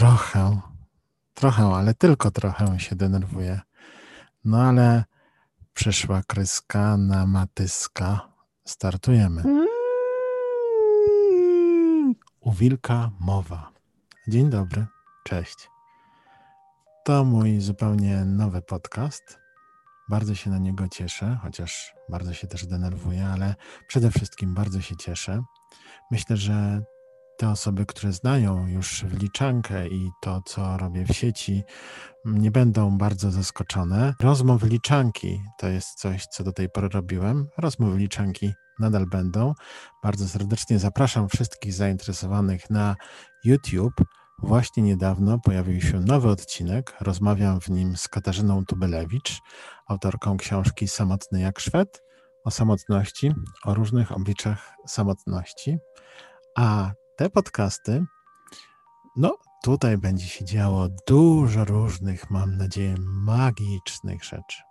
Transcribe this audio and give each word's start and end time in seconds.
trochę, 0.00 0.60
trochę, 1.34 1.64
ale 1.64 1.94
tylko 1.94 2.30
trochę 2.30 2.80
się 2.80 2.96
denerwuję. 2.96 3.60
No 4.44 4.62
ale 4.62 5.04
przyszła 5.74 6.22
kryska 6.26 6.96
na 6.96 7.26
matyska. 7.26 8.28
Startujemy. 8.64 9.42
U 12.40 12.52
wilka 12.52 13.10
mowa. 13.18 13.72
Dzień 14.28 14.50
dobry, 14.50 14.86
cześć. 15.24 15.70
To 17.04 17.24
mój 17.24 17.60
zupełnie 17.60 18.24
nowy 18.24 18.62
podcast. 18.62 19.38
Bardzo 20.08 20.34
się 20.34 20.50
na 20.50 20.58
niego 20.58 20.88
cieszę, 20.88 21.38
chociaż 21.42 21.94
bardzo 22.08 22.34
się 22.34 22.46
też 22.46 22.66
denerwuję, 22.66 23.26
ale 23.26 23.54
przede 23.88 24.10
wszystkim 24.10 24.54
bardzo 24.54 24.80
się 24.80 24.96
cieszę. 24.96 25.42
Myślę, 26.10 26.36
że 26.36 26.82
te 27.40 27.48
osoby, 27.48 27.86
które 27.86 28.12
znają 28.12 28.66
już 28.66 29.04
wliczankę 29.04 29.88
i 29.88 30.10
to, 30.22 30.42
co 30.44 30.76
robię 30.76 31.04
w 31.04 31.16
sieci, 31.16 31.62
nie 32.24 32.50
będą 32.50 32.98
bardzo 32.98 33.30
zaskoczone. 33.30 34.14
Rozmowy 34.20 34.68
liczanki 34.68 35.42
to 35.58 35.68
jest 35.68 35.88
coś, 35.94 36.26
co 36.26 36.44
do 36.44 36.52
tej 36.52 36.68
pory 36.68 36.88
robiłem. 36.88 37.46
Rozmowy 37.58 37.98
liczanki 37.98 38.52
nadal 38.80 39.06
będą. 39.06 39.54
Bardzo 40.02 40.28
serdecznie 40.28 40.78
zapraszam 40.78 41.28
wszystkich 41.28 41.72
zainteresowanych 41.72 42.70
na 42.70 42.96
YouTube. 43.44 44.04
Właśnie 44.42 44.82
niedawno 44.82 45.38
pojawił 45.38 45.80
się 45.80 46.00
nowy 46.00 46.28
odcinek. 46.28 46.96
Rozmawiam 47.00 47.60
w 47.60 47.68
nim 47.68 47.96
z 47.96 48.08
Katarzyną 48.08 48.64
Tubelewicz, 48.66 49.38
autorką 49.88 50.36
książki 50.36 50.88
Samotny 50.88 51.40
jak 51.40 51.60
Szwed 51.60 52.02
o 52.44 52.50
samotności, 52.50 53.32
o 53.64 53.74
różnych 53.74 54.12
obliczach 54.12 54.74
samotności. 54.86 55.78
A 56.56 56.90
te 57.20 57.30
podcasty, 57.30 58.04
no 59.16 59.38
tutaj 59.62 59.98
będzie 59.98 60.26
się 60.26 60.44
działo 60.44 60.88
dużo 61.06 61.64
różnych, 61.64 62.30
mam 62.30 62.56
nadzieję, 62.56 62.94
magicznych 63.00 64.24
rzeczy. 64.24 64.62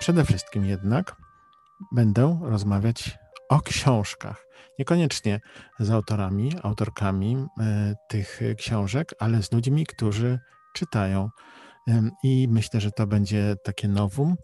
Przede 0.00 0.24
wszystkim 0.24 0.64
jednak 0.64 1.16
będę 1.92 2.40
rozmawiać 2.42 3.18
o 3.48 3.60
książkach. 3.60 4.46
Niekoniecznie 4.78 5.40
z 5.78 5.90
autorami, 5.90 6.52
autorkami 6.62 7.36
y, 7.36 7.94
tych 8.08 8.40
książek, 8.58 9.14
ale 9.18 9.42
z 9.42 9.52
ludźmi, 9.52 9.86
którzy 9.86 10.38
czytają 10.74 11.30
i 12.22 12.48
myślę, 12.50 12.80
że 12.80 12.90
to 12.90 13.06
będzie 13.06 13.54
takie 13.64 13.88
nowum 13.88 14.36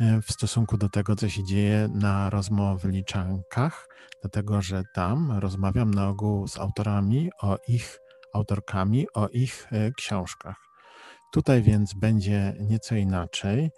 w 0.00 0.32
stosunku 0.32 0.76
do 0.76 0.88
tego, 0.88 1.16
co 1.16 1.28
się 1.28 1.44
dzieje 1.44 1.88
na 1.94 2.30
rozmowyliczankach, 2.30 3.88
dlatego 4.22 4.62
że 4.62 4.82
tam 4.94 5.32
rozmawiam 5.38 5.90
na 5.90 6.08
ogół 6.08 6.48
z 6.48 6.58
autorami 6.58 7.30
o 7.42 7.58
ich 7.68 7.98
autorkami, 8.34 9.06
o 9.14 9.28
ich 9.28 9.66
e, 9.72 9.90
książkach. 9.92 10.56
Tutaj 11.32 11.62
więc 11.62 11.94
będzie 11.94 12.54
nieco 12.60 12.94
inaczej. 12.94 13.70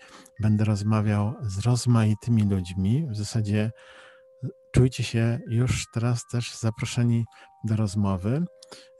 Będę 0.42 0.64
rozmawiał 0.64 1.34
z 1.42 1.58
rozmaitymi 1.58 2.42
ludźmi. 2.42 3.06
W 3.10 3.16
zasadzie 3.16 3.70
czujcie 4.74 5.04
się 5.04 5.38
już 5.48 5.86
teraz 5.94 6.26
też 6.26 6.58
zaproszeni 6.58 7.24
do 7.64 7.76
rozmowy. 7.76 8.44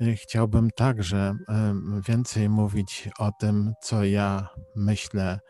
Y, 0.03 0.17
chciałbym 0.17 0.71
także 0.71 1.35
więcej 2.09 2.49
mówić 2.49 3.09
o 3.19 3.31
tym, 3.41 3.73
co 3.83 4.05
ja 4.05 4.49
myślę 4.77 5.41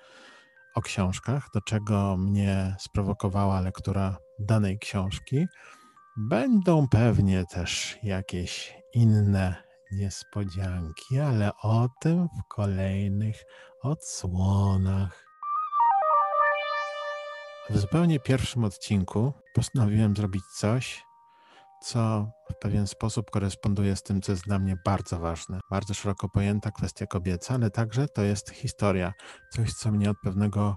o 0.75 0.83
książkach, 0.83 1.49
do 1.55 1.61
czego 1.61 2.17
mnie 2.17 2.77
sprowokowała 2.79 3.61
lektura 3.61 4.17
danej 4.39 4.79
książki. 4.79 5.47
Będą 6.17 6.89
pewnie 6.89 7.45
też 7.47 7.99
jakieś 8.03 8.75
inne 8.95 9.55
niespodzianki, 9.93 11.19
ale 11.19 11.51
o 11.63 11.89
tym 12.01 12.29
w 12.29 12.49
kolejnych 12.49 13.45
odsłonach. 13.83 15.25
W 17.71 17.79
zupełnie 17.79 18.21
pierwszym 18.21 18.65
odcinku 18.65 19.33
postanowiłem 19.55 20.17
zrobić 20.17 20.43
coś, 20.47 21.05
co 21.81 22.31
w 22.51 22.59
pewien 22.59 22.87
sposób 22.87 23.31
koresponduje 23.31 23.97
z 23.97 24.03
tym, 24.03 24.23
co 24.23 24.33
jest 24.33 24.45
dla 24.45 24.59
mnie 24.59 24.77
bardzo 24.85 25.19
ważne. 25.19 25.61
Bardzo 25.71 25.95
szeroko 25.95 26.29
pojęta 26.29 26.71
kwestia 26.71 27.07
kobieca, 27.07 27.55
ale 27.55 27.71
także 27.71 28.09
to 28.09 28.23
jest 28.23 28.51
historia. 28.51 29.13
Coś, 29.51 29.73
co 29.73 29.93
mnie 29.93 30.11
od 30.11 30.17
pewnego 30.23 30.77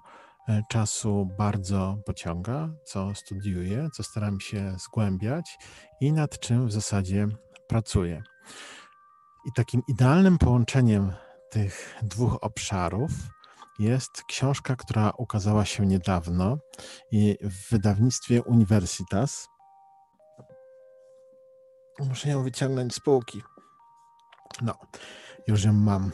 e, 0.49 0.61
czasu 0.69 1.27
bardzo 1.37 1.97
pociąga, 2.05 2.69
co 2.85 3.15
studiuję, 3.15 3.89
co 3.93 4.03
staram 4.03 4.39
się 4.39 4.75
zgłębiać 4.79 5.57
i 6.01 6.13
nad 6.13 6.39
czym 6.39 6.67
w 6.67 6.71
zasadzie 6.71 7.27
pracuję. 7.67 8.23
I 9.45 9.51
takim 9.55 9.81
idealnym 9.87 10.37
połączeniem 10.37 11.13
tych 11.51 11.99
dwóch 12.03 12.37
obszarów 12.41 13.11
jest 13.79 14.23
książka, 14.27 14.75
która 14.75 15.11
ukazała 15.17 15.65
się 15.65 15.85
niedawno 15.85 16.57
w 17.41 17.69
wydawnictwie 17.71 18.43
Universitas 18.43 19.47
Muszę 21.99 22.29
ją 22.29 22.43
wyciągnąć 22.43 22.95
z 22.95 22.99
półki. 22.99 23.41
No, 24.61 24.73
już 25.47 25.63
ją 25.63 25.73
mam. 25.73 26.11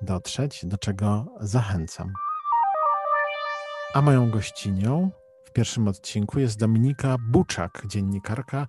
dotrzeć, 0.03 0.67
do 0.67 0.79
czego 0.79 1.27
zachęcam. 1.41 2.13
A 3.95 4.03
moją 4.03 4.31
gościnią 4.31 5.11
w 5.45 5.53
pierwszym 5.53 5.89
odcinku 5.89 6.39
jest 6.39 6.59
Dominika 6.59 7.17
Buczak, 7.31 7.83
dziennikarka, 7.87 8.67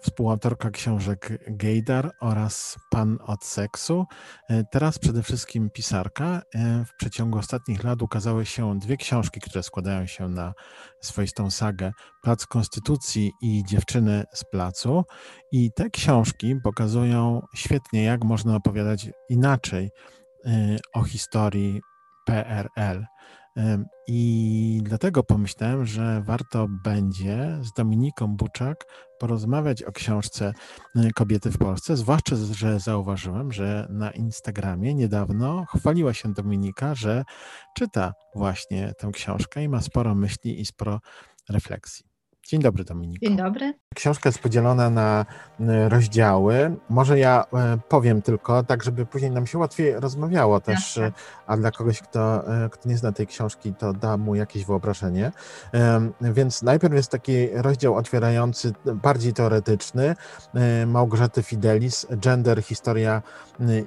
współautorka 0.00 0.70
książek 0.70 1.38
Gejdar 1.48 2.10
oraz 2.20 2.76
Pan 2.90 3.18
od 3.26 3.44
seksu. 3.44 4.04
E, 4.50 4.64
teraz 4.72 4.98
przede 4.98 5.22
wszystkim 5.22 5.70
pisarka. 5.70 6.42
E, 6.54 6.84
w 6.84 6.96
przeciągu 6.98 7.38
ostatnich 7.38 7.84
lat 7.84 8.02
ukazały 8.02 8.46
się 8.46 8.78
dwie 8.78 8.96
książki, 8.96 9.40
które 9.40 9.62
składają 9.62 10.06
się 10.06 10.28
na 10.28 10.52
swoistą 11.00 11.50
sagę 11.50 11.92
Plac 12.22 12.46
Konstytucji 12.46 13.32
i 13.42 13.62
Dziewczyny 13.68 14.24
z 14.34 14.44
Placu. 14.44 15.04
I 15.52 15.70
te 15.76 15.90
książki 15.90 16.54
pokazują 16.64 17.40
świetnie, 17.54 18.04
jak 18.04 18.24
można 18.24 18.56
opowiadać 18.56 19.10
inaczej 19.28 19.90
o 20.94 21.02
historii 21.02 21.80
PRL. 22.26 23.04
I 24.08 24.80
dlatego 24.82 25.22
pomyślałem, 25.22 25.86
że 25.86 26.22
warto 26.26 26.66
będzie 26.84 27.58
z 27.62 27.72
Dominiką 27.72 28.36
Buczak 28.36 28.84
porozmawiać 29.18 29.82
o 29.82 29.92
książce 29.92 30.52
y, 30.96 31.10
Kobiety 31.14 31.50
w 31.50 31.58
Polsce, 31.58 31.96
zwłaszcza, 31.96 32.36
że 32.36 32.80
zauważyłem, 32.80 33.52
że 33.52 33.86
na 33.90 34.10
Instagramie 34.10 34.94
niedawno 34.94 35.64
chwaliła 35.76 36.14
się 36.14 36.32
Dominika, 36.32 36.94
że 36.94 37.24
czyta 37.76 38.12
właśnie 38.34 38.92
tę 38.98 39.10
książkę 39.12 39.62
i 39.62 39.68
ma 39.68 39.80
sporo 39.80 40.14
myśli 40.14 40.60
i 40.60 40.66
sporo 40.66 41.00
refleksji. 41.48 42.15
Dzień 42.48 42.60
dobry, 42.60 42.84
Dominik. 42.84 43.20
Dzień 43.20 43.36
dobry. 43.36 43.74
Książka 43.94 44.28
jest 44.28 44.38
podzielona 44.38 44.90
na 44.90 45.26
rozdziały. 45.88 46.76
Może 46.88 47.18
ja 47.18 47.44
e, 47.52 47.78
powiem 47.88 48.22
tylko, 48.22 48.62
tak 48.62 48.82
żeby 48.82 49.06
później 49.06 49.30
nam 49.30 49.46
się 49.46 49.58
łatwiej 49.58 50.00
rozmawiało 50.00 50.60
też, 50.60 50.96
Jasne. 50.96 51.12
a 51.46 51.56
dla 51.56 51.70
kogoś, 51.70 52.00
kto, 52.02 52.44
kto 52.70 52.88
nie 52.88 52.96
zna 52.98 53.12
tej 53.12 53.26
książki, 53.26 53.74
to 53.74 53.92
da 53.92 54.16
mu 54.16 54.34
jakieś 54.34 54.64
wyobrażenie. 54.64 55.32
Więc 56.20 56.62
najpierw 56.62 56.94
jest 56.94 57.10
taki 57.10 57.48
rozdział 57.48 57.94
otwierający, 57.94 58.72
bardziej 58.94 59.32
teoretyczny, 59.32 60.16
Małgorzaty 60.86 61.42
Fidelis, 61.42 62.06
Gender, 62.10 62.62
Historia 62.62 63.22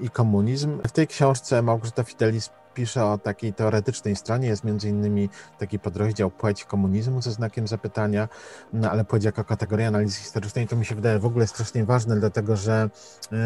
i 0.01 0.09
Komunizm. 0.09 0.79
W 0.87 0.91
tej 0.91 1.07
książce 1.07 1.61
Małgorzata 1.61 2.03
Fidelis 2.03 2.49
pisze 2.73 3.05
o 3.05 3.17
takiej 3.17 3.53
teoretycznej 3.53 4.15
stronie, 4.15 4.47
jest 4.47 4.63
między 4.63 4.89
innymi 4.89 5.29
taki 5.59 5.79
podrozdział 5.79 6.31
płeć 6.31 6.65
komunizmu 6.65 7.21
ze 7.21 7.31
znakiem 7.31 7.67
zapytania, 7.67 8.27
no 8.73 8.91
ale 8.91 9.05
płeć 9.05 9.23
jako 9.23 9.43
kategoria 9.43 9.87
analizy 9.87 10.19
historycznej 10.19 10.67
to 10.67 10.75
mi 10.75 10.85
się 10.85 10.95
wydaje 10.95 11.19
w 11.19 11.25
ogóle 11.25 11.47
strasznie 11.47 11.85
ważne, 11.85 12.19
dlatego 12.19 12.55
że 12.55 12.89
yy, 13.31 13.37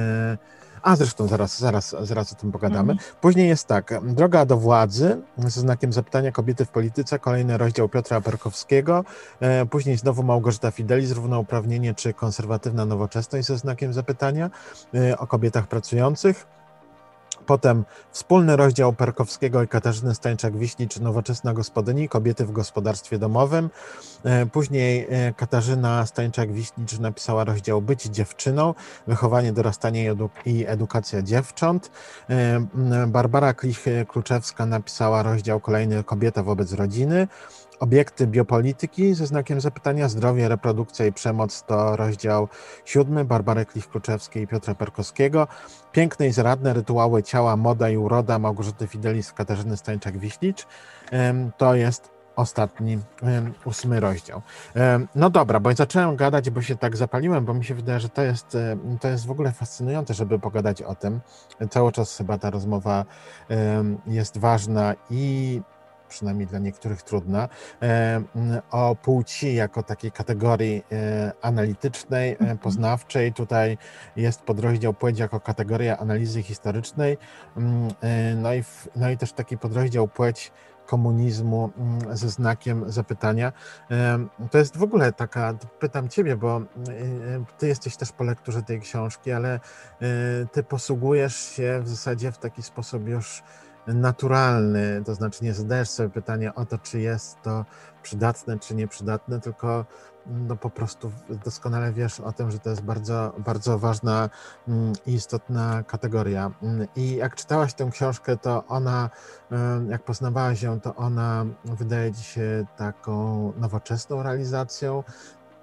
a 0.84 0.96
zresztą 0.96 1.28
zaraz, 1.28 1.60
zaraz, 1.60 1.96
zaraz 2.02 2.34
o 2.34 2.36
tym 2.36 2.52
pogadamy. 2.52 2.92
Mhm. 2.92 3.16
Później 3.22 3.48
jest 3.48 3.68
tak, 3.68 3.94
droga 4.04 4.46
do 4.46 4.58
władzy 4.58 5.22
ze 5.38 5.62
znakiem 5.62 5.94
zapytania 5.94 6.31
kobiety 6.31 6.66
w 6.66 6.70
polityce, 6.70 7.20
kolejny 7.20 7.58
rozdział 7.58 7.90
Piotra 7.90 8.22
Perkowskiego, 8.22 9.04
e, 9.40 9.66
później 9.66 9.98
znowu 9.98 10.24
Małgorzata 10.24 10.72
Fidelis, 10.72 11.12
równouprawnienie 11.12 11.94
czy 11.94 12.14
konserwatywna 12.14 12.86
nowoczesność 12.86 13.48
ze 13.48 13.58
znakiem 13.58 13.94
zapytania 13.94 14.50
e, 14.94 15.18
o 15.18 15.28
kobietach 15.28 15.68
pracujących. 15.68 16.46
Potem 17.45 17.86
wspólny 18.12 18.56
rozdział 18.56 18.94
Perkowskiego 18.94 19.63
i 19.63 19.68
Katarzyny 19.68 20.12
Stańczak-Wiśnicz 20.12 21.00
Nowoczesna 21.00 21.54
gospodyni, 21.54 22.10
kobiety 22.10 22.45
w 22.45 22.51
gospodarstwie 22.51 23.19
domowym. 23.19 23.69
E, 24.24 24.45
później 24.45 25.07
e, 25.10 25.34
Katarzyna 25.34 26.04
Stańczak-Wiśnicz 26.04 27.00
napisała 27.00 27.44
rozdział 27.44 27.81
Być 27.81 28.04
dziewczyną, 28.04 28.74
wychowanie, 29.07 29.54
dorastanie 29.54 30.16
i 30.45 30.66
edukacja 30.68 31.22
dziewcząt. 31.22 31.92
E, 32.30 32.66
Barbara 33.07 33.54
Klich-Kluczewska 33.54 34.68
napisała 34.68 35.24
rozdział 35.24 35.60
kolejny 35.60 36.04
Kobieta 36.04 36.44
wobec 36.44 36.74
rodziny. 36.74 37.28
Obiekty 37.84 38.28
biopolityki 38.28 39.14
ze 39.14 39.28
znakiem 39.28 39.62
zapytania, 39.62 40.10
zdrowie, 40.10 40.48
reprodukcja 40.48 41.06
i 41.06 41.14
przemoc 41.14 41.64
to 41.64 41.96
rozdział 41.96 42.48
siódmy 42.86 43.26
Barbary 43.26 43.66
Klich-Kluczewskiej 43.66 44.42
i 44.42 44.48
Piotra 44.48 44.76
Perkowskiego. 44.76 45.48
Piękne 45.92 46.28
i 46.28 46.32
zaradne 46.32 46.74
rytuały 46.74 47.24
ciała, 47.24 47.58
moda 47.58 47.90
i 47.90 47.98
uroda 47.98 48.40
Małgorzaty 48.40 48.88
Fidelis, 48.88 49.34
Katarzyny 49.34 49.76
Stańczak-Wiślicz. 49.76 50.66
To 51.58 51.76
jest 51.76 52.10
ostatni, 52.36 53.00
ósmy 53.66 54.00
rozdział. 54.00 54.42
No 55.16 55.30
dobra, 55.30 55.60
bo 55.60 55.74
zacząłem 55.74 56.16
gadać, 56.16 56.50
bo 56.50 56.62
się 56.62 56.76
tak 56.76 56.98
zapaliłem, 56.98 57.46
bo 57.46 57.54
mi 57.54 57.66
się 57.66 57.76
wydaje, 57.76 58.00
że 58.00 58.10
to 58.10 58.22
jest, 58.22 58.58
to 59.02 59.08
jest 59.08 59.26
w 59.26 59.32
ogóle 59.32 59.52
fascynujące, 59.52 60.14
żeby 60.14 60.40
pogadać 60.40 60.82
o 60.82 60.96
tym. 60.96 61.20
Cały 61.70 61.92
czas 61.92 62.18
chyba 62.18 62.38
ta 62.38 62.50
rozmowa 62.50 63.06
jest 64.08 64.38
ważna 64.38 64.96
i 65.10 65.62
przynajmniej 66.13 66.48
dla 66.48 66.60
niektórych 66.60 67.01
trudna, 67.01 67.50
e, 67.81 68.21
o 68.71 68.95
płci 68.95 69.56
jako 69.56 69.83
takiej 69.83 70.12
kategorii 70.12 70.83
e, 70.92 71.31
analitycznej, 71.42 72.31
e, 72.31 72.39
mhm. 72.39 72.57
poznawczej. 72.57 73.33
Tutaj 73.33 73.77
jest 74.15 74.42
podrozdział 74.42 74.94
płeć 74.94 75.19
jako 75.19 75.39
kategoria 75.39 75.98
analizy 75.98 76.44
historycznej, 76.44 77.18
no 78.36 78.54
i, 78.54 78.63
no 78.95 79.10
i 79.10 79.18
też 79.18 79.33
taki 79.33 79.57
podrozdział 79.57 80.07
płeć 80.07 80.51
komunizmu 80.86 81.71
ze 82.12 82.30
znakiem 82.30 82.92
zapytania. 82.92 83.54
To 84.51 84.57
jest 84.57 84.77
w 84.77 84.83
ogóle 84.83 85.13
taka, 85.13 85.54
pytam 85.80 86.10
Ciebie, 86.10 86.36
bo 86.36 86.62
Ty 87.57 87.68
jesteś 87.68 87.98
też 87.98 88.12
po 88.12 88.24
lekturze 88.24 88.63
tej 88.63 88.80
książki, 88.80 89.31
ale 89.31 89.60
Ty 90.51 90.63
posługujesz 90.63 91.36
się 91.36 91.80
w 91.83 91.89
zasadzie 91.89 92.31
w 92.31 92.38
taki 92.38 92.63
sposób 92.63 93.07
już 93.07 93.44
naturalny, 93.88 95.02
to 95.06 95.16
znaczy 95.16 95.44
nie 95.44 95.54
zadajesz 95.54 95.90
sobie 95.90 96.10
pytania 96.10 96.56
o 96.56 96.66
to, 96.66 96.78
czy 96.78 97.00
jest 97.00 97.42
to 97.42 97.66
przydatne, 98.04 98.60
czy 98.60 98.76
nieprzydatne, 98.76 99.40
tylko 99.40 99.86
no 100.26 100.56
po 100.56 100.70
prostu 100.70 101.12
doskonale 101.46 101.94
wiesz 101.94 102.20
o 102.20 102.32
tym, 102.32 102.52
że 102.52 102.60
to 102.60 102.70
jest 102.70 102.82
bardzo, 102.82 103.34
bardzo 103.38 103.80
ważna 103.80 104.30
mm, 104.68 104.94
i 105.06 105.14
istotna 105.14 105.84
kategoria. 105.84 106.52
Mm, 106.64 106.88
I 106.96 107.16
jak 107.16 107.36
czytałaś 107.36 107.74
tę 107.74 107.90
książkę, 107.92 108.38
to 108.38 108.64
ona, 108.68 109.10
jak 109.90 110.04
poznawałaś 110.04 110.62
ją, 110.62 110.80
to 110.80 110.96
ona 110.96 111.46
wydaje 111.66 112.14
ci 112.14 112.24
się 112.24 112.66
taką 112.78 113.54
nowoczesną 113.58 114.24
realizacją, 114.24 115.04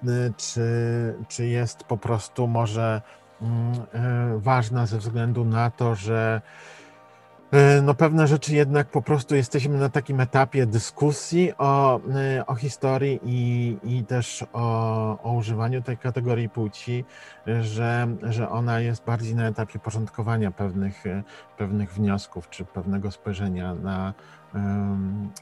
y, 0.05 0.33
czy, 0.37 0.65
czy 1.29 1.47
jest 1.47 1.85
po 1.85 1.97
prostu 1.97 2.47
może 2.47 3.03
mm, 3.43 3.73
y, 4.35 4.41
ważna 4.41 4.87
ze 4.87 4.99
względu 4.99 5.45
na 5.45 5.71
to, 5.71 5.95
że 5.95 6.41
E, 6.41 6.80
no 7.83 7.95
pewne 7.95 8.27
rzeczy 8.27 8.55
jednak 8.55 8.87
po 8.87 9.03
prostu 9.03 9.35
jesteśmy 9.35 9.79
na 9.79 9.89
takim 9.89 10.21
etapie 10.21 10.67
dyskusji 10.67 11.53
o, 11.59 12.01
e, 12.37 12.47
o 12.47 12.55
historii 12.55 13.21
i, 13.25 13.77
i 13.85 14.05
też 14.05 14.45
o, 14.53 15.23
o 15.23 15.33
używaniu 15.33 15.83
tej 15.83 15.97
kategorii 15.99 16.49
płci, 16.49 17.05
że, 17.61 18.09
że 18.23 18.49
ona 18.49 18.81
jest 18.81 19.05
bardziej 19.05 19.35
na 19.35 19.49
etapie 19.49 19.79
porządkowania 19.79 20.51
pewnych, 20.51 21.07
e, 21.07 21.23
pewnych 21.59 21.93
wniosków 21.93 22.51
czy 22.51 22.65
pewnego 22.65 23.11
spojrzenia 23.11 23.75
na, 23.75 24.15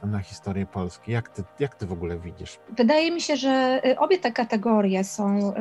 na 0.05 0.19
historię 0.19 0.67
Polski. 0.67 1.13
Jak 1.13 1.29
ty, 1.29 1.45
jak 1.59 1.75
ty 1.75 1.87
w 1.87 1.93
ogóle 1.93 2.19
widzisz? 2.19 2.59
Wydaje 2.77 3.11
mi 3.11 3.21
się, 3.21 3.37
że 3.37 3.81
y, 3.87 3.99
obie 3.99 4.19
te 4.19 4.33
kategorie 4.33 5.05
są 5.05 5.53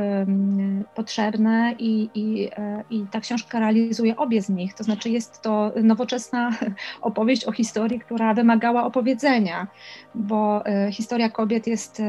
potrzebne 0.95 1.75
i, 1.79 2.09
i, 2.15 2.49
e, 2.57 2.83
i 2.89 3.05
ta 3.11 3.19
książka 3.19 3.59
realizuje 3.59 4.15
obie 4.15 4.41
z 4.41 4.49
nich. 4.49 4.73
To 4.73 4.83
znaczy 4.83 5.09
jest 5.09 5.41
to 5.41 5.71
nowoczesna 5.83 6.51
opowieść 7.01 7.45
o 7.45 7.51
historii, 7.51 7.99
która 7.99 8.33
wymagała 8.33 8.85
opowiedzenia, 8.85 9.67
bo 10.15 10.65
e, 10.65 10.91
historia 10.91 11.29
kobiet 11.29 11.67
jest 11.67 12.01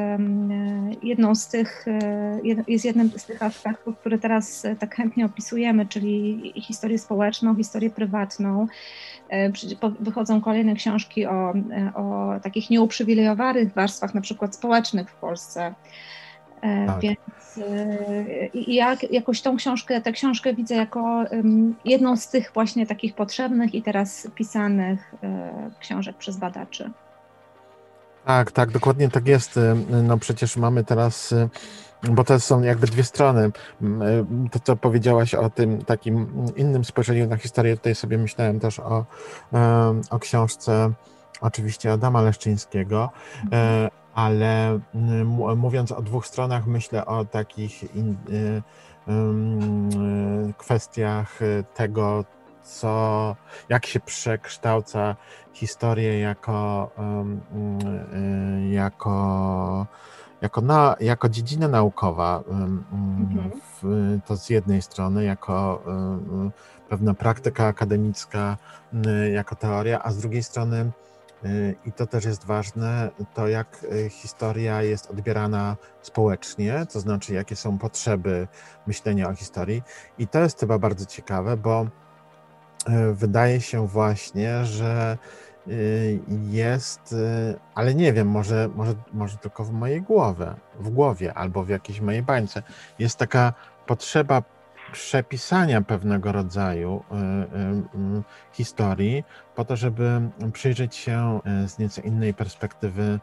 jedną 1.02 1.34
z 1.34 1.48
tych, 1.48 1.88
e, 1.88 2.40
jest 2.68 2.84
jednym 2.84 3.10
z 3.10 3.24
tych 3.24 3.42
aspektów, 3.42 3.98
które 3.98 4.18
teraz 4.18 4.66
tak 4.78 4.94
chętnie 4.94 5.26
opisujemy, 5.26 5.86
czyli 5.86 6.52
historię 6.56 6.98
społeczną, 6.98 7.56
historię 7.56 7.90
prywatną. 7.90 8.66
Wychodzą 10.00 10.40
kolejne 10.40 10.74
książki 10.74 11.26
o, 11.28 11.52
o 11.94 12.40
takich 12.40 12.70
nieuprzywilejowanych 12.70 13.74
warstwach, 13.74 14.14
na 14.14 14.20
przykład 14.20 14.54
społecznych 14.54 15.10
w 15.10 15.14
Polsce. 15.14 15.74
E, 16.62 16.86
tak. 16.86 17.00
Więc 17.00 17.18
e, 17.58 18.46
i 18.46 18.74
ja 18.74 18.96
jakoś 19.10 19.42
tą 19.42 19.56
książkę, 19.56 20.00
tę 20.00 20.12
książkę 20.12 20.54
widzę 20.54 20.74
jako 20.74 21.24
jedną 21.84 22.16
z 22.16 22.28
tych 22.28 22.50
właśnie 22.54 22.86
takich 22.86 23.14
potrzebnych 23.14 23.74
i 23.74 23.82
teraz 23.82 24.28
pisanych 24.34 25.14
e, 25.22 25.70
książek 25.80 26.16
przez 26.16 26.36
badaczy. 26.36 26.90
Tak, 28.24 28.52
tak, 28.52 28.70
dokładnie 28.70 29.08
tak 29.08 29.28
jest. 29.28 29.60
No 30.02 30.18
przecież 30.18 30.56
mamy 30.56 30.84
teraz, 30.84 31.34
bo 32.02 32.24
to 32.24 32.40
są 32.40 32.62
jakby 32.62 32.86
dwie 32.86 33.04
strony. 33.04 33.50
To, 34.50 34.60
co 34.60 34.76
powiedziałaś 34.76 35.34
o 35.34 35.50
tym 35.50 35.84
takim 35.84 36.26
innym 36.56 36.84
spojrzeniu 36.84 37.26
na 37.26 37.36
historię, 37.36 37.76
tutaj 37.76 37.94
sobie 37.94 38.18
myślałem 38.18 38.60
też 38.60 38.80
o, 38.80 39.04
o 40.10 40.18
książce 40.18 40.92
oczywiście 41.40 41.92
Adama 41.92 42.22
Leszczyńskiego, 42.22 43.10
mhm. 43.44 43.90
ale 44.14 44.80
mówiąc 45.56 45.92
o 45.92 46.02
dwóch 46.02 46.26
stronach, 46.26 46.66
myślę 46.66 47.06
o 47.06 47.24
takich 47.24 47.94
in, 47.94 48.16
kwestiach 50.58 51.38
tego, 51.74 52.24
co, 52.62 53.36
jak 53.68 53.86
się 53.86 54.00
przekształca 54.00 55.16
historię 55.52 56.20
jako, 56.20 56.90
jako, 58.70 59.86
jako, 60.40 60.60
na, 60.60 60.96
jako 61.00 61.28
dziedzina 61.28 61.68
naukowa. 61.68 62.42
Mhm. 62.50 63.50
W, 63.82 64.18
to 64.26 64.36
z 64.36 64.50
jednej 64.50 64.82
strony, 64.82 65.24
jako 65.24 65.82
pewna 66.88 67.14
praktyka 67.14 67.66
akademicka, 67.66 68.56
jako 69.32 69.54
teoria, 69.54 70.02
a 70.02 70.10
z 70.10 70.18
drugiej 70.18 70.42
strony, 70.42 70.90
i 71.84 71.92
to 71.92 72.06
też 72.06 72.24
jest 72.24 72.44
ważne, 72.44 73.10
to 73.34 73.48
jak 73.48 73.86
historia 74.10 74.82
jest 74.82 75.10
odbierana 75.10 75.76
społecznie, 76.02 76.86
to 76.92 77.00
znaczy 77.00 77.34
jakie 77.34 77.56
są 77.56 77.78
potrzeby 77.78 78.48
myślenia 78.86 79.28
o 79.28 79.34
historii. 79.34 79.82
I 80.18 80.28
to 80.28 80.40
jest 80.40 80.60
chyba 80.60 80.78
bardzo 80.78 81.06
ciekawe, 81.06 81.56
bo 81.56 81.86
E, 82.88 83.12
wydaje 83.12 83.60
się 83.60 83.86
właśnie, 83.86 84.64
że 84.64 85.18
y, 85.68 86.20
jest, 86.50 87.12
y, 87.12 87.58
ale 87.74 87.94
nie 87.94 88.12
wiem, 88.12 88.28
może, 88.28 88.68
może, 88.74 88.94
może 89.12 89.36
tylko 89.36 89.64
w 89.64 89.72
mojej 89.72 90.02
głowie, 90.02 90.54
w 90.80 90.90
głowie 90.90 91.34
albo 91.34 91.64
w 91.64 91.68
jakiejś 91.68 92.00
mojej 92.00 92.22
bańce, 92.22 92.62
jest 92.98 93.16
taka 93.16 93.52
potrzeba 93.86 94.42
przepisania 94.92 95.80
pewnego 95.82 96.32
rodzaju 96.32 97.04
y, 97.12 98.22
historii, 98.52 99.24
po 99.54 99.64
to, 99.64 99.76
żeby 99.76 100.20
przyjrzeć 100.52 100.96
się 100.96 101.40
z 101.66 101.78
nieco 101.78 102.02
innej 102.02 102.34
perspektywy 102.34 103.20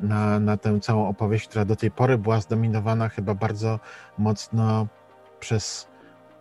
na, 0.00 0.40
na 0.40 0.56
tę 0.56 0.80
całą 0.80 1.08
opowieść, 1.08 1.48
która 1.48 1.64
do 1.64 1.76
tej 1.76 1.90
pory 1.90 2.18
była 2.18 2.40
zdominowana 2.40 3.08
chyba 3.08 3.34
bardzo 3.34 3.80
mocno 4.18 4.86
przez 5.40 5.91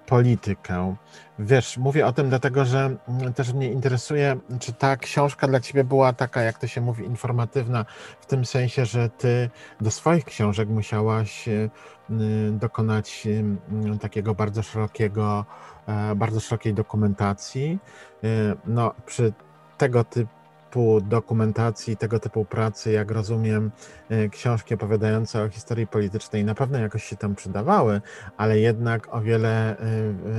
politykę. 0.06 0.96
Wiesz, 1.40 1.78
mówię 1.78 2.06
o 2.06 2.14
tym 2.14 2.30
dlatego, 2.30 2.66
że 2.66 2.96
też 3.36 3.54
mnie 3.54 3.72
interesuje, 3.72 4.38
czy 4.60 4.74
ta 4.74 4.98
książka 4.98 5.48
dla 5.48 5.60
ciebie 5.60 5.84
była 5.84 6.14
taka, 6.14 6.42
jak 6.42 6.58
to 6.58 6.68
się 6.68 6.82
mówi, 6.82 7.06
informatywna, 7.06 7.86
w 8.22 8.26
tym 8.26 8.46
sensie, 8.46 8.86
że 8.86 9.10
ty 9.10 9.50
do 9.82 9.92
swoich 9.92 10.26
książek 10.26 10.70
musiałaś 10.70 11.48
y, 11.48 11.70
dokonać 12.52 13.28
y, 13.96 14.00
takiego 14.00 14.36
bardzo 14.36 14.64
szerokiego, 14.64 15.46
e, 15.88 16.16
bardzo 16.16 16.40
szerokiej 16.40 16.74
dokumentacji. 16.74 17.80
No, 18.66 18.94
przy 19.06 19.34
tego 19.78 20.04
typu 20.04 20.41
typu 20.72 21.02
dokumentacji, 21.02 21.98
tego 21.98 22.20
typu 22.20 22.46
pracy, 22.46 22.92
jak 22.92 23.12
rozumiem, 23.12 23.72
e, 24.10 24.30
książki 24.30 24.74
opowiadające 24.74 25.44
o 25.44 25.50
historii 25.50 25.88
politycznej 25.88 26.46
na 26.46 26.56
pewno 26.56 26.80
jakoś 26.80 27.04
się 27.04 27.16
tam 27.16 27.36
przydawały, 27.36 28.02
ale 28.38 28.60
jednak 28.60 29.14
o 29.14 29.22
wiele 29.22 29.50
e, 29.50 29.84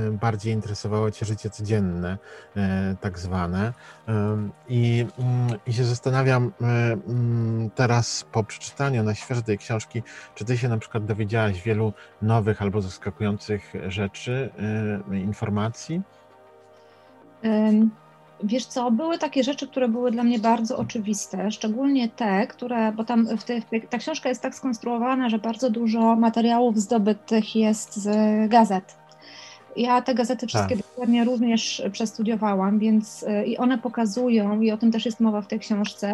e, 0.07 0.11
bardziej 0.11 0.53
interesowało 0.53 1.11
Cię 1.11 1.25
życie 1.25 1.49
codzienne, 1.49 2.17
tak 3.01 3.19
zwane. 3.19 3.73
I, 4.69 5.05
mm, 5.19 5.59
i 5.67 5.73
się 5.73 5.83
zastanawiam 5.83 6.51
mm, 6.61 7.69
teraz 7.69 8.25
po 8.31 8.43
przeczytaniu 8.43 9.03
na 9.03 9.15
świeżo 9.15 9.41
tej 9.41 9.57
książki, 9.57 10.03
czy 10.35 10.45
Ty 10.45 10.57
się 10.57 10.69
na 10.69 10.77
przykład 10.77 11.05
dowiedziałaś 11.05 11.61
wielu 11.61 11.93
nowych 12.21 12.61
albo 12.61 12.81
zaskakujących 12.81 13.73
rzeczy, 13.87 14.49
informacji? 15.11 16.01
Wiesz 18.43 18.65
co, 18.65 18.91
były 18.91 19.17
takie 19.17 19.43
rzeczy, 19.43 19.67
które 19.67 19.87
były 19.87 20.11
dla 20.11 20.23
mnie 20.23 20.39
bardzo 20.39 20.77
oczywiste, 20.77 21.51
szczególnie 21.51 22.09
te, 22.09 22.47
które, 22.47 22.91
bo 22.91 23.03
tam 23.03 23.37
w 23.37 23.43
te, 23.43 23.61
ta 23.89 23.97
książka 23.97 24.29
jest 24.29 24.41
tak 24.41 24.55
skonstruowana, 24.55 25.29
że 25.29 25.39
bardzo 25.39 25.69
dużo 25.69 26.15
materiałów 26.15 26.79
zdobytych 26.79 27.55
jest 27.55 27.95
z 27.95 28.49
gazet. 28.49 28.95
Ja 29.77 30.01
te 30.01 30.15
gazety 30.15 30.47
wszystkie 30.47 30.75
tak. 30.77 30.85
dokładnie 30.85 31.23
również 31.23 31.83
przestudiowałam, 31.91 32.79
więc 32.79 33.23
y, 33.23 33.45
i 33.45 33.57
one 33.57 33.77
pokazują, 33.77 34.61
i 34.61 34.71
o 34.71 34.77
tym 34.77 34.91
też 34.91 35.05
jest 35.05 35.19
mowa 35.19 35.41
w 35.41 35.47
tej 35.47 35.59
książce, 35.59 36.13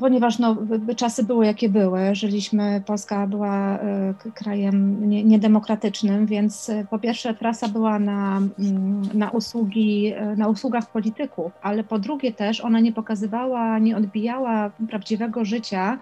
ponieważ 0.00 0.38
no, 0.38 0.56
czasy 0.96 1.24
były 1.24 1.46
jakie 1.46 1.68
były, 1.68 2.14
żyliśmy, 2.14 2.82
Polska 2.86 3.26
była 3.26 3.78
e, 3.78 4.14
krajem 4.34 5.10
niedemokratycznym, 5.10 6.26
więc 6.26 6.68
e, 6.68 6.86
po 6.90 6.98
pierwsze 6.98 7.34
prasa 7.34 7.68
była 7.68 7.98
na, 7.98 8.36
mm, 8.58 9.02
na, 9.14 9.30
usługi, 9.30 10.14
na 10.36 10.48
usługach 10.48 10.90
polityków, 10.92 11.52
ale 11.62 11.84
po 11.84 11.98
drugie 11.98 12.32
też 12.32 12.60
ona 12.60 12.80
nie 12.80 12.92
pokazywała, 12.92 13.78
nie 13.78 13.96
odbijała 13.96 14.70
prawdziwego 14.90 15.44
życia, 15.44 15.98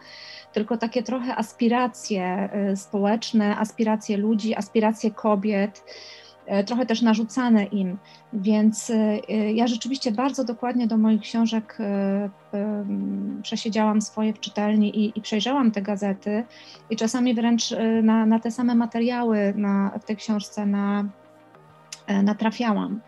tylko 0.53 0.77
takie 0.77 1.03
trochę 1.03 1.37
aspiracje 1.37 2.49
społeczne, 2.77 3.57
aspiracje 3.57 4.17
ludzi, 4.17 4.55
aspiracje 4.55 5.11
kobiet 5.11 5.83
E, 6.26 6.26
trochę 6.67 6.87
też 6.87 7.03
narzucane 7.03 7.65
im. 7.65 7.99
Więc 8.33 8.91
e, 8.91 9.53
ja 9.53 9.67
rzeczywiście 9.67 10.13
bardzo 10.13 10.45
dokładnie 10.45 10.87
do 10.87 10.97
moich 10.97 11.21
książek 11.21 11.79
e, 11.81 12.29
przesiedziałam 13.43 14.03
swoje 14.03 14.33
w 14.33 14.41
czytelni 14.41 14.99
i, 14.99 15.19
i 15.19 15.23
przejrzałam 15.23 15.71
te 15.71 15.83
gazety 15.83 16.45
i 16.91 16.97
czasami 16.97 17.35
wręcz 17.35 17.75
na, 18.03 18.27
na 18.27 18.41
te 18.41 18.51
same 18.51 18.75
materiały 18.75 19.55
na, 19.57 19.99
w 20.03 20.05
tej 20.05 20.17
książce 20.17 20.67
na, 20.67 21.05
natrafiałam. 22.23 23.01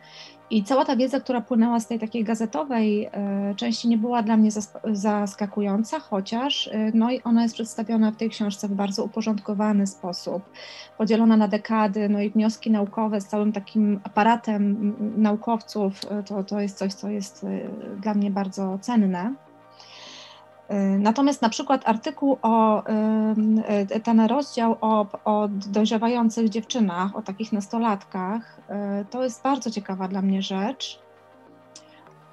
I 0.50 0.64
cała 0.64 0.84
ta 0.84 0.96
wiedza, 0.96 1.20
która 1.20 1.40
płynęła 1.40 1.80
z 1.80 1.86
tej 1.86 1.98
takiej 1.98 2.24
gazetowej 2.24 3.08
e, 3.12 3.54
części, 3.56 3.88
nie 3.88 3.98
była 3.98 4.22
dla 4.22 4.36
mnie 4.36 4.50
zaskakująca, 4.92 6.00
chociaż 6.00 6.68
e, 6.68 6.90
no 6.94 7.10
i 7.10 7.22
ona 7.22 7.42
jest 7.42 7.54
przedstawiona 7.54 8.10
w 8.10 8.16
tej 8.16 8.30
książce 8.30 8.68
w 8.68 8.72
bardzo 8.72 9.04
uporządkowany 9.04 9.86
sposób, 9.86 10.42
podzielona 10.98 11.36
na 11.36 11.48
dekady, 11.48 12.08
no 12.08 12.20
i 12.20 12.30
wnioski 12.30 12.70
naukowe 12.70 13.20
z 13.20 13.26
całym 13.26 13.52
takim 13.52 14.00
aparatem 14.04 14.94
naukowców, 15.16 16.00
e, 16.10 16.22
to, 16.22 16.44
to 16.44 16.60
jest 16.60 16.78
coś, 16.78 16.94
co 16.94 17.08
jest 17.08 17.46
dla 18.02 18.14
mnie 18.14 18.30
bardzo 18.30 18.78
cenne. 18.78 19.34
Y, 20.70 20.98
natomiast 20.98 21.42
na 21.42 21.48
przykład 21.48 21.88
artykuł 21.88 22.38
o 22.42 22.82
y, 22.82 23.94
y, 23.96 24.00
ten 24.00 24.20
rozdział 24.20 24.76
o, 24.80 25.06
o 25.24 25.48
dojrzewających 25.48 26.48
dziewczynach, 26.48 27.16
o 27.16 27.22
takich 27.22 27.52
nastolatkach, 27.52 28.60
to 29.10 29.24
jest 29.24 29.42
bardzo 29.42 29.70
ciekawa 29.70 30.08
dla 30.08 30.22
mnie 30.22 30.42
rzecz. 30.42 31.00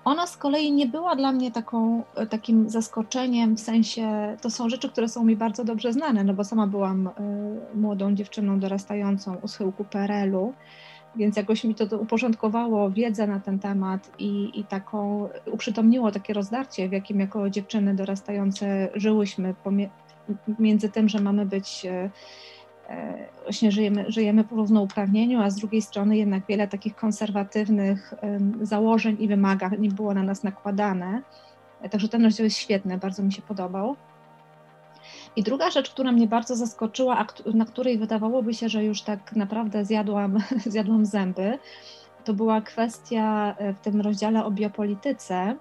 Ona 0.06 0.27
z 0.27 0.38
kolei 0.38 0.72
nie 0.72 0.88
była 0.88 1.15
dla 1.15 1.32
mnie 1.32 1.51
taką, 1.51 2.04
takim 2.30 2.70
zaskoczeniem, 2.70 3.56
w 3.56 3.60
sensie 3.60 4.38
to 4.42 4.50
są 4.50 4.70
rzeczy, 4.70 4.89
które 4.89 5.10
są 5.10 5.24
mi 5.24 5.36
bardzo 5.36 5.63
dobrze 5.63 5.94
znane, 5.94 6.24
no 6.24 6.34
bo 6.34 6.44
sama 6.44 6.68
byłam 6.68 7.10
młodą 7.75 8.15
dziewczyną 8.15 8.60
dorastającą 8.60 9.36
u 9.36 9.48
schyłku 9.48 9.84
PRL-u 9.84 10.54
więc 11.17 11.38
jakoś 11.38 11.63
mi 11.63 11.75
to, 11.75 11.98
uporządkowało 11.98 12.91
wiedzę 12.91 13.27
na 13.27 13.39
ten 13.39 13.60
temat 13.60 14.12
i, 14.19 14.60
i 14.60 14.63
taką 14.63 15.29
uprzytomniło 15.51 16.12
takie 16.12 16.34
rozdarcie, 16.34 16.89
w 16.89 16.91
jakim 16.91 17.19
jako 17.19 17.50
dziewczyny 17.50 17.95
dorastające 17.95 18.89
żyłyśmy 18.95 19.55
między 20.60 20.89
tym, 20.89 21.10
że 21.10 21.19
mamy 21.19 21.45
być 21.45 21.86
e, 21.86 22.10
e, 22.89 23.27
właśnie 23.43 23.72
żyjemy, 23.72 24.05
żyjemy 24.07 24.43
po 24.43 24.55
równouprawnieniu, 24.55 25.41
a 25.41 25.50
z 25.50 25.55
drugiej 25.55 25.81
strony 25.81 26.17
jednak 26.17 26.43
wiele 26.50 26.67
takich 26.67 26.95
konserwatywnych 26.95 28.13
założeń 28.62 29.17
i 29.19 29.27
wymagań 29.27 29.89
było 29.89 30.13
na 30.13 30.24
nas 30.24 30.43
nakładane. 30.43 31.22
Także 31.91 32.10
ten 32.10 32.24
rozdział 32.24 32.43
jest 32.43 32.57
świetny, 32.57 32.98
bardzo 32.98 33.24
mi 33.24 33.34
się 33.34 33.41
podobał. 33.41 33.95
I 35.36 35.44
druga 35.44 35.72
rzecz, 35.72 35.89
która 35.89 36.12
mnie 36.12 36.27
bardzo 36.27 36.56
zaskoczyła, 36.56 37.18
a 37.18 37.25
na 37.54 37.65
której 37.65 37.98
wydawałoby 37.98 38.54
się, 38.54 38.70
że 38.70 38.84
już 38.84 39.01
tak 39.01 39.36
naprawdę 39.36 39.86
zjadłam, 39.86 40.38
zjadłam 40.65 41.06
zęby, 41.06 41.60
to 42.24 42.34
była 42.34 42.62
kwestia 42.62 43.56
e, 43.58 43.74
w 43.74 43.80
tym 43.80 44.01
rozdziale 44.01 44.46
o 44.46 44.51
biopolityce, 44.51 45.56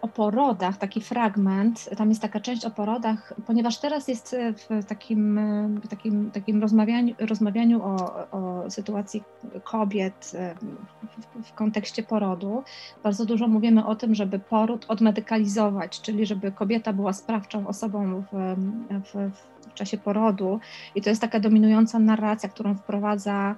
o 0.00 0.08
porodach, 0.08 0.76
taki 0.76 1.00
fragment, 1.00 1.90
tam 1.96 2.08
jest 2.08 2.22
taka 2.22 2.40
część 2.40 2.64
o 2.64 2.70
porodach, 2.70 3.34
ponieważ 3.46 3.78
teraz 3.78 4.08
jest 4.08 4.36
w 4.56 4.84
takim, 4.84 5.40
w 5.80 5.88
takim, 5.88 6.30
takim 6.30 6.62
rozmawianiu, 6.62 7.14
rozmawianiu 7.18 7.82
o, 7.82 7.96
o 8.30 8.70
sytuacji 8.70 9.22
kobiet 9.64 10.32
e, 10.34 10.54
w, 10.54 11.48
w, 11.48 11.52
kontekście 11.52 12.02
porodu, 12.02 12.62
bardzo 13.02 13.24
dużo 13.26 13.48
mówimy 13.48 13.86
o 13.86 13.96
tym, 13.96 14.14
żeby 14.14 14.38
poród 14.38 14.84
odmedykalizować, 14.88 16.00
czyli 16.00 16.26
żeby 16.26 16.52
kobieta 16.52 16.92
była 16.92 17.12
sprawczą 17.12 17.66
osobą 17.66 18.22
w, 18.32 18.56
w, 19.04 19.30
w 19.70 19.74
czasie 19.74 19.98
porodu. 19.98 20.60
I 20.94 21.02
to 21.02 21.10
jest 21.10 21.20
taka 21.20 21.40
dominująca 21.40 21.98
narracja, 21.98 22.48
którą 22.48 22.74
wprowadza 22.74 23.56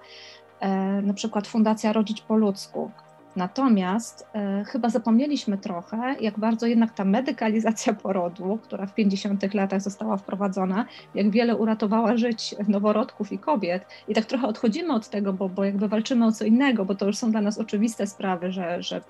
e, 0.60 1.02
na 1.02 1.14
przykład 1.14 1.48
Fundacja 1.48 1.92
Rodzić 1.92 2.20
po 2.22 2.36
ludzku, 2.36 2.90
Natomiast 3.36 4.26
e, 4.34 4.64
chyba 4.64 4.88
zapomnieliśmy 4.88 5.58
trochę, 5.58 6.14
jak 6.20 6.38
bardzo 6.38 6.66
jednak 6.66 6.94
ta 6.94 7.04
medykalizacja 7.04 7.92
porodu, 7.92 8.58
która 8.62 8.86
w 8.86 8.94
50 8.94 9.54
latach 9.54 9.80
została 9.80 10.16
wprowadzona, 10.16 10.86
jak 11.14 11.30
wiele 11.30 11.56
uratowała 11.56 12.16
żyć 12.16 12.54
noworodków 12.68 13.32
i 13.32 13.38
kobiet. 13.38 13.86
I 14.08 14.14
tak 14.14 14.24
trochę 14.24 14.46
odchodzimy 14.46 14.94
od 14.94 15.08
tego, 15.08 15.32
bo, 15.32 15.48
bo 15.48 15.64
jakby 15.64 15.88
walczymy 15.88 16.26
o 16.26 16.32
co 16.32 16.44
innego, 16.44 16.84
bo 16.84 16.94
to 16.94 17.06
już 17.06 17.16
są 17.16 17.30
dla 17.30 17.40
nas 17.40 17.58
oczywiste 17.58 18.06
sprawy, 18.06 18.52
że, 18.52 18.82
że 18.82 19.00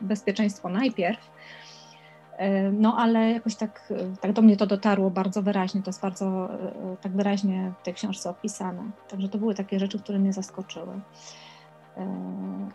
bezpieczeństwo 0.00 0.68
najpierw. 0.68 1.30
E, 2.36 2.72
no 2.72 2.96
ale 2.98 3.30
jakoś 3.30 3.54
tak, 3.54 3.92
tak 4.20 4.32
do 4.32 4.42
mnie 4.42 4.56
to 4.56 4.66
dotarło 4.66 5.10
bardzo 5.10 5.42
wyraźnie, 5.42 5.82
to 5.82 5.88
jest 5.88 6.02
bardzo 6.02 6.54
e, 6.54 6.96
tak 7.02 7.12
wyraźnie 7.12 7.72
w 7.80 7.84
tej 7.84 7.94
książce 7.94 8.30
opisane. 8.30 8.82
Także 9.08 9.28
to 9.28 9.38
były 9.38 9.54
takie 9.54 9.78
rzeczy, 9.78 9.98
które 9.98 10.18
mnie 10.18 10.32
zaskoczyły. 10.32 11.00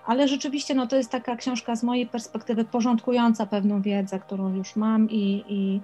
Ale 0.05 0.27
rzeczywiście 0.27 0.75
no, 0.75 0.87
to 0.87 0.95
jest 0.95 1.11
taka 1.11 1.35
książka 1.35 1.75
z 1.75 1.83
mojej 1.83 2.07
perspektywy 2.07 2.65
porządkująca 2.65 3.45
pewną 3.45 3.81
wiedzę, 3.81 4.19
którą 4.19 4.53
już 4.53 4.75
mam 4.75 5.09
i, 5.09 5.43
i 5.47 5.81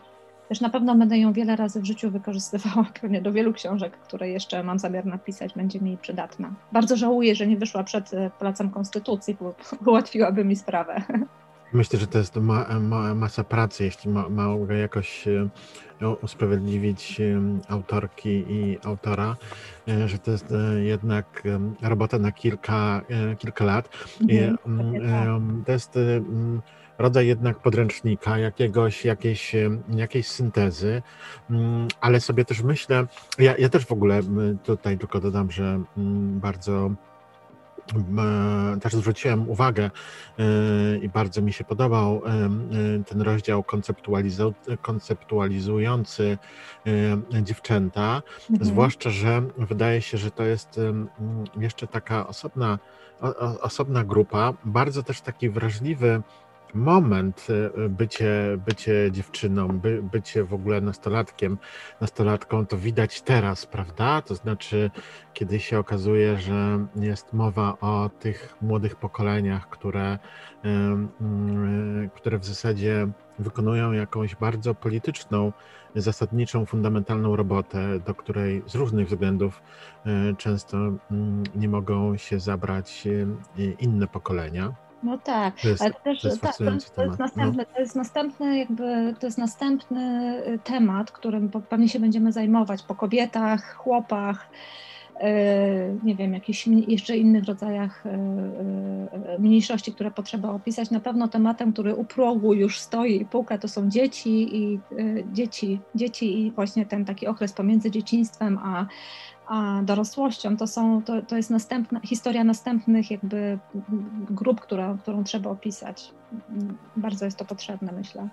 też 0.50 0.62
na 0.62 0.70
pewno 0.70 0.96
będę 0.96 1.18
ją 1.18 1.34
wiele 1.34 1.56
razy 1.56 1.82
w 1.82 1.86
życiu 1.86 2.12
wykorzystywała, 2.12 2.86
pewnie 3.02 3.22
do 3.22 3.32
wielu 3.34 3.54
książek, 3.54 3.98
które 3.98 4.30
jeszcze 4.30 4.64
mam 4.64 4.80
zamiar 4.80 5.06
napisać, 5.06 5.54
będzie 5.54 5.80
mi 5.80 5.98
przydatna. 5.98 6.54
Bardzo 6.72 6.98
żałuję, 6.98 7.36
że 7.36 7.48
nie 7.48 7.58
wyszła 7.58 7.84
przed 7.84 8.14
e, 8.14 8.32
Palacem 8.40 8.70
Konstytucji, 8.70 9.38
bo 9.42 9.54
ułatwiłaby 9.92 10.46
mi 10.46 10.56
sprawę. 10.56 11.02
Myślę, 11.74 12.00
że 12.00 12.08
to 12.08 12.18
jest 12.18 12.36
ma, 12.36 12.80
ma, 12.80 13.16
masa 13.16 13.44
pracy, 13.44 13.84
jeśli 13.84 14.12
ma, 14.12 14.30
mogę 14.30 14.78
jakoś 14.78 15.28
e, 15.28 15.50
usprawiedliwić 16.22 17.22
autorki 17.68 18.30
i 18.30 18.78
autora, 18.84 19.36
e, 19.88 20.08
że 20.08 20.18
to 20.20 20.32
jest 20.32 20.51
e, 20.51 20.84
jednak 20.84 21.44
robota 21.82 22.20
na 22.20 22.32
kilka, 22.32 23.01
kilka 23.38 23.66
lat. 23.66 23.90
Mhm, 24.22 25.01
tak. 25.01 25.66
To 25.66 25.72
jest 25.72 26.00
rodzaj 26.98 27.28
jednak 27.28 27.60
podręcznika, 27.60 28.38
jakiegoś, 28.38 29.06
jakiejś, 29.06 29.56
jakiejś 29.96 30.28
syntezy, 30.28 31.01
ale 32.01 32.20
sobie 32.20 32.46
też 32.46 32.62
myślę, 32.62 33.08
ja, 33.40 33.58
ja 33.58 33.70
też 33.70 33.86
w 33.86 33.92
ogóle 33.92 34.22
tutaj 34.63 34.98
tylko 34.98 35.20
dodam, 35.20 35.51
że 35.51 35.82
bardzo 36.42 36.92
też 38.82 38.94
zwróciłem 38.94 39.50
uwagę 39.50 39.92
i 41.02 41.10
bardzo 41.10 41.42
mi 41.42 41.54
się 41.54 41.64
podobał 41.64 42.22
ten 43.08 43.22
rozdział 43.22 43.64
konceptualizujący 44.82 46.38
dziewczęta, 47.42 48.22
mhm. 48.52 48.70
zwłaszcza, 48.70 49.10
że 49.10 49.42
wydaje 49.58 50.02
się, 50.02 50.18
że 50.18 50.32
to 50.32 50.44
jest 50.44 50.80
jeszcze 51.58 51.88
taka 51.88 52.28
osobna, 52.28 52.80
osobna 53.62 54.04
grupa, 54.04 54.54
bardzo 54.66 55.04
też 55.04 55.22
taki 55.22 55.50
wrażliwy 55.50 56.22
moment 56.75 57.48
y, 57.50 57.90
bycie, 57.90 58.58
bycie 58.68 59.10
dziewczyną, 59.12 59.68
by, 59.68 60.04
bycie 60.04 60.44
w 60.44 60.54
ogóle 60.54 60.82
nastolatkiem, 60.82 61.58
nastolatką, 62.01 62.66
to 62.66 62.78
widać 62.78 63.22
teraz, 63.22 63.66
prawda? 63.66 64.22
To 64.22 64.36
znaczy, 64.36 64.92
kiedy 65.34 65.60
się 65.60 65.80
okazuje, 65.80 66.38
że 66.38 66.88
jest 66.96 67.34
mowa 67.34 67.78
o 67.82 68.10
tych 68.20 68.56
młodych 68.62 68.96
pokoleniach, 68.96 69.70
które, 69.70 70.20
które 72.16 72.40
w 72.40 72.46
zasadzie 72.46 73.08
wykonują 73.40 73.92
jakąś 73.92 74.36
bardzo 74.36 74.75
polityczną, 74.75 75.51
zasadniczą, 75.96 76.66
fundamentalną 76.66 77.36
robotę, 77.36 78.00
do 78.00 78.16
której 78.16 78.63
z 78.66 78.75
różnych 78.75 79.08
względów 79.08 79.62
y, 80.06 80.36
często 80.36 80.78
nie 81.56 81.70
mogą 81.70 82.18
się 82.18 82.40
zabrać 82.40 83.08
y, 83.08 83.75
inne 83.80 84.08
pokolenia. 84.08 84.74
No 85.03 85.17
tak, 85.17 85.62
to 85.62 85.70
jest, 85.70 85.81
ale 85.81 85.93
też 85.93 86.22
to 86.22 86.27
jest, 86.27 86.41
tak, 86.41 86.58
to, 86.58 86.63
to 86.96 87.03
jest 87.03 87.20
następny, 87.20 87.63
no. 87.67 87.74
to 87.75 87.81
jest 87.81 87.96
następny 87.96 88.58
jakby, 88.58 89.15
to 89.20 89.27
jest 89.27 89.38
następny 89.38 90.36
y, 90.48 90.60
temat, 90.63 91.12
którym 91.12 91.50
pewnie 91.70 91.89
się 91.89 92.00
będziemy 92.00 92.31
zajmować 92.31 92.84
po 92.84 92.96
kobietach, 92.96 93.75
chłopach, 93.75 94.50
y, 95.15 95.24
nie 96.03 96.15
wiem, 96.15 96.34
jakichś 96.34 96.67
jeszcze 96.67 97.17
innych 97.17 97.46
rodzajach 97.46 98.05
y, 98.05 99.39
mniejszości, 99.39 99.93
które 99.93 100.12
potrzeba 100.12 100.50
opisać. 100.50 100.91
Na 100.91 101.00
pewno 101.00 101.27
tematem, 101.27 101.74
który 101.74 101.96
u 101.96 102.05
progu 102.05 102.53
już 102.53 102.79
stoi 102.79 103.22
i 103.22 103.25
puka, 103.25 103.58
to 103.58 103.67
są 103.67 103.89
dzieci 103.89 104.58
i 104.58 104.79
dzieci, 105.34 105.79
dzieci 105.96 106.41
i 106.41 106.51
właśnie 106.51 106.86
ten 106.86 107.05
taki 107.05 107.27
okres 107.27 107.53
pomiędzy 107.53 107.91
dzieciństwem 107.91 108.60
a 108.63 108.86
dorosłością, 109.84 110.58
to, 110.58 110.67
są, 110.67 111.01
to, 111.03 111.22
to 111.22 111.38
jest 111.38 111.50
następna, 111.50 112.00
historia 112.00 112.43
następnych 112.43 113.12
jakby 113.12 113.60
grup, 114.29 114.62
która, 114.62 114.98
którą 115.01 115.24
trzeba 115.24 115.50
opisać. 115.50 116.12
Bardzo 116.98 117.25
jest 117.25 117.38
to 117.38 117.46
potrzebne, 117.46 117.91
myślę. 117.91 118.29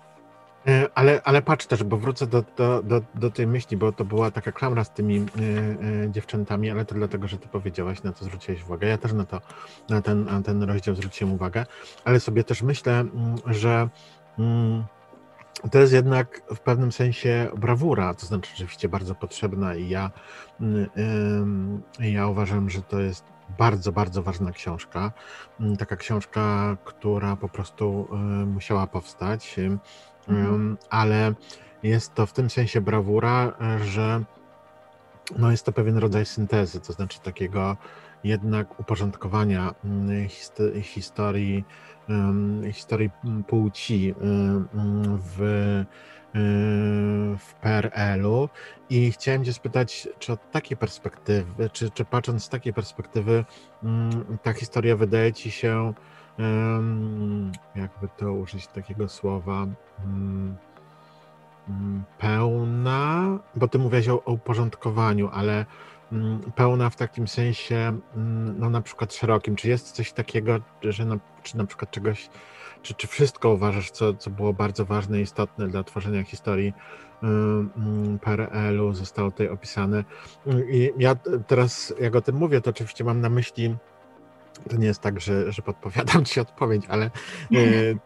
E, 0.66 0.88
ale, 0.94 1.20
ale 1.25 1.42
patrz 1.42 1.66
też, 1.66 1.84
bo 1.84 1.96
wrócę 1.96 2.26
do, 2.26 2.44
do, 2.56 2.82
do, 2.82 3.02
do 3.14 3.30
tej 3.30 3.46
myśli, 3.46 3.76
bo 3.76 3.92
to 3.92 4.04
była 4.04 4.30
taka 4.30 4.52
klamra 4.52 4.84
z 4.84 4.90
tymi 4.90 5.16
y, 5.16 5.25
y, 6.06 6.10
dziewczętami, 6.10 6.70
ale 6.70 6.84
to 6.84 6.94
dlatego, 6.94 7.28
że 7.28 7.38
ty 7.38 7.48
powiedziałaś, 7.48 8.02
na 8.02 8.12
to 8.12 8.25
zwróciłeś 8.25 8.64
uwagę. 8.64 8.88
Ja 8.88 8.98
też 8.98 9.12
na 9.12 9.25
to, 9.25 9.40
na 9.88 10.02
ten, 10.02 10.25
na 10.25 10.42
ten 10.42 10.62
rozdział 10.62 10.94
zwróciłem 10.94 11.34
uwagę, 11.34 11.66
ale 12.04 12.20
sobie 12.20 12.44
też 12.44 12.62
myślę, 12.62 12.92
mm, 12.92 13.37
że 13.46 13.88
mm, 14.38 14.84
to 15.71 15.79
jest 15.79 15.93
jednak 15.93 16.43
w 16.55 16.61
pewnym 16.61 16.93
sensie 16.93 17.50
brawura, 17.57 18.15
to 18.15 18.27
znaczy 18.27 18.50
oczywiście 18.55 18.88
bardzo 18.88 19.15
potrzebna 19.15 19.75
i 19.75 19.88
ja, 19.88 20.11
ja 22.00 22.27
uważam, 22.27 22.71
że 22.71 22.83
to 22.83 23.00
jest 23.00 23.25
bardzo, 23.59 23.93
bardzo 23.93 24.23
ważna 24.23 24.53
książka. 24.53 25.12
Taka 25.79 25.97
książka, 25.97 26.77
która 26.85 27.37
po 27.37 27.49
prostu 27.49 28.09
musiała 28.47 28.87
powstać, 28.87 29.57
mhm. 30.29 30.77
ale 30.91 31.35
jest 31.83 32.15
to 32.15 32.27
w 32.27 32.33
tym 32.33 32.50
sensie 32.50 32.81
brawura, 32.81 33.53
że 33.85 34.25
no 35.38 35.50
jest 35.50 35.65
to 35.65 35.73
pewien 35.73 35.99
rodzaj 35.99 36.27
syntezy, 36.27 36.81
to 36.81 36.93
znaczy 36.93 37.21
takiego 37.21 37.77
jednak 38.25 38.80
uporządkowania 38.80 39.75
historii 40.82 41.64
historii 42.72 43.10
płci 43.46 44.14
w, 45.18 45.38
w 47.38 47.54
PRL-u 47.54 48.48
i 48.90 49.12
chciałem 49.12 49.44
Cię 49.44 49.52
spytać, 49.52 50.08
czy 50.18 50.32
od 50.32 50.50
takiej 50.50 50.76
perspektywy, 50.76 51.70
czy, 51.70 51.90
czy 51.90 52.04
patrząc 52.04 52.44
z 52.44 52.48
takiej 52.48 52.75
perspektywy, 52.75 53.44
ta 54.42 54.52
historia 54.52 54.96
wydaje 54.96 55.32
Ci 55.32 55.50
się, 55.50 55.94
jakby 57.76 58.09
to 58.16 58.33
użyć 58.33 58.66
takiego 58.66 59.09
słowa, 59.09 59.66
pełna, 62.18 63.38
bo 63.54 63.68
Ty 63.68 63.78
mówiłeś 63.78 64.09
o, 64.09 64.24
o 64.24 64.33
uporządkowaniu, 64.33 65.31
ale 65.33 65.64
Mm, 65.64 65.66
pełna 66.55 66.90
w 66.90 66.97
takim 66.97 67.29
sensie, 67.29 67.99
mm, 68.16 68.59
no 68.59 68.71
na 68.71 68.81
przykład 68.83 69.14
szerokim. 69.14 69.57
Czy 69.57 69.68
jest 69.68 69.92
coś 69.92 70.12
takiego, 70.12 70.61
że 70.83 71.05
na, 71.05 71.18
czy 71.42 71.57
na 71.57 71.64
przykład 71.64 71.90
czegoś, 71.90 72.29
czy, 72.83 72.94
czy 72.94 73.07
wszystko 73.07 73.51
uważasz, 73.51 73.90
co, 73.90 74.14
co 74.14 74.31
było 74.31 74.53
bardzo 74.53 74.85
ważne 74.85 75.18
i 75.18 75.23
istotne 75.23 75.68
dla 75.68 75.85
tworzenia 75.85 76.25
historii 76.25 76.73
mm, 77.23 78.18
PRL-u 78.18 78.92
zostało 78.92 79.31
tutaj 79.31 79.49
opisane. 79.49 80.05
I 80.71 80.92
ja 80.99 81.14
teraz, 81.47 81.94
jak 82.01 82.16
o 82.16 82.21
tym 82.21 82.37
mówię, 82.37 82.61
to 82.61 82.71
oczywiście 82.71 83.05
mam 83.05 83.21
na 83.21 83.29
myśli 83.29 83.77
to 84.71 84.77
nie 84.77 84.87
jest 84.87 85.01
tak, 85.01 85.21
że, 85.21 85.53
że 85.53 85.62
podpowiadam 85.62 86.25
Ci 86.25 86.40
odpowiedź, 86.40 86.83
ale 86.88 87.05
e, 87.05 87.11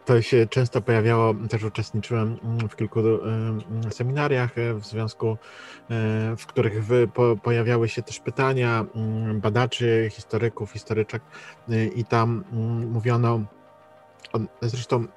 to 0.05 0.21
się 0.21 0.47
często 0.47 0.81
pojawiało, 0.81 1.33
też 1.49 1.63
uczestniczyłem 1.63 2.39
mm, 2.43 2.69
w 2.69 2.75
kilku 2.75 2.99
e, 2.99 3.91
seminariach 3.91 4.57
e, 4.57 4.73
w 4.73 4.85
związku, 4.85 5.37
w 6.37 6.45
których 6.45 6.73
pojawiały 7.43 7.89
się 7.89 8.01
też 8.01 8.19
pytania 8.19 8.85
mm, 8.95 9.41
badaczy, 9.41 10.09
historyków, 10.11 10.71
historyczek 10.71 11.21
i 11.95 12.05
tam 12.05 12.43
mm, 12.51 12.91
mówiono, 12.91 13.41
zresztą 14.61 15.07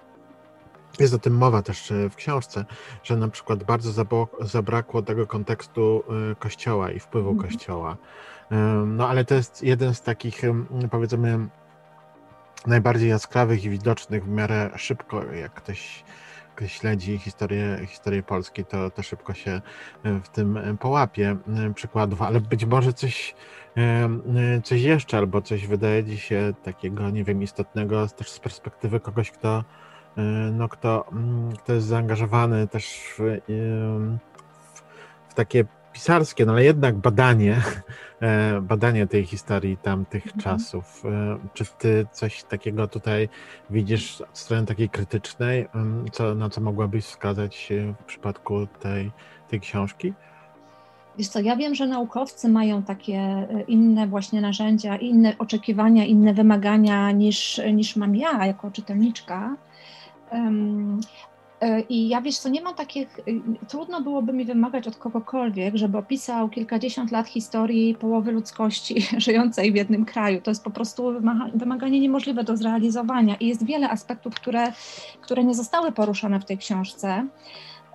jest 1.00 1.14
o 1.14 1.18
tym 1.18 1.36
mowa 1.36 1.62
też 1.62 1.92
w 2.10 2.14
książce, 2.16 2.64
że 3.02 3.16
na 3.16 3.28
przykład 3.28 3.64
bardzo 3.64 4.04
zabrakło 4.40 5.02
tego 5.02 5.26
kontekstu 5.26 6.02
kościoła 6.38 6.90
i 6.90 7.00
wpływu 7.00 7.30
mhm. 7.30 7.48
kościoła 7.48 7.96
no 8.86 9.08
ale 9.08 9.24
to 9.24 9.34
jest 9.34 9.62
jeden 9.62 9.94
z 9.94 10.02
takich, 10.02 10.42
powiedzmy, 10.90 11.38
najbardziej 12.66 13.08
jaskrawych 13.08 13.64
i 13.64 13.70
widocznych 13.70 14.24
w 14.24 14.28
miarę 14.28 14.70
szybko, 14.76 15.24
jak 15.32 15.54
ktoś, 15.54 16.04
ktoś 16.54 16.72
śledzi 16.72 17.18
historię, 17.18 17.78
historię 17.86 18.22
Polski, 18.22 18.64
to, 18.64 18.90
to 18.90 19.02
szybko 19.02 19.34
się 19.34 19.60
w 20.24 20.28
tym 20.28 20.58
połapie 20.80 21.36
przykładów, 21.74 22.22
ale 22.22 22.40
być 22.40 22.64
może 22.64 22.92
coś, 22.92 23.34
coś 24.64 24.82
jeszcze, 24.82 25.18
albo 25.18 25.42
coś 25.42 25.66
wydaje 25.66 26.04
ci 26.04 26.18
się 26.18 26.54
takiego, 26.62 27.10
nie 27.10 27.24
wiem, 27.24 27.42
istotnego 27.42 28.08
też 28.08 28.30
z 28.30 28.38
perspektywy 28.38 29.00
kogoś, 29.00 29.30
kto, 29.30 29.64
no, 30.52 30.68
kto, 30.68 31.04
kto 31.58 31.72
jest 31.72 31.86
zaangażowany 31.86 32.68
też 32.68 33.14
w, 33.18 33.40
w, 33.48 34.82
w 35.28 35.34
takie 35.34 35.64
pisarskie, 35.96 36.46
no 36.46 36.52
ale 36.52 36.64
jednak 36.64 36.96
badanie, 36.96 37.56
e, 38.20 38.60
badanie 38.60 39.06
tej 39.06 39.24
historii 39.24 39.76
tamtych 39.76 40.26
mhm. 40.26 40.42
czasów. 40.42 41.02
E, 41.04 41.38
czy 41.54 41.64
ty 41.78 42.06
coś 42.12 42.44
takiego 42.44 42.88
tutaj 42.88 43.28
widzisz 43.70 44.20
od 44.20 44.38
strony 44.38 44.66
takiej 44.66 44.88
krytycznej, 44.88 45.68
co, 46.12 46.34
na 46.34 46.50
co 46.50 46.60
mogłabyś 46.60 47.04
wskazać 47.04 47.72
w 48.00 48.04
przypadku 48.04 48.66
tej, 48.80 49.12
tej 49.48 49.60
książki? 49.60 50.12
Wiesz 51.18 51.28
co, 51.28 51.40
ja 51.40 51.56
wiem, 51.56 51.74
że 51.74 51.86
naukowcy 51.86 52.48
mają 52.48 52.82
takie 52.82 53.18
e, 53.18 53.62
inne 53.68 54.06
właśnie 54.06 54.40
narzędzia, 54.40 54.96
inne 54.96 55.38
oczekiwania, 55.38 56.04
inne 56.04 56.34
wymagania 56.34 57.10
niż, 57.10 57.60
niż 57.72 57.96
mam 57.96 58.16
ja 58.16 58.46
jako 58.46 58.70
czytelniczka. 58.70 59.56
E, 61.60 61.80
I 61.80 62.08
ja 62.08 62.20
wiesz 62.20 62.38
co, 62.38 62.48
nie 62.48 62.62
mam 62.62 62.74
takich, 62.74 63.18
y, 63.18 63.22
trudno 63.68 64.00
byłoby 64.00 64.32
mi 64.32 64.44
wymagać 64.44 64.88
od 64.88 64.96
kogokolwiek, 64.96 65.76
żeby 65.76 65.98
opisał 65.98 66.48
kilkadziesiąt 66.48 67.10
lat 67.12 67.28
historii 67.28 67.94
połowy 67.94 68.32
ludzkości 68.32 69.06
żyjącej 69.26 69.72
w 69.72 69.76
jednym 69.76 70.04
kraju. 70.04 70.40
To 70.40 70.50
jest 70.50 70.64
po 70.64 70.70
prostu 70.70 71.12
wymaganie 71.54 72.00
niemożliwe 72.00 72.44
do 72.44 72.56
zrealizowania 72.56 73.36
i 73.40 73.46
jest 73.46 73.66
wiele 73.66 73.90
aspektów, 73.90 74.34
które, 74.34 74.72
które 75.20 75.44
nie 75.44 75.54
zostały 75.54 75.92
poruszone 75.92 76.40
w 76.40 76.44
tej 76.44 76.58
książce. 76.58 77.26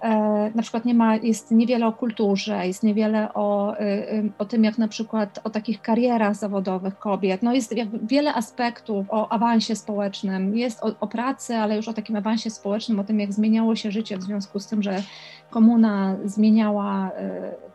E, 0.02 0.52
na 0.56 0.62
przykład 0.62 0.86
nie 0.86 0.94
ma, 0.94 1.16
jest 1.16 1.52
niewiele 1.52 1.88
o 1.88 1.94
kulturze, 1.94 2.68
jest 2.68 2.84
niewiele 2.84 3.34
o, 3.34 3.76
y, 3.80 3.84
y, 3.84 4.32
o 4.38 4.46
tym, 4.46 4.64
jak 4.64 4.78
na 4.78 4.88
przykład 4.88 5.40
o 5.44 5.50
takich 5.50 5.82
karierach 5.82 6.36
zawodowych 6.36 7.00
kobiet. 7.00 7.44
No 7.44 7.54
jest 7.54 7.76
wiele 8.04 8.34
aspektów 8.34 9.06
o 9.10 9.32
awansie 9.32 9.76
społecznym, 9.76 10.58
jest 10.58 10.84
o, 10.84 10.96
o, 11.00 11.08
pracy, 11.08 11.56
ale 11.56 11.76
już 11.76 11.88
o 11.88 11.94
takim 11.94 12.16
awansie 12.16 12.50
społecznym, 12.50 13.00
o 13.00 13.04
tym, 13.04 13.20
jak 13.20 13.34
zmieniało 13.34 13.76
się 13.76 13.92
życie 13.92 14.18
w 14.18 14.24
związku 14.24 14.60
z 14.60 14.68
tym, 14.68 14.84
że 14.84 15.04
komuna 15.50 16.16
zmieniała 16.26 17.12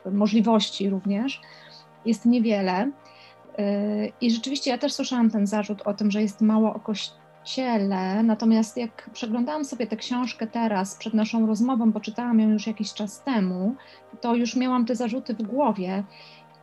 y, 0.07 0.11
możliwości 0.11 0.91
również. 0.91 1.41
Jest 2.07 2.27
niewiele. 2.27 2.91
I 4.21 4.31
rzeczywiście 4.31 4.71
ja 4.71 4.79
też 4.79 4.93
słyszałam 4.93 5.31
ten 5.31 5.47
zarzut 5.47 5.83
o 5.83 5.95
tym, 5.95 6.11
że 6.11 6.23
jest 6.23 6.41
mało 6.41 6.75
o 6.75 6.81
kościele 6.81 7.26
ciele. 7.47 8.23
Natomiast 8.23 8.77
jak 8.77 9.11
przeglądałam 9.13 9.65
sobie 9.65 9.87
tę 9.87 9.97
książkę 9.97 10.47
teraz, 10.47 10.97
przed 10.97 11.15
naszą 11.15 11.47
rozmową, 11.47 11.93
bo 11.93 12.01
czytałam 12.01 12.41
ją 12.41 12.49
już 12.49 12.67
jakiś 12.67 12.93
czas 12.93 13.23
temu, 13.23 13.75
to 14.21 14.35
już 14.35 14.57
miałam 14.57 14.87
te 14.87 14.95
zarzuty 14.95 15.35
w 15.35 15.43
głowie. 15.43 16.05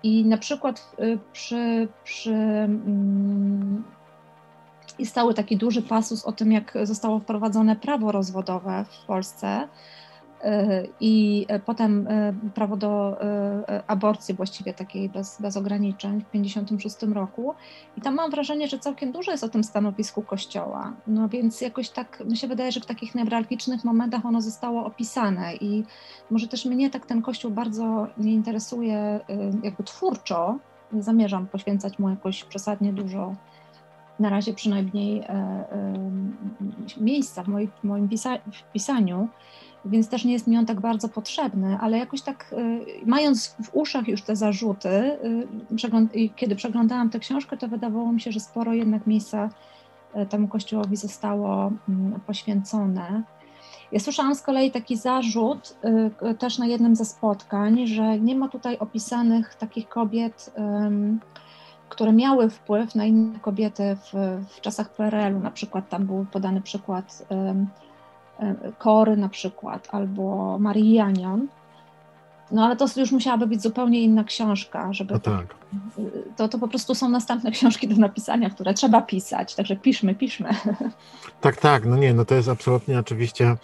I 0.04 0.26
na 0.26 0.38
przykład 0.38 0.96
przy, 1.32 1.88
przy 2.04 2.34
mm, 2.34 3.84
i 5.00 5.06
stały 5.06 5.34
taki 5.34 5.58
duży 5.58 5.82
pasus 5.82 6.26
o 6.26 6.32
tym, 6.32 6.52
jak 6.52 6.74
zostało 6.84 7.19
wprowadzone 7.19 7.76
prawo 7.76 8.12
rozwodowe 8.12 8.86
w 8.89 9.06
Polsce 9.06 9.67
i 10.99 11.45
potem 11.65 12.08
prawo 12.53 12.77
do 12.77 13.17
aborcji 13.88 14.34
właściwie 14.34 14.73
takiej 14.73 15.10
bez, 15.10 15.41
bez 15.41 15.58
ograniczeń 15.58 16.21
w 16.21 16.25
1956 16.25 17.13
roku. 17.13 17.53
I 17.97 18.01
tam 18.01 18.15
mam 18.15 18.32
wrażenie, 18.32 18.67
że 18.67 18.79
całkiem 18.79 19.12
dużo 19.12 19.32
jest 19.32 19.43
o 19.43 19.49
tym 19.49 19.63
stanowisku 19.63 20.21
Kościoła. 20.21 20.93
No 21.08 21.29
więc 21.29 21.62
jakoś 21.62 21.89
tak 21.89 22.23
mi 22.25 22.38
się 22.38 22.47
wydaje, 22.47 22.71
że 22.71 22.79
w 22.79 22.86
takich 22.86 23.15
newralgicznych 23.15 23.84
momentach 23.84 24.25
ono 24.25 24.41
zostało 24.41 24.86
opisane 24.86 25.56
i 25.56 25.84
może 26.32 26.47
też 26.47 26.65
mnie 26.65 26.89
tak 26.89 27.06
ten 27.06 27.21
Kościół 27.21 27.51
bardzo 27.51 28.08
nie 28.17 28.34
interesuje 28.34 29.19
jakby 29.63 29.84
twórczo. 29.84 30.58
Nie 30.91 31.03
zamierzam 31.03 31.47
poświęcać 31.47 31.99
mu 31.99 32.10
jakoś 32.10 32.43
przesadnie 32.43 32.93
dużo 32.93 33.36
na 34.19 34.29
razie 34.29 34.53
przynajmniej 34.53 35.19
e, 35.19 35.23
e, 35.29 35.93
miejsca 36.97 37.43
w 37.43 37.47
moim, 37.47 37.67
w 37.67 37.84
moim 37.84 38.10
pisa 38.10 38.38
w 38.38 38.71
pisaniu, 38.73 39.27
więc 39.86 40.10
też 40.10 40.26
nie 40.26 40.34
jest 40.34 40.48
mi 40.48 40.58
on 40.58 40.65
tak 40.65 40.82
bardzo 40.82 41.10
potrzebny, 41.10 41.78
ale 41.82 41.98
jakoś 41.98 42.22
tak, 42.22 42.56
e, 42.58 42.80
mając 43.06 43.56
w 43.63 43.76
uszach 43.76 44.08
już 44.08 44.22
te 44.22 44.36
zarzuty, 44.36 45.17
kiedy 46.36 46.56
przeglądałam 46.56 47.10
tę 47.10 47.19
książkę, 47.19 47.58
to 47.58 47.67
wydawało 47.67 48.12
mi 48.12 48.22
się, 48.22 48.32
że 48.32 48.39
sporo 48.39 48.74
jednak 48.74 49.08
miejsca 49.08 49.50
temu 50.30 50.48
kościołowi 50.48 50.96
zostało 50.96 51.72
mm, 51.89 52.19
poświęcone. 52.28 53.24
Ja 53.91 54.00
słyszałam 54.00 54.36
z 54.36 54.41
kolei 54.41 54.72
taki 54.72 54.98
zarzut 54.98 55.78
też 56.39 56.58
na 56.58 56.65
jednym 56.65 56.96
ze 56.96 57.06
spotkań, 57.06 57.88
że 57.88 58.19
nie 58.19 58.36
ma 58.36 58.48
tutaj 58.50 58.78
opisanych 58.78 59.56
takich 59.56 59.89
kobiet, 59.89 60.54
które 61.89 62.13
miały 62.13 62.50
wpływ 62.50 62.96
na 62.96 63.06
inne 63.06 63.39
kobiety 63.39 63.96
w, 63.96 64.39
w 64.50 64.62
czasach 64.62 64.93
PRL-u. 64.93 65.39
Na 65.39 65.52
przykład 65.52 65.89
tam 65.89 66.06
był 66.06 66.26
podany 66.32 66.62
przykład 66.62 67.28
Kory 68.78 69.17
na 69.17 69.30
przykład, 69.30 69.88
albo 69.91 70.58
Marii 70.60 70.93
Janion. 70.93 71.48
No 72.52 72.65
ale 72.65 72.76
to 72.76 72.86
już 72.96 73.12
musiałaby 73.12 73.48
być 73.48 73.62
zupełnie 73.62 74.02
inna 74.02 74.24
książka, 74.24 74.93
żeby. 74.93 75.13
No 75.13 75.19
tak. 75.19 75.56
to, 76.38 76.48
to 76.48 76.60
po 76.60 76.67
prostu 76.67 76.96
są 76.96 77.10
następne 77.10 77.52
książki 77.52 77.88
do 77.88 77.96
napisania, 77.96 78.50
które 78.50 78.74
trzeba 78.74 79.02
pisać, 79.02 79.56
także 79.56 79.76
piszmy, 79.76 80.15
piszmy. 80.15 80.50
Tak, 81.41 81.58
tak, 81.58 81.86
no 81.86 81.98
nie, 81.98 82.13
no 82.13 82.26
to 82.26 82.36
jest 82.36 82.50
absolutnie 82.50 83.00
oczywiście, 83.00 83.56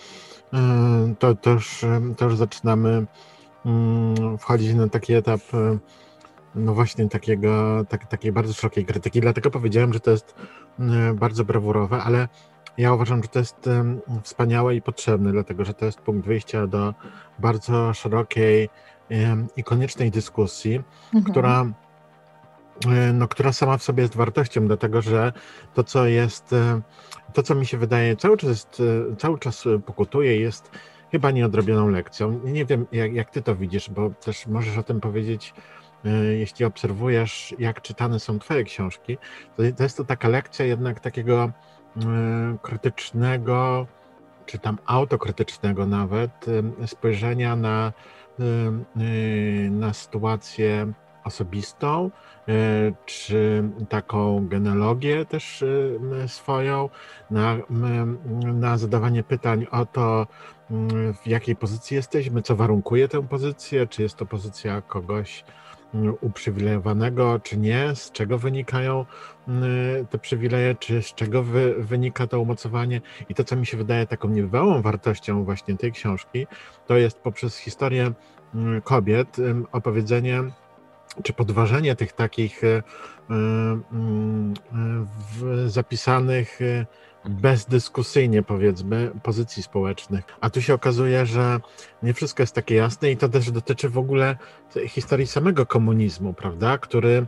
to, 1.19 1.35
to, 1.35 1.49
już, 1.49 1.85
to 2.17 2.25
już 2.25 2.37
zaczynamy 2.37 3.05
mm, 3.65 4.37
wchodzić 4.37 4.73
na 4.73 4.89
taki 4.89 5.13
etap 5.13 5.41
no 6.55 6.73
właśnie 6.73 7.09
takiego, 7.09 7.85
tak, 7.89 8.07
takiej 8.07 8.31
bardzo 8.31 8.53
szerokiej 8.53 8.85
krytyki. 8.85 9.21
Dlatego 9.21 9.51
powiedziałem, 9.51 9.93
że 9.93 9.99
to 9.99 10.11
jest 10.11 10.35
bardzo 11.15 11.45
brawurowe, 11.45 12.03
ale 12.03 12.27
ja 12.77 12.93
uważam, 12.93 13.23
że 13.23 13.29
to 13.29 13.39
jest 13.39 13.69
wspaniałe 14.23 14.75
i 14.75 14.81
potrzebne, 14.81 15.31
dlatego 15.31 15.65
że 15.65 15.73
to 15.73 15.85
jest 15.85 15.99
punkt 15.99 16.27
wyjścia 16.27 16.67
do 16.67 16.93
bardzo 17.39 17.93
szerokiej 17.93 18.69
i 19.55 19.63
koniecznej 19.63 20.11
dyskusji, 20.11 20.81
mhm. 21.13 21.23
która, 21.23 21.65
e, 22.87 23.13
no, 23.13 23.27
która 23.27 23.53
sama 23.53 23.77
w 23.77 23.83
sobie 23.83 24.01
jest 24.01 24.15
wartością, 24.15 24.67
dlatego 24.67 25.01
że 25.01 25.33
to, 25.73 25.83
co 25.83 26.05
jest, 26.05 26.53
e, 26.53 26.81
to, 27.33 27.43
co 27.43 27.55
mi 27.55 27.65
się 27.65 27.77
wydaje, 27.77 28.15
cały 28.15 28.37
czas, 28.37 28.49
jest, 28.49 28.81
e, 29.11 29.15
cały 29.15 29.39
czas 29.39 29.63
pokutuje, 29.85 30.39
jest 30.39 30.71
chyba 31.11 31.31
nieodrobioną 31.31 31.89
lekcją. 31.89 32.39
Nie 32.43 32.65
wiem, 32.65 32.85
jak, 32.91 33.13
jak 33.13 33.29
ty 33.29 33.41
to 33.41 33.55
widzisz, 33.55 33.89
bo 33.89 34.09
też 34.09 34.47
możesz 34.47 34.77
o 34.77 34.83
tym 34.83 34.99
powiedzieć 34.99 35.53
jeśli 36.37 36.65
obserwujesz, 36.65 37.55
jak 37.59 37.81
czytane 37.81 38.19
są 38.19 38.39
Twoje 38.39 38.63
książki, 38.63 39.17
to, 39.77 39.83
jest 39.83 39.97
to 39.97 40.03
taka 40.03 40.27
lekcja 40.29 40.65
jednak 40.65 40.99
takiego 40.99 41.51
krytycznego, 42.61 43.87
czy 44.45 44.59
tam 44.59 44.77
autokrytycznego 44.85 45.85
nawet, 45.85 46.31
e, 46.81 46.87
spojrzenia 46.87 47.55
na, 47.55 47.93
na 49.69 49.93
sytuację 49.93 50.93
osobistą, 51.23 52.11
czy 53.05 53.63
taką 53.89 54.47
genealogię 54.47 55.25
też 55.25 55.63
swoją, 56.27 56.89
na, 57.31 57.57
na 58.53 58.77
zadawanie 58.77 59.23
pytań 59.23 59.67
o 59.71 59.85
to, 59.85 60.27
w 61.23 61.27
jakiej 61.27 61.55
pozycji 61.55 61.95
jesteśmy, 61.95 62.41
co 62.41 62.55
warunkuje 62.55 63.07
tę 63.07 63.27
pozycję, 63.27 63.87
czy 63.87 64.01
jest 64.01 64.15
to 64.15 64.25
pozycja 64.25 64.81
kogoś, 64.81 65.43
uprzywilejowanego, 66.21 67.39
czy 67.39 67.57
nie, 67.57 67.95
z 67.95 68.11
czego 68.11 68.37
wynikają 68.37 69.05
mm, 69.47 70.07
te 70.07 70.17
przywileje, 70.17 70.75
czy 70.75 71.01
z 71.01 71.13
czego 71.13 71.43
wy, 71.43 71.75
wynika 71.77 72.27
to 72.27 72.39
umocowanie. 72.39 73.01
I 73.29 73.35
to, 73.35 73.43
co 73.43 73.55
mi 73.55 73.65
się 73.65 73.77
wydaje 73.77 74.07
taką 74.07 74.29
niebywałą 74.29 74.81
wartością 74.81 75.43
właśnie 75.43 75.77
tej 75.77 75.91
książki, 75.91 76.47
to 76.87 76.97
jest 76.97 77.19
poprzez 77.19 77.57
historię 77.57 78.11
mm, 78.55 78.81
kobiet 78.81 79.37
opowiedzenie 79.71 80.43
czy 81.23 81.33
podważenie 81.33 81.95
tych 81.95 82.13
takich 82.13 82.63
e, 82.63 82.81
mm, 83.29 84.53
zapisanych 85.65 86.61
e, 86.61 86.85
bezdyskusyjnie, 87.25 88.43
powiedzmy, 88.43 89.11
pozycji 89.23 89.63
społecznych. 89.63 90.25
A 90.41 90.49
tu 90.49 90.61
się 90.61 90.73
okazuje, 90.73 91.25
że 91.25 91.59
nie 92.03 92.13
wszystko 92.13 92.43
jest 92.43 92.55
takie 92.55 92.75
jasne 92.75 93.11
i 93.11 93.17
to 93.17 93.29
też 93.29 93.51
dotyczy 93.51 93.89
w 93.89 93.97
ogóle 93.97 94.37
historii 94.87 95.27
samego 95.27 95.65
komunizmu, 95.65 96.33
prawda, 96.33 96.77
który 96.77 97.25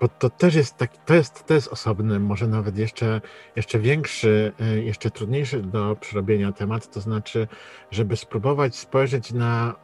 bo 0.00 0.08
to 0.08 0.30
też 0.30 0.54
jest 0.54 0.76
taki, 0.76 0.98
to 1.06 1.14
jest, 1.14 1.46
to 1.46 1.54
jest 1.54 1.68
osobny, 1.68 2.20
może 2.20 2.48
nawet 2.48 2.78
jeszcze, 2.78 3.20
jeszcze 3.56 3.78
większy, 3.78 4.52
y, 4.60 4.82
jeszcze 4.82 5.10
trudniejszy 5.10 5.62
do 5.62 5.96
przerobienia 6.00 6.52
temat, 6.52 6.90
to 6.90 7.00
znaczy, 7.00 7.48
żeby 7.90 8.16
spróbować 8.16 8.76
spojrzeć 8.76 9.32
na, 9.32 9.74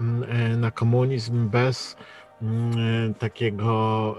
y, 0.52 0.56
na 0.56 0.70
komunizm 0.70 1.48
bez 1.48 1.96
takiego 3.18 4.16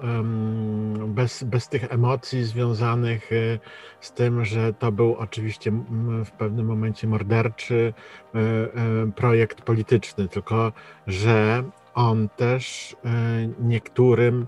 bez, 1.07 1.43
bez 1.43 1.69
tych 1.69 1.91
emocji 1.91 2.43
związanych 2.43 3.31
y, 3.31 3.59
z 4.01 4.12
tym, 4.12 4.45
że 4.45 4.73
to 4.73 4.91
był 4.91 5.15
oczywiście 5.15 5.71
w 6.25 6.31
pewnym 6.31 6.65
momencie 6.65 7.07
morderczy 7.07 7.93
y, 8.36 8.39
y, 8.39 9.12
projekt 9.12 9.62
polityczny, 9.62 10.27
tylko 10.27 10.71
że 11.07 11.63
on 11.93 12.29
też 12.29 12.95
niektórym 13.59 14.47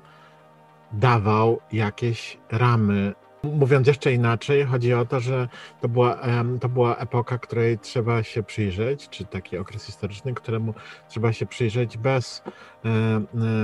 dawał 0.92 1.60
jakieś 1.72 2.38
ramy 2.52 3.14
Mówiąc 3.54 3.88
jeszcze 3.88 4.14
inaczej, 4.14 4.66
chodzi 4.66 4.94
o 4.94 5.06
to, 5.06 5.20
że 5.20 5.48
to 5.82 5.90
była, 5.90 6.20
to 6.62 6.70
była 6.70 6.96
epoka, 6.96 7.38
której 7.38 7.80
trzeba 7.80 8.24
się 8.24 8.44
przyjrzeć, 8.44 9.10
czy 9.10 9.26
taki 9.26 9.58
okres 9.58 9.86
historyczny, 9.86 10.34
któremu 10.34 10.74
trzeba 11.10 11.34
się 11.34 11.46
przyjrzeć 11.46 11.98
bez, 11.98 12.44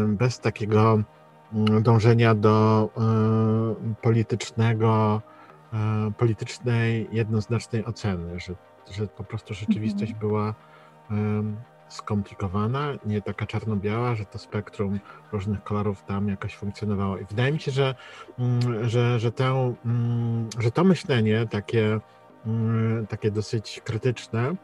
bez 0.07 0.39
takiego 0.39 1.03
mm, 1.53 1.83
dążenia 1.83 2.35
do 2.35 2.89
politycznego, 4.01 5.21
politycznej, 6.17 7.07
jednoznacznej 7.11 7.85
oceny, 7.85 8.39
że, 8.39 8.53
że 8.91 9.07
po 9.07 9.23
prostu 9.23 9.53
rzeczywistość 9.53 10.11
mhm. 10.11 10.19
była 10.19 10.55
skomplikowana, 11.93 12.93
nie 13.05 13.21
taka 13.21 13.45
czarno-biała, 13.45 14.15
że 14.15 14.25
to 14.25 14.39
spektrum 14.39 14.99
różnych 15.31 15.63
kolorów 15.63 16.03
tam 16.03 16.27
jakoś 16.27 16.55
funkcjonowało. 16.55 17.17
I 17.17 17.25
wydaje 17.25 17.51
mi 17.51 17.59
się, 17.59 17.71
że, 17.71 17.95
mm, 18.39 18.89
że, 18.89 19.19
że, 19.19 19.31
tę, 19.31 19.75
mm, 19.85 20.49
że 20.59 20.71
to 20.71 20.83
myślenie 20.83 21.47
takie, 21.47 21.99
mm, 22.45 23.07
takie 23.07 23.31
dosyć 23.31 23.81
krytyczne, 23.83 24.55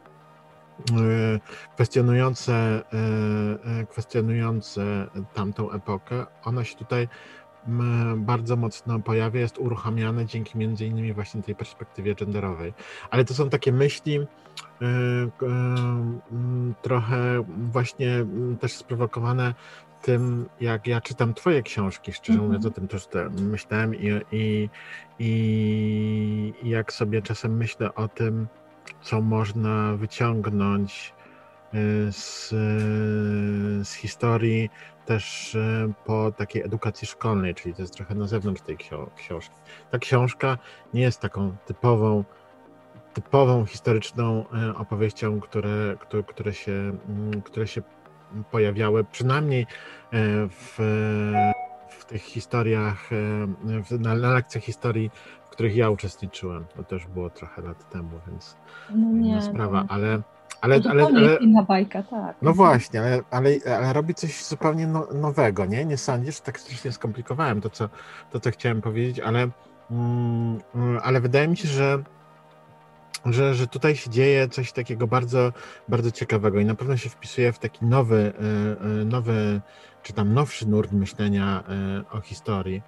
kwestionujące, 1.75 2.53
e, 2.53 2.81
e, 3.81 3.85
kwestionujące 3.85 5.07
tamtą 5.33 5.71
epokę, 5.71 6.25
ono 6.43 6.63
się 6.63 6.75
tutaj 6.75 7.07
bardzo 8.17 8.55
mocno 8.55 8.99
pojawia, 8.99 9.39
jest 9.41 9.57
uruchamiane 9.57 10.25
dzięki 10.25 10.57
między 10.57 10.85
innymi 10.85 11.13
właśnie 11.13 11.43
tej 11.43 11.55
perspektywie 11.55 12.15
genderowej. 12.15 12.73
Ale 13.09 13.25
to 13.25 13.33
są 13.33 13.49
takie 13.49 13.71
myśli, 13.71 14.19
Y, 14.81 14.85
y, 14.85 16.73
trochę 16.81 17.43
właśnie 17.71 18.25
też 18.59 18.73
sprowokowane 18.73 19.53
tym, 20.01 20.49
jak 20.61 20.87
ja 20.87 21.01
czytam 21.01 21.33
Twoje 21.33 21.63
książki, 21.63 22.13
szczerze 22.13 22.39
mówiąc, 22.39 22.65
o 22.65 22.71
tym 22.71 22.87
też 22.87 23.07
myślałem 23.41 23.95
i, 23.95 24.21
i, 24.31 24.69
i, 25.19 26.53
i 26.63 26.69
jak 26.69 26.93
sobie 26.93 27.21
czasem 27.21 27.57
myślę 27.57 27.95
o 27.95 28.07
tym, 28.07 28.47
co 29.01 29.21
można 29.21 29.95
wyciągnąć 29.95 31.13
y, 31.73 31.77
z, 32.11 32.49
z 33.87 33.93
historii 33.93 34.69
też 35.07 35.57
po 36.05 36.31
takiej 36.31 36.63
edukacji 36.63 37.07
szkolnej, 37.07 37.55
czyli 37.55 37.73
to 37.75 37.81
jest 37.81 37.93
trochę 37.93 38.15
na 38.15 38.27
zewnątrz 38.27 38.61
tej 38.61 38.77
książki. 39.15 39.55
Ta 39.91 39.99
książka 39.99 40.57
nie 40.93 41.01
jest 41.01 41.19
taką 41.19 41.57
typową 41.65 42.23
typową 43.13 43.65
historyczną 43.65 44.45
e, 44.53 44.75
opowieścią, 44.75 45.39
które, 45.39 45.95
które, 45.99 46.23
które, 46.23 46.53
się, 46.53 46.71
mm, 46.71 47.41
które 47.41 47.67
się 47.67 47.81
pojawiały, 48.51 49.03
przynajmniej 49.03 49.65
w, 50.49 50.75
w 51.89 52.05
tych 52.05 52.21
historiach, 52.21 53.09
na, 53.99 54.13
na 54.13 54.29
lekcjach 54.29 54.63
historii, 54.63 55.11
w 55.45 55.49
których 55.49 55.75
ja 55.75 55.89
uczestniczyłem. 55.89 56.65
To 56.75 56.83
też 56.83 57.07
było 57.07 57.29
trochę 57.29 57.61
lat 57.61 57.89
temu, 57.89 58.19
więc 58.27 58.57
no 58.89 59.11
nie, 59.11 59.29
inna 59.29 59.41
sprawa, 59.41 59.81
no. 59.81 59.87
ale 59.89 60.21
ale, 60.61 60.81
to 60.81 60.89
ale, 60.89 61.05
ale, 61.05 61.35
inna 61.35 61.63
bajka, 61.63 62.03
tak. 62.03 62.35
No 62.41 62.53
właśnie, 62.53 62.99
ale, 62.99 63.21
ale, 63.31 63.49
ale 63.77 63.93
robi 63.93 64.13
coś 64.13 64.43
zupełnie 64.43 64.87
no, 64.87 65.07
nowego, 65.13 65.65
nie? 65.65 65.85
Nie 65.85 65.97
sądzisz? 65.97 66.39
Tak 66.39 66.59
strasznie 66.59 66.91
skomplikowałem 66.91 67.61
to, 67.61 67.69
co, 67.69 67.89
to, 68.31 68.39
co 68.39 68.51
chciałem 68.51 68.81
powiedzieć, 68.81 69.19
ale, 69.19 69.49
mm, 69.91 70.59
ale 71.03 71.21
wydaje 71.21 71.47
mi 71.47 71.57
się, 71.57 71.67
że, 71.67 72.03
że, 73.25 73.53
że 73.53 73.67
tutaj 73.67 73.95
się 73.95 74.09
dzieje 74.09 74.49
coś 74.49 74.71
takiego 74.71 75.07
bardzo, 75.07 75.53
bardzo 75.87 76.11
ciekawego 76.11 76.59
i 76.59 76.65
na 76.65 76.75
pewno 76.75 76.97
się 76.97 77.09
wpisuje 77.09 77.53
w 77.53 77.59
taki 77.59 77.85
nowy, 77.85 78.33
e, 78.39 79.01
e, 79.01 79.05
nowy 79.05 79.61
czy 80.03 80.13
tam 80.13 80.33
nowszy 80.33 80.67
nurt 80.67 80.91
myślenia 80.91 81.63
e, 81.69 82.17
o 82.17 82.21
historii. 82.21 82.81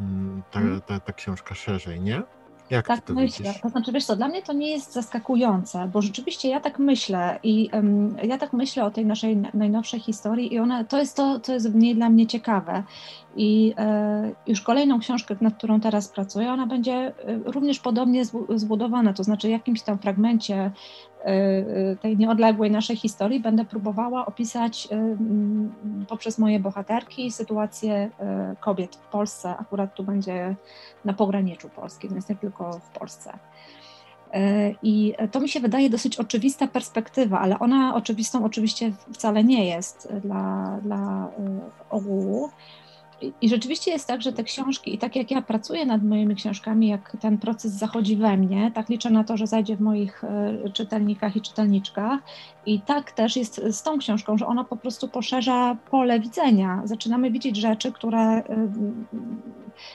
Mm, 0.00 0.42
ta, 0.50 0.60
mhm. 0.60 0.80
ta, 0.80 1.00
ta 1.00 1.12
książka 1.12 1.54
szerzej, 1.54 2.00
nie? 2.00 2.22
Jak 2.70 2.86
tak 2.86 3.00
to 3.00 3.14
myślę. 3.14 3.46
Widzisz? 3.46 3.62
To 3.62 3.68
znaczy, 3.68 3.92
wiesz 3.92 4.04
co, 4.04 4.16
dla 4.16 4.28
mnie 4.28 4.42
to 4.42 4.52
nie 4.52 4.70
jest 4.70 4.92
zaskakujące, 4.92 5.90
bo 5.92 6.02
rzeczywiście 6.02 6.48
ja 6.48 6.60
tak 6.60 6.78
myślę 6.78 7.38
i 7.42 7.70
um, 7.72 8.16
ja 8.22 8.38
tak 8.38 8.52
myślę 8.52 8.84
o 8.84 8.90
tej 8.90 9.06
naszej 9.06 9.36
najnowszej 9.54 10.00
historii 10.00 10.54
i 10.54 10.58
ona, 10.58 10.84
to 10.84 10.98
jest 10.98 11.16
to, 11.16 11.40
co 11.40 11.52
jest 11.52 11.72
w 11.72 11.74
niej 11.74 11.94
dla 11.94 12.10
mnie 12.10 12.26
ciekawe. 12.26 12.82
I 13.36 13.74
e, 13.78 14.32
już 14.46 14.60
kolejną 14.60 15.00
książkę, 15.00 15.36
nad 15.40 15.54
którą 15.54 15.80
teraz 15.80 16.08
pracuję, 16.08 16.52
ona 16.52 16.66
będzie 16.66 16.92
e, 16.92 17.12
również 17.44 17.78
podobnie 17.78 18.24
zbudowana, 18.54 19.12
to 19.12 19.24
znaczy 19.24 19.48
w 19.48 19.50
jakimś 19.50 19.82
tam 19.82 19.98
fragmencie 19.98 20.70
tej 22.00 22.16
nieodległej 22.16 22.70
naszej 22.70 22.96
historii 22.96 23.40
będę 23.40 23.64
próbowała 23.64 24.26
opisać 24.26 24.88
poprzez 26.08 26.38
moje 26.38 26.60
bohaterki 26.60 27.30
sytuację 27.30 28.10
kobiet 28.60 28.96
w 28.96 29.06
Polsce. 29.06 29.56
Akurat 29.56 29.94
tu 29.94 30.04
będzie 30.04 30.56
na 31.04 31.12
pograniczu 31.12 31.68
Polski, 31.68 32.08
więc 32.08 32.28
nie 32.28 32.36
tylko 32.36 32.72
w 32.72 32.98
Polsce. 32.98 33.38
I 34.82 35.14
to 35.32 35.40
mi 35.40 35.48
się 35.48 35.60
wydaje 35.60 35.90
dosyć 35.90 36.16
oczywista 36.16 36.66
perspektywa, 36.66 37.40
ale 37.40 37.58
ona 37.58 37.94
oczywistą 37.94 38.44
oczywiście 38.44 38.92
wcale 39.12 39.44
nie 39.44 39.68
jest 39.68 40.12
dla, 40.24 40.78
dla 40.82 41.28
ogółu. 41.90 42.50
I 43.40 43.48
rzeczywiście 43.48 43.90
jest 43.90 44.06
tak, 44.06 44.22
że 44.22 44.32
te 44.32 44.44
książki, 44.44 44.94
i 44.94 44.98
tak 44.98 45.16
jak 45.16 45.30
ja 45.30 45.42
pracuję 45.42 45.86
nad 45.86 46.02
moimi 46.04 46.34
książkami, 46.34 46.88
jak 46.88 47.16
ten 47.20 47.38
proces 47.38 47.72
zachodzi 47.72 48.16
we 48.16 48.36
mnie, 48.36 48.72
tak 48.74 48.88
liczę 48.88 49.10
na 49.10 49.24
to, 49.24 49.36
że 49.36 49.46
zajdzie 49.46 49.76
w 49.76 49.80
moich 49.80 50.24
e, 50.24 50.70
czytelnikach 50.72 51.36
i 51.36 51.40
czytelniczkach. 51.40 52.20
I 52.66 52.80
tak 52.80 53.12
też 53.12 53.36
jest 53.36 53.60
z 53.70 53.82
tą 53.82 53.98
książką, 53.98 54.38
że 54.38 54.46
ona 54.46 54.64
po 54.64 54.76
prostu 54.76 55.08
poszerza 55.08 55.76
pole 55.90 56.20
widzenia. 56.20 56.82
Zaczynamy 56.84 57.30
widzieć 57.30 57.56
rzeczy, 57.56 57.92
które 57.92 58.20
e, 58.20 58.44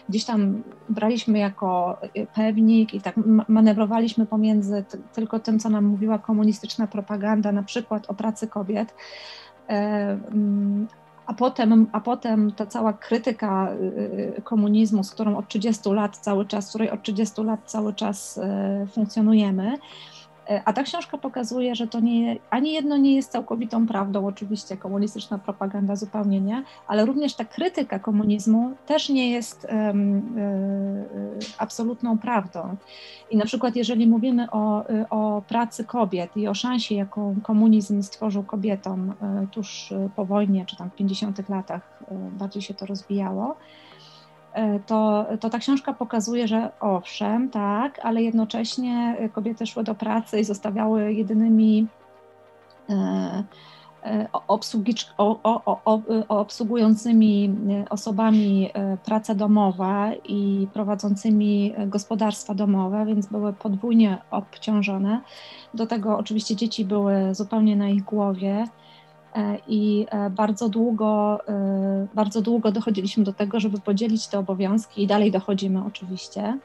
gdzieś 0.09 0.25
tam 0.25 0.63
braliśmy 0.89 1.39
jako 1.39 1.97
pewnik 2.35 2.93
i 2.93 3.01
tak 3.01 3.15
manewrowaliśmy 3.47 4.25
pomiędzy 4.25 4.85
tylko 5.13 5.39
tym, 5.39 5.59
co 5.59 5.69
nam 5.69 5.85
mówiła 5.85 6.19
komunistyczna 6.19 6.87
propaganda, 6.87 7.51
na 7.51 7.63
przykład 7.63 8.09
o 8.09 8.13
pracy 8.13 8.47
kobiet 8.47 8.95
e, 9.69 10.17
a 11.25 11.33
potem, 11.33 11.87
a 11.91 11.99
potem 11.99 12.51
ta 12.51 12.65
cała 12.65 12.93
krytyka 12.93 13.69
y, 13.73 14.37
y, 14.37 14.41
komunizmu, 14.41 15.03
z 15.03 15.11
którą 15.11 15.37
od 15.37 15.47
30 15.47 15.89
lat 15.89 16.17
cały 16.17 16.45
czas, 16.45 16.69
której 16.69 16.89
od 16.91 17.03
30 17.03 17.43
lat 17.43 17.59
cały 17.65 17.93
czas 17.93 18.37
y, 18.37 18.87
funkcjonujemy, 18.87 19.77
a 20.65 20.73
ta 20.73 20.83
książka 20.83 21.17
pokazuje, 21.17 21.75
że 21.75 21.87
to 21.87 21.99
nie, 21.99 22.37
ani 22.49 22.73
jedno 22.73 22.97
nie 22.97 23.15
jest 23.15 23.31
całkowitą 23.31 23.87
prawdą, 23.87 24.27
oczywiście 24.27 24.77
komunistyczna 24.77 25.37
propaganda 25.37 25.95
zupełnie 25.95 26.41
nie, 26.41 26.63
ale 26.87 27.05
również 27.05 27.33
ta 27.33 27.45
krytyka 27.45 27.99
komunizmu 27.99 28.71
też 28.85 29.09
nie 29.09 29.31
jest 29.31 29.67
um, 29.71 30.35
absolutną 31.57 32.17
prawdą. 32.17 32.75
I 33.31 33.37
na 33.37 33.45
przykład 33.45 33.75
jeżeli 33.75 34.07
mówimy 34.07 34.51
o, 34.51 34.83
o 35.09 35.41
pracy 35.47 35.83
kobiet 35.83 36.37
i 36.37 36.47
o 36.47 36.53
szansie, 36.53 36.95
jaką 36.95 37.35
komunizm 37.43 38.03
stworzył 38.03 38.43
kobietom 38.43 39.13
tuż 39.51 39.93
po 40.15 40.25
wojnie, 40.25 40.65
czy 40.65 40.77
tam 40.77 40.89
w 40.89 40.95
50 40.95 41.49
latach 41.49 42.03
bardziej 42.39 42.61
się 42.61 42.73
to 42.73 42.85
rozwijało, 42.85 43.55
E, 43.55 43.55
to, 44.85 45.25
to 45.39 45.49
ta 45.49 45.59
książka 45.59 45.93
pokazuje, 45.93 46.47
że 46.47 46.71
owszem, 46.79 47.49
tak, 47.49 47.99
ale 48.03 48.23
jednocześnie 48.23 49.17
kobiety 49.33 49.65
szły 49.65 49.83
do 49.83 49.95
pracy 49.95 50.39
i 50.39 50.43
zostawiały 50.43 51.13
jedynymi 51.13 51.87
e, 52.89 53.43
e, 54.03 54.27
obsługującymi 56.27 57.55
osobami 57.89 58.69
praca 59.05 59.35
domowa 59.35 60.11
i 60.13 60.67
prowadzącymi 60.73 61.73
gospodarstwa 61.87 62.53
domowe, 62.53 63.05
więc 63.05 63.27
były 63.27 63.53
podwójnie 63.53 64.17
obciążone. 64.31 65.21
Do 65.73 65.87
tego 65.87 66.17
oczywiście 66.17 66.55
dzieci 66.55 66.85
były 66.85 67.35
zupełnie 67.35 67.75
na 67.75 67.89
ich 67.89 68.03
głowie. 68.03 68.67
E, 69.35 69.57
i 69.67 70.05
e, 70.09 70.29
bardzo 70.29 70.69
długo, 70.69 71.39
e, 71.47 72.07
bardzo 72.13 72.41
długo 72.41 72.71
dochodziliśmy 72.71 73.23
do 73.23 73.33
tego, 73.33 73.59
żeby 73.59 73.79
podzielić 73.79 74.27
te 74.27 74.39
obowiązki 74.39 75.03
i 75.03 75.07
dalej 75.07 75.31
dochodzimy 75.31 75.85
oczywiście. 75.87 76.57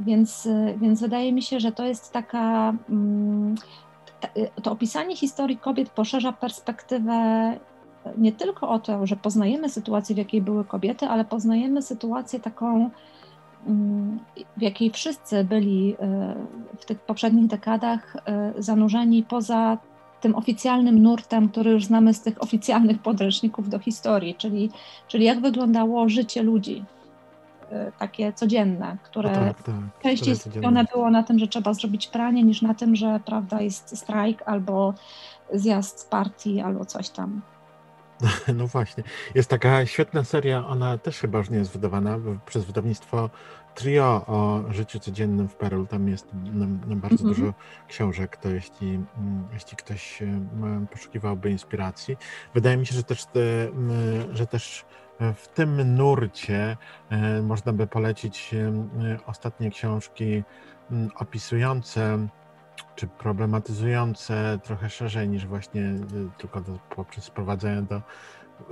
Więc, 0.00 0.48
więc 0.76 1.00
wydaje 1.00 1.32
mi 1.32 1.42
się, 1.42 1.60
że 1.60 1.72
to 1.72 1.86
jest 1.86 2.12
taka, 2.12 2.74
mm, 2.88 3.54
to 4.62 4.72
opisanie 4.72 5.16
historii 5.16 5.56
kobiet 5.56 5.90
poszerza 5.90 6.32
perspektywę 6.32 7.52
nie 8.18 8.32
tylko 8.32 8.68
o 8.68 8.78
to, 8.78 9.06
że 9.06 9.16
poznajemy 9.16 9.68
sytuację, 9.68 10.14
w 10.14 10.18
jakiej 10.18 10.42
były 10.42 10.64
kobiety, 10.64 11.06
ale 11.06 11.24
poznajemy 11.24 11.82
sytuację 11.82 12.40
taką, 12.40 12.90
mm, 13.66 14.18
w 14.56 14.62
jakiej 14.62 14.90
wszyscy 14.90 15.44
byli 15.44 15.96
w 16.78 16.84
tych 16.84 17.00
poprzednich 17.00 17.46
dekadach 17.46 18.16
zanurzeni 18.58 19.22
poza 19.22 19.78
tym 20.24 20.36
oficjalnym 20.36 21.02
nurtem, 21.02 21.48
który 21.48 21.70
już 21.70 21.84
znamy 21.84 22.14
z 22.14 22.20
tych 22.20 22.42
oficjalnych 22.42 22.98
podręczników 23.02 23.68
do 23.68 23.78
historii, 23.78 24.34
czyli, 24.34 24.70
czyli 25.08 25.24
jak 25.24 25.40
wyglądało 25.40 26.08
życie 26.08 26.42
ludzi, 26.42 26.84
e, 27.70 27.92
takie 27.98 28.32
codzienne, 28.32 28.96
które 29.02 29.30
no 29.30 29.54
tak, 29.54 29.62
tak, 29.62 29.74
częściej 30.02 30.36
skupione 30.36 30.84
było 30.92 31.10
na 31.10 31.22
tym, 31.22 31.38
że 31.38 31.48
trzeba 31.48 31.74
zrobić 31.74 32.06
pranie, 32.06 32.42
niż 32.42 32.62
na 32.62 32.74
tym, 32.74 32.96
że 32.96 33.20
prawda 33.24 33.60
jest 33.60 33.98
strajk 33.98 34.42
albo 34.46 34.94
zjazd 35.52 36.00
z 36.00 36.04
partii 36.04 36.60
albo 36.60 36.84
coś 36.84 37.08
tam. 37.08 37.40
No 38.58 38.66
właśnie. 38.66 39.04
Jest 39.34 39.50
taka 39.50 39.86
świetna 39.86 40.24
seria, 40.24 40.66
ona 40.66 40.98
też 40.98 41.18
chyba 41.18 41.38
już 41.38 41.50
nie 41.50 41.58
jest 41.58 41.72
wydawana 41.72 42.18
przez 42.46 42.64
wydawnictwo 42.64 43.30
trio 43.74 44.24
o 44.26 44.64
życiu 44.70 45.00
codziennym 45.00 45.48
w 45.48 45.54
Perul. 45.54 45.86
Tam 45.86 46.08
jest 46.08 46.28
bardzo 46.32 47.24
mm 47.24 47.34
-hmm. 47.34 47.38
dużo 47.38 47.54
książek, 47.88 48.36
to 48.36 48.48
jeśli, 48.48 48.88
mm, 48.88 49.48
jeśli 49.52 49.76
ktoś 49.76 50.22
poszukiwałby 50.90 51.50
inspiracji. 51.50 52.16
Wydaje 52.54 52.76
mi 52.76 52.86
się, 52.86 52.94
że 52.94 53.02
też, 53.02 53.26
te, 53.26 53.40
że 54.32 54.46
też 54.46 54.84
w 55.34 55.48
tym 55.48 55.96
nurcie 55.96 56.76
e, 57.10 57.42
można 57.42 57.72
by 57.72 57.86
polecić 57.86 58.54
ostatnie 59.26 59.70
książki 59.70 60.42
opisujące 61.16 62.28
czy 62.96 63.06
problematyzujące 63.06 64.58
trochę 64.62 64.90
szerzej 64.90 65.28
niż 65.28 65.46
właśnie 65.46 65.94
tylko 66.38 66.60
do, 66.60 66.78
poprzez 66.96 67.24
sprowadzenie 67.24 67.82
do 67.82 68.02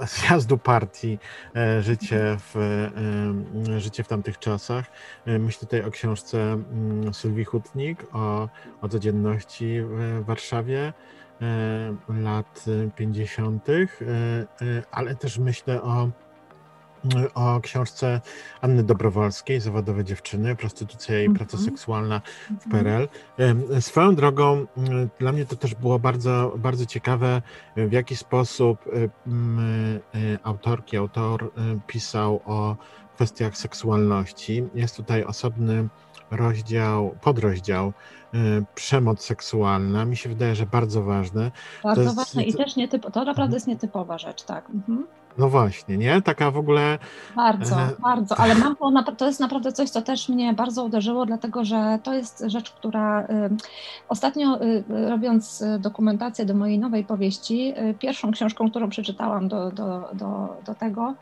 zjazdu 0.06 0.58
partii 0.58 1.18
e, 1.56 1.82
życie 1.82 2.36
w, 2.38 2.56
e, 2.56 3.80
życie 3.80 4.04
w 4.04 4.08
tamtych 4.08 4.38
czasach. 4.38 4.84
E, 5.26 5.38
myślę 5.38 5.60
tutaj 5.60 5.84
o 5.84 5.90
książce 5.90 6.38
mm, 6.52 7.14
Sylwii 7.14 7.44
Hutnik 7.44 8.06
o, 8.12 8.48
o 8.80 8.88
codzienności 8.88 9.82
w 9.82 10.24
Warszawie 10.24 10.92
lat 12.08 12.64
50., 12.96 13.66
ale 14.90 15.14
też 15.14 15.38
myślę 15.38 15.82
o 15.82 16.08
o 17.34 17.60
książce 17.60 18.20
Anny 18.60 18.82
Dobrowolskiej, 18.82 19.60
Zawodowe 19.60 20.04
dziewczyny, 20.04 20.56
prostytucja 20.56 21.22
i 21.22 21.30
praca 21.30 21.56
mhm. 21.56 21.70
seksualna 21.70 22.20
w 22.60 22.70
PRL. 22.70 23.08
Swoją 23.80 24.14
drogą, 24.14 24.66
dla 25.18 25.32
mnie 25.32 25.46
to 25.46 25.56
też 25.56 25.74
było 25.74 25.98
bardzo, 25.98 26.54
bardzo 26.58 26.86
ciekawe, 26.86 27.42
w 27.76 27.92
jaki 27.92 28.16
sposób 28.16 28.78
autorki, 30.42 30.96
autor 30.96 31.52
pisał 31.86 32.40
o 32.46 32.76
kwestiach 33.14 33.56
seksualności. 33.56 34.64
Jest 34.74 34.96
tutaj 34.96 35.24
osobny 35.24 35.88
rozdział, 36.30 37.16
podrozdział 37.20 37.92
przemoc 38.74 39.24
seksualna. 39.24 40.04
Mi 40.04 40.16
się 40.16 40.28
wydaje, 40.28 40.54
że 40.54 40.66
bardzo 40.66 41.02
ważne. 41.02 41.50
Bardzo 41.82 42.04
to 42.04 42.14
ważne 42.14 42.44
jest... 42.44 42.58
i 42.58 42.62
też 42.62 42.76
nietypo, 42.76 43.10
to 43.10 43.24
naprawdę 43.24 43.42
mhm. 43.42 43.54
jest 43.54 43.66
nietypowa 43.66 44.18
rzecz, 44.18 44.42
tak. 44.42 44.70
Mhm. 44.70 45.06
No 45.38 45.48
właśnie, 45.48 45.98
nie? 45.98 46.22
Taka 46.22 46.50
w 46.50 46.56
ogóle. 46.56 46.98
Bardzo, 47.36 47.80
e... 47.80 47.88
bardzo, 47.98 48.38
ale 48.38 48.54
mam 48.54 48.76
to, 49.04 49.12
to 49.12 49.26
jest 49.26 49.40
naprawdę 49.40 49.72
coś, 49.72 49.90
co 49.90 50.02
też 50.02 50.28
mnie 50.28 50.52
bardzo 50.52 50.84
uderzyło, 50.84 51.26
dlatego 51.26 51.64
że 51.64 51.98
to 52.02 52.14
jest 52.14 52.44
rzecz, 52.46 52.70
która 52.70 53.22
y, 53.22 53.26
ostatnio 54.08 54.62
y, 54.62 54.84
robiąc 55.10 55.62
y, 55.62 55.78
dokumentację 55.78 56.44
do 56.44 56.54
mojej 56.54 56.78
nowej 56.78 57.04
powieści, 57.04 57.74
pierwszą 57.98 58.32
książką, 58.32 58.70
którą 58.70 58.88
przeczytałam 58.88 59.48
do, 59.48 59.70
do, 59.70 60.08
do, 60.14 60.56
do 60.66 60.74
tego, 60.74 61.14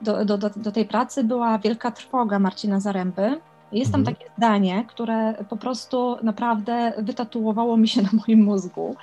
do, 0.00 0.24
do, 0.24 0.38
do, 0.38 0.50
do 0.56 0.72
tej 0.72 0.84
pracy 0.84 1.24
była 1.24 1.58
Wielka 1.58 1.90
Trwoga 1.90 2.38
Marcina 2.38 2.80
Zaręby. 2.80 3.40
Jest 3.72 3.92
tam 3.92 4.00
mhm. 4.00 4.16
takie 4.16 4.30
zdanie, 4.38 4.84
które 4.88 5.44
po 5.48 5.56
prostu 5.56 6.16
naprawdę 6.22 6.92
wytatuowało 6.98 7.76
mi 7.76 7.88
się 7.88 8.02
na 8.02 8.08
moim 8.26 8.44
mózgu. 8.44 8.96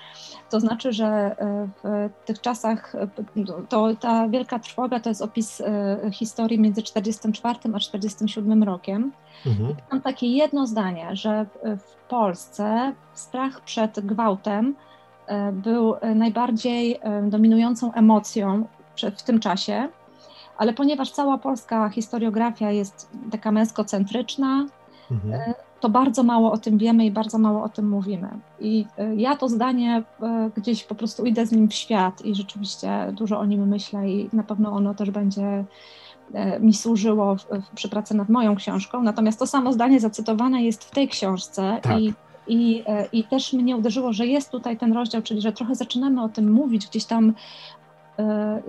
To 0.49 0.59
znaczy, 0.59 0.93
że 0.93 1.05
e, 1.07 1.69
w 1.83 2.09
tych 2.25 2.41
czasach 2.41 2.95
e, 2.95 3.07
to, 3.69 3.95
ta 3.95 4.27
wielka 4.27 4.59
trwoga 4.59 4.99
to 4.99 5.09
jest 5.09 5.21
opis 5.21 5.61
e, 5.61 5.97
historii 6.11 6.59
między 6.59 6.83
44 6.83 7.59
a 7.73 7.79
47 7.79 8.63
rokiem. 8.63 9.11
Mhm. 9.45 9.69
I 9.69 9.75
tam 9.89 10.01
takie 10.01 10.27
jedno 10.27 10.67
zdanie, 10.67 11.15
że 11.15 11.45
w 11.63 12.09
Polsce 12.09 12.93
strach 13.13 13.61
przed 13.61 13.99
gwałtem 13.99 14.75
był 15.53 15.95
najbardziej 16.15 16.99
dominującą 17.23 17.93
emocją 17.93 18.65
w 19.17 19.23
tym 19.23 19.39
czasie, 19.39 19.89
ale 20.59 20.73
ponieważ 20.73 21.11
cała 21.11 21.37
polska 21.37 21.89
historiografia 21.89 22.71
jest 22.71 23.09
taka 23.31 23.51
męskocentryczna, 23.51 24.65
mhm 25.11 25.53
to 25.79 25.89
bardzo 25.89 26.23
mało 26.23 26.51
o 26.51 26.57
tym 26.57 26.77
wiemy 26.77 27.05
i 27.05 27.11
bardzo 27.11 27.37
mało 27.37 27.63
o 27.63 27.69
tym 27.69 27.89
mówimy. 27.89 28.29
I 28.59 28.85
e, 28.97 29.15
ja 29.15 29.35
to 29.35 29.49
zdanie 29.49 30.03
e, 30.21 30.51
gdzieś 30.55 30.83
po 30.83 30.95
prostu 30.95 31.25
idę 31.25 31.45
z 31.45 31.51
nim 31.51 31.69
w 31.69 31.73
świat 31.73 32.25
i 32.25 32.35
rzeczywiście 32.35 33.13
dużo 33.13 33.39
o 33.39 33.45
nim 33.45 33.67
myślę 33.67 34.09
i 34.09 34.29
na 34.33 34.43
pewno 34.43 34.71
ono 34.71 34.93
też 34.93 35.11
będzie 35.11 35.65
e, 36.33 36.59
mi 36.59 36.73
służyło 36.73 37.35
w, 37.35 37.41
w, 37.41 37.69
przy 37.75 37.89
pracy 37.89 38.17
nad 38.17 38.29
moją 38.29 38.55
książką. 38.55 39.03
Natomiast 39.03 39.39
to 39.39 39.47
samo 39.47 39.73
zdanie 39.73 39.99
zacytowane 39.99 40.63
jest 40.63 40.83
w 40.83 40.91
tej 40.91 41.07
książce 41.07 41.79
tak. 41.81 41.99
i, 41.99 42.13
i, 42.47 42.83
i 43.11 43.23
też 43.23 43.53
mnie 43.53 43.77
uderzyło, 43.77 44.13
że 44.13 44.27
jest 44.27 44.51
tutaj 44.51 44.77
ten 44.77 44.93
rozdział, 44.93 45.21
czyli 45.21 45.41
że 45.41 45.51
trochę 45.51 45.75
zaczynamy 45.75 46.23
o 46.23 46.29
tym 46.29 46.51
mówić 46.51 46.87
gdzieś 46.87 47.05
tam, 47.05 47.33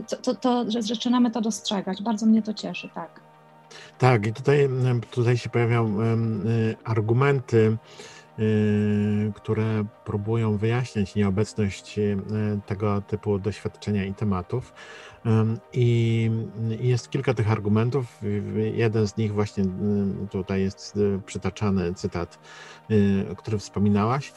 to, 0.08 0.16
to, 0.16 0.34
to 0.34 0.70
że 0.70 0.82
zaczynamy 0.82 1.30
to 1.30 1.40
dostrzegać. 1.40 2.02
Bardzo 2.02 2.26
mnie 2.26 2.42
to 2.42 2.54
cieszy, 2.54 2.88
tak. 2.94 3.20
Tak, 3.98 4.26
i 4.26 4.32
tutaj, 4.32 4.68
tutaj 5.10 5.36
się 5.36 5.50
pojawiają 5.50 6.00
y, 6.00 6.76
argumenty, 6.84 7.76
y, 8.38 9.32
które 9.34 9.84
próbują 10.04 10.56
wyjaśniać 10.56 11.14
nieobecność 11.14 11.98
y, 11.98 12.16
tego 12.66 13.00
typu 13.00 13.38
doświadczenia 13.38 14.04
i 14.04 14.14
tematów. 14.14 14.72
I 15.72 16.30
jest 16.80 17.11
kilka 17.11 17.35
tych 17.35 17.50
argumentów. 17.50 18.20
Jeden 18.74 19.06
z 19.06 19.16
nich 19.16 19.35
właśnie 19.35 19.64
tutaj 20.30 20.62
jest 20.62 20.98
przytaczany 21.26 21.94
cytat, 21.94 22.38
o 23.33 23.37
którym 23.37 23.61
wspominałaś, 23.61 24.33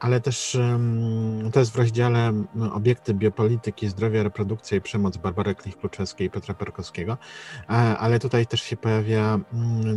ale 0.00 0.20
też 0.20 0.58
to 1.52 1.60
jest 1.60 1.72
w 1.72 1.76
rozdziale 1.76 2.32
Obiekty 2.72 3.14
biopolityki, 3.14 3.88
zdrowia, 3.88 4.22
reprodukcja 4.22 4.76
i 4.76 4.80
przemoc 4.80 5.16
Barbary 5.16 5.54
Klich-Kluczewskiej 5.54 6.24
i 6.24 6.30
Piotra 6.30 6.54
Perkowskiego, 6.54 7.18
ale 7.98 8.18
tutaj 8.18 8.46
też 8.46 8.62
się 8.62 8.76
pojawia 8.76 9.40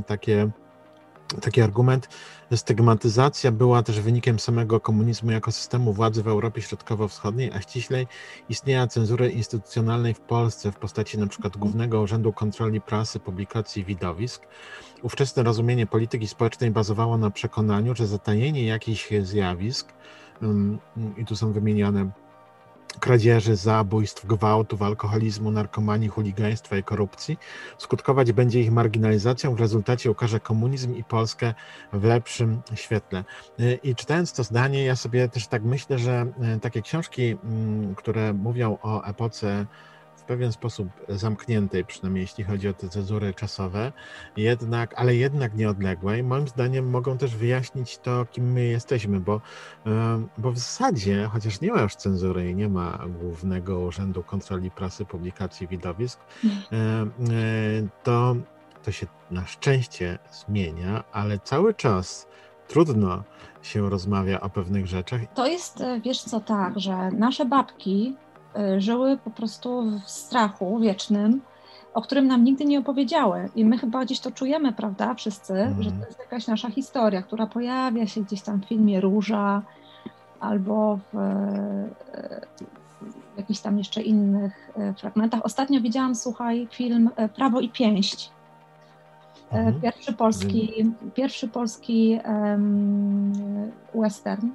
takie 0.07 0.49
taki 1.41 1.61
argument. 1.61 2.09
Stygmatyzacja 2.55 3.51
była 3.51 3.83
też 3.83 3.99
wynikiem 3.99 4.39
samego 4.39 4.79
komunizmu 4.79 5.31
jako 5.31 5.51
systemu 5.51 5.93
władzy 5.93 6.23
w 6.23 6.27
Europie 6.27 6.61
Środkowo-Wschodniej, 6.61 7.51
a 7.51 7.61
ściślej 7.61 8.07
istnienia 8.49 8.87
cenzury 8.87 9.29
instytucjonalnej 9.29 10.13
w 10.13 10.19
Polsce 10.19 10.71
w 10.71 10.75
postaci 10.75 11.17
np. 11.17 11.49
Głównego 11.57 12.01
Urzędu 12.01 12.33
Kontroli 12.33 12.81
Prasy, 12.81 13.19
Publikacji 13.19 13.81
i 13.81 13.85
Widowisk. 13.85 14.47
Ówczesne 15.01 15.43
rozumienie 15.43 15.87
polityki 15.87 16.27
społecznej 16.27 16.71
bazowało 16.71 17.17
na 17.17 17.29
przekonaniu, 17.29 17.95
że 17.95 18.07
zatajenie 18.07 18.65
jakichś 18.65 19.09
zjawisk, 19.21 19.93
i 21.17 21.25
tu 21.25 21.35
są 21.35 21.53
wymienione 21.53 22.11
kradzieży, 22.99 23.55
zabójstw, 23.55 24.25
gwałtów, 24.25 24.81
alkoholizmu, 24.81 25.51
narkomanii, 25.51 26.09
chuligaństwa 26.09 26.77
i 26.77 26.83
korupcji. 26.83 27.37
Skutkować 27.77 28.31
będzie 28.31 28.61
ich 28.61 28.71
marginalizacją, 28.71 29.55
w 29.55 29.59
rezultacie 29.59 30.11
ukaże 30.11 30.39
komunizm 30.39 30.95
i 30.95 31.03
Polskę 31.03 31.53
w 31.93 32.03
lepszym 32.03 32.61
świetle. 32.75 33.23
I 33.83 33.95
czytając 33.95 34.33
to 34.33 34.43
zdanie, 34.43 34.85
ja 34.85 34.95
sobie 34.95 35.29
też 35.29 35.47
tak 35.47 35.63
myślę, 35.63 35.99
że 35.99 36.25
e, 36.41 36.59
takie 36.59 36.81
książki, 36.81 37.37
mm, 37.43 37.95
które 37.95 38.33
mówią 38.33 38.77
o 38.81 39.03
epoce 39.03 39.65
pewien 40.27 40.51
sposób 40.51 40.87
zamkniętej, 41.09 41.85
przynajmniej 41.85 42.21
jeśli 42.21 42.43
chodzi 42.43 42.67
o 42.67 42.73
te 42.73 42.89
cenzury 42.89 43.33
czasowe, 43.33 43.91
jednak, 44.37 44.93
ale 44.97 45.15
jednak 45.15 45.55
nieodległej, 45.55 46.23
moim 46.23 46.47
zdaniem 46.47 46.89
mogą 46.89 47.17
też 47.17 47.35
wyjaśnić 47.35 47.97
to, 47.97 48.25
kim 48.31 48.51
my 48.51 48.65
jesteśmy, 48.65 49.19
bo, 49.19 49.41
bo 50.37 50.51
w 50.51 50.57
zasadzie, 50.57 51.29
chociaż 51.31 51.61
nie 51.61 51.71
ma 51.71 51.81
już 51.81 51.95
cenzury 51.95 52.49
i 52.49 52.55
nie 52.55 52.69
ma 52.69 52.99
Głównego 53.21 53.79
Urzędu 53.79 54.23
Kontroli 54.23 54.71
Prasy, 54.71 55.05
Publikacji 55.05 55.67
Widowisk, 55.67 56.19
e, 56.71 57.05
to, 58.03 58.35
to 58.83 58.91
się 58.91 59.07
na 59.31 59.45
szczęście 59.45 60.19
zmienia, 60.31 61.03
ale 61.11 61.39
cały 61.39 61.73
czas 61.73 62.27
trudno 62.67 63.23
się 63.61 63.89
rozmawia 63.89 64.41
o 64.41 64.49
pewnych 64.49 64.87
rzeczach. 64.87 65.21
To 65.35 65.47
jest, 65.47 65.81
e, 65.81 66.01
wiesz 66.01 66.21
co, 66.21 66.39
tak, 66.39 66.79
że 66.79 67.11
nasze 67.11 67.45
babki 67.45 68.15
żyły 68.77 69.17
po 69.17 69.29
prostu 69.29 69.83
w 70.05 70.09
strachu 70.09 70.79
wiecznym, 70.79 71.41
o 71.93 72.01
którym 72.01 72.27
nam 72.27 72.43
nigdy 72.43 72.65
nie 72.65 72.79
opowiedziały. 72.79 73.49
I 73.55 73.65
my 73.65 73.77
chyba 73.77 74.05
gdzieś 74.05 74.19
to 74.19 74.31
czujemy, 74.31 74.73
prawda, 74.73 75.13
wszyscy, 75.13 75.53
mm. 75.53 75.83
że 75.83 75.91
to 75.91 76.05
jest 76.05 76.19
jakaś 76.19 76.47
nasza 76.47 76.69
historia, 76.69 77.21
która 77.21 77.47
pojawia 77.47 78.07
się 78.07 78.21
gdzieś 78.21 78.41
tam 78.41 78.61
w 78.61 78.65
filmie 78.65 79.01
Róża 79.01 79.61
albo 80.39 80.99
w, 81.13 81.17
w 83.33 83.37
jakichś 83.37 83.59
tam 83.59 83.77
jeszcze 83.77 84.01
innych 84.01 84.71
e, 84.77 84.93
fragmentach. 84.93 85.45
Ostatnio 85.45 85.81
widziałam, 85.81 86.15
słuchaj, 86.15 86.67
film 86.71 87.09
e, 87.15 87.29
Prawo 87.29 87.59
i 87.59 87.69
Pięść. 87.69 88.31
Mhm. 89.51 89.81
Pierwszy 89.81 90.13
polski, 90.13 90.91
pierwszy 91.13 91.47
polski 91.47 92.19
um, 92.25 93.71
western 93.95 94.49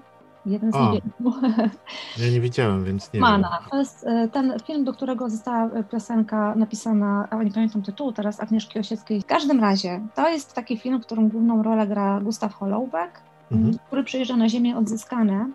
Jeden 0.47 0.73
z 0.73 0.75
niewielu. 0.75 1.03
Ja 2.19 2.31
nie 2.31 2.41
widziałem, 2.41 2.85
więc 2.85 3.13
nie 3.13 3.21
Mana. 3.21 3.59
Wiem. 3.61 3.71
To 3.71 3.79
jest 3.79 4.07
e, 4.07 4.29
ten 4.29 4.55
film, 4.67 4.85
do 4.85 4.93
którego 4.93 5.31
została 5.31 5.83
piosenka 5.83 6.55
napisana, 6.55 7.29
a 7.31 7.43
nie 7.43 7.51
pamiętam 7.51 7.83
tytułu 7.83 8.13
teraz, 8.13 8.41
Agnieszki 8.41 8.79
Osieckiej. 8.79 9.21
W 9.21 9.27
każdym 9.27 9.61
razie, 9.61 10.01
to 10.15 10.29
jest 10.29 10.55
taki 10.55 10.79
film, 10.79 11.01
w 11.03 11.07
którym 11.07 11.29
główną 11.29 11.63
rolę 11.63 11.87
gra 11.87 12.21
Gustaw 12.21 12.55
Hollowbeck, 12.55 13.21
mhm. 13.53 13.79
który 13.87 14.05
przyjeżdża 14.05 14.37
na 14.37 14.49
ziemię 14.49 14.77
odzyskane, 14.77 15.51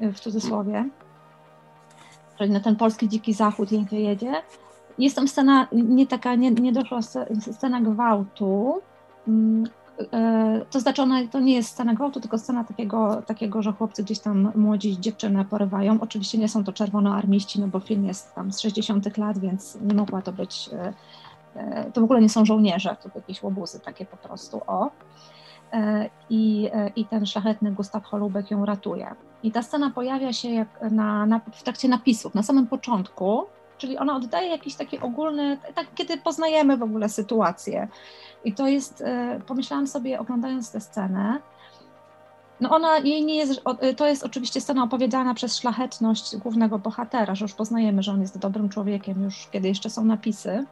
e, 0.00 0.12
w 0.12 0.20
cudzysłowie, 0.20 0.88
czyli 2.38 2.50
na 2.50 2.60
ten 2.60 2.76
polski 2.76 3.08
dziki 3.08 3.34
zachód 3.34 3.68
jedzie. 3.92 4.32
Jest 4.98 5.16
tam 5.16 5.28
scena, 5.28 5.68
nie 5.72 6.06
taka, 6.06 6.34
nie, 6.34 6.50
nie 6.50 6.72
doszła 6.72 7.00
scena 7.52 7.80
gwałtu, 7.80 8.80
mm, 9.28 9.64
E, 9.64 9.81
to 10.70 10.80
znaczy 10.80 11.02
ona, 11.02 11.26
to 11.30 11.40
nie 11.40 11.54
jest 11.54 11.68
scena 11.68 11.94
gwałtu, 11.94 12.20
tylko 12.20 12.38
scena 12.38 12.64
takiego, 12.64 13.22
takiego, 13.22 13.62
że 13.62 13.72
chłopcy 13.72 14.02
gdzieś 14.02 14.18
tam 14.18 14.52
młodzi 14.54 15.00
dziewczynę 15.00 15.44
porywają. 15.44 15.98
Oczywiście 16.00 16.38
nie 16.38 16.48
są 16.48 16.64
to 16.64 16.72
czerwonoarmiści, 16.72 17.60
no 17.60 17.68
bo 17.68 17.80
film 17.80 18.04
jest 18.06 18.34
tam 18.34 18.52
z 18.52 18.60
60 18.60 19.18
lat, 19.18 19.38
więc 19.38 19.78
nie 19.80 19.94
mogła 19.94 20.22
to 20.22 20.32
być, 20.32 20.70
e, 20.72 20.92
e, 21.54 21.90
to 21.90 22.00
w 22.00 22.04
ogóle 22.04 22.20
nie 22.20 22.28
są 22.28 22.44
żołnierze, 22.44 22.96
to 23.02 23.10
jakieś 23.14 23.42
łobuzy 23.42 23.80
takie 23.80 24.06
po 24.06 24.16
prostu, 24.16 24.60
o. 24.66 24.90
I, 26.30 26.70
I 26.96 27.04
ten 27.04 27.26
szlachetny 27.26 27.72
Gustaw 27.72 28.04
Holubek 28.04 28.50
ją 28.50 28.64
ratuje. 28.64 29.14
I 29.42 29.52
ta 29.52 29.62
scena 29.62 29.90
pojawia 29.90 30.32
się 30.32 30.48
jak 30.48 30.68
na, 30.90 31.26
na, 31.26 31.40
w 31.52 31.62
trakcie 31.62 31.88
napisów, 31.88 32.34
na 32.34 32.42
samym 32.42 32.66
początku, 32.66 33.46
czyli 33.82 33.98
ona 33.98 34.16
oddaje 34.16 34.48
jakiś 34.48 34.74
taki 34.74 34.98
ogólny, 34.98 35.58
tak, 35.74 35.86
kiedy 35.94 36.16
poznajemy 36.16 36.76
w 36.76 36.82
ogóle 36.82 37.08
sytuację. 37.08 37.88
I 38.44 38.54
to 38.54 38.68
jest, 38.68 39.00
e, 39.00 39.40
pomyślałam 39.46 39.86
sobie, 39.86 40.20
oglądając 40.20 40.70
tę 40.70 40.80
scenę, 40.80 41.38
no 42.60 42.70
ona 42.70 42.98
jej 42.98 43.24
nie 43.24 43.36
jest, 43.36 43.62
e, 43.80 43.94
to 43.94 44.06
jest 44.06 44.24
oczywiście 44.24 44.60
scena 44.60 44.84
opowiedziana 44.84 45.34
przez 45.34 45.58
szlachetność 45.58 46.36
głównego 46.36 46.78
bohatera, 46.78 47.34
że 47.34 47.44
już 47.44 47.54
poznajemy, 47.54 48.02
że 48.02 48.12
on 48.12 48.20
jest 48.20 48.38
dobrym 48.38 48.68
człowiekiem, 48.68 49.22
już 49.22 49.48
kiedy 49.52 49.68
jeszcze 49.68 49.90
są 49.90 50.04
napisy. 50.04 50.66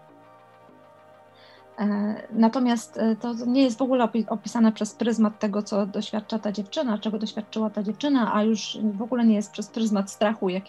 E, 1.81 2.15
natomiast 2.33 3.01
to 3.21 3.35
nie 3.47 3.63
jest 3.63 3.79
w 3.79 3.83
ogóle 3.83 4.09
opisane 4.29 4.73
przez 4.73 4.95
pryzmat 4.95 5.39
tego, 5.39 5.63
co 5.63 5.87
doświadcza 5.87 6.39
ta 6.39 6.53
dziewczyna, 6.53 6.99
czego 6.99 7.19
doświadczyła 7.19 7.71
ta 7.71 7.83
dziewczyna, 7.83 8.35
a 8.35 8.43
już 8.43 8.79
w 8.83 9.03
ogóle 9.03 9.25
nie 9.25 9.35
jest 9.35 9.53
przez 9.53 9.69
pryzmat 9.69 10.11
strachu, 10.11 10.49
jak, 10.49 10.65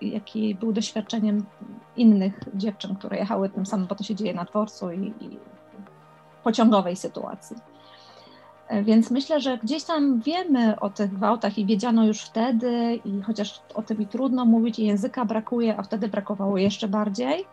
jaki 0.00 0.54
był 0.54 0.72
doświadczeniem 0.72 1.44
innych 1.96 2.40
dziewczyn, 2.54 2.96
które 2.96 3.18
jechały 3.18 3.48
tym 3.48 3.66
samym, 3.66 3.86
bo 3.86 3.94
to 3.94 4.04
się 4.04 4.14
dzieje 4.14 4.34
na 4.34 4.44
dworcu 4.44 4.90
i, 4.92 5.06
i 5.20 5.38
pociągowej 6.44 6.96
sytuacji. 6.96 7.56
Więc 8.82 9.10
myślę, 9.10 9.40
że 9.40 9.58
gdzieś 9.58 9.84
tam 9.84 10.20
wiemy 10.20 10.80
o 10.80 10.90
tych 10.90 11.14
gwałtach 11.14 11.58
i 11.58 11.66
wiedziano 11.66 12.06
już 12.06 12.20
wtedy, 12.20 13.00
i 13.04 13.22
chociaż 13.22 13.62
o 13.74 13.82
tym 13.82 14.00
i 14.02 14.06
trudno 14.06 14.44
mówić, 14.44 14.78
i 14.78 14.86
języka 14.86 15.24
brakuje, 15.24 15.78
a 15.78 15.82
wtedy 15.82 16.08
brakowało 16.08 16.58
jeszcze 16.58 16.88
bardziej, 16.88 17.44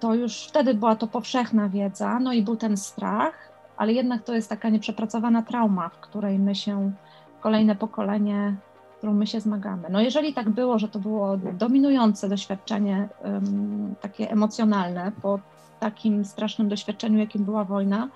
to 0.00 0.14
już 0.14 0.46
wtedy 0.46 0.74
była 0.74 0.96
to 0.96 1.06
powszechna 1.06 1.68
wiedza, 1.68 2.18
no 2.20 2.32
i 2.32 2.42
był 2.42 2.56
ten 2.56 2.76
strach, 2.76 3.52
ale 3.76 3.92
jednak 3.92 4.22
to 4.22 4.34
jest 4.34 4.48
taka 4.48 4.68
nieprzepracowana 4.68 5.42
trauma, 5.42 5.88
w 5.88 6.00
której 6.00 6.38
my 6.38 6.54
się, 6.54 6.92
kolejne 7.40 7.76
pokolenie, 7.76 8.56
którą 8.98 9.14
my 9.14 9.26
się 9.26 9.40
zmagamy. 9.40 9.88
No 9.90 10.00
jeżeli 10.00 10.34
tak 10.34 10.50
było, 10.50 10.78
że 10.78 10.88
to 10.88 10.98
było 10.98 11.36
dominujące 11.36 12.28
doświadczenie 12.28 13.08
um, 13.24 13.94
takie 14.00 14.30
emocjonalne 14.30 15.12
po 15.22 15.40
takim 15.80 16.24
strasznym 16.24 16.68
doświadczeniu, 16.68 17.18
jakim 17.18 17.44
była 17.44 17.64
wojna, 17.64 18.08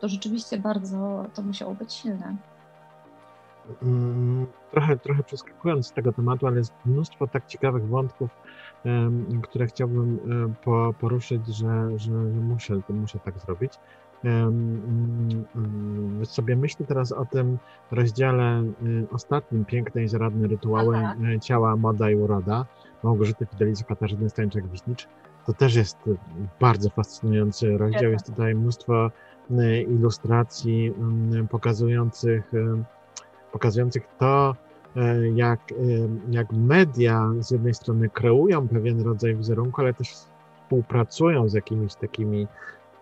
to 0.00 0.08
rzeczywiście 0.08 0.58
bardzo 0.58 1.24
to 1.34 1.42
musiało 1.42 1.74
być 1.74 1.92
silne. 1.92 2.36
Mm, 3.82 4.46
trochę, 4.70 4.96
trochę 4.96 5.22
przeskakując 5.22 5.86
z 5.86 5.92
tego 5.92 6.12
tematu, 6.12 6.46
ale 6.46 6.56
jest 6.56 6.72
mnóstwo 6.86 7.26
tak 7.26 7.46
ciekawych 7.46 7.88
wątków, 7.88 8.30
które 9.42 9.66
chciałbym 9.66 10.18
poruszyć, 11.00 11.46
że, 11.46 11.98
że 11.98 12.12
muszę, 12.12 12.80
muszę 12.88 13.18
tak 13.18 13.38
zrobić. 13.38 13.72
Mm, 14.24 15.44
sobie 16.24 16.56
myślę 16.56 16.86
teraz 16.86 17.12
o 17.12 17.24
tym 17.24 17.58
rozdziale 17.90 18.62
y, 18.62 19.06
ostatnim, 19.12 19.64
pięknej 19.64 20.04
i 20.04 20.08
zaradne 20.08 20.48
rytuały 20.48 20.96
Aha. 20.96 21.14
E, 21.36 21.40
ciała, 21.40 21.76
moda 21.76 22.10
i 22.10 22.14
uroda, 22.14 22.66
Małgorzaty 23.02 23.46
Fidelicy, 23.46 23.84
Katarzyny 23.84 24.26
Stańczak-Wiśnicz. 24.28 25.06
To 25.46 25.52
też 25.52 25.74
jest 25.74 25.98
bardzo 26.60 26.90
fascynujący 26.90 27.78
rozdział. 27.78 28.10
Jest 28.10 28.26
tutaj 28.26 28.54
mnóstwo 28.54 29.10
y, 29.50 29.82
ilustracji 29.82 30.94
mm, 30.98 31.48
pokazujących, 31.48 32.54
y, 32.54 32.84
pokazujących 33.52 34.08
to, 34.18 34.56
jak, 35.34 35.60
jak 36.30 36.52
media 36.52 37.32
z 37.40 37.50
jednej 37.50 37.74
strony 37.74 38.08
kreują 38.08 38.68
pewien 38.68 39.00
rodzaj 39.00 39.36
wizerunku, 39.36 39.80
ale 39.80 39.94
też 39.94 40.14
współpracują 40.62 41.48
z 41.48 41.54
jakimiś 41.54 41.94
takimi 41.94 42.46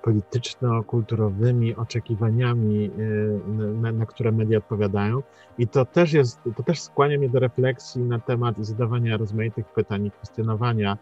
polityczno-kulturowymi 0.02 1.76
oczekiwaniami, 1.76 2.90
y, 2.98 3.40
na, 3.80 3.92
na, 3.92 4.06
które 4.06 4.32
media 4.32 4.58
odpowiadają. 4.58 5.22
I 5.58 5.68
to 5.68 5.84
też 5.84 6.12
jest, 6.12 6.40
to 6.56 6.62
też 6.62 6.80
skłania 6.80 7.18
mnie 7.18 7.28
do 7.28 7.38
refleksji 7.38 8.02
na 8.02 8.18
temat 8.18 8.56
zadawania 8.58 9.16
rozmaitych 9.16 9.66
pytań 9.66 10.06
i 10.06 10.10
kwestionowania 10.10 10.98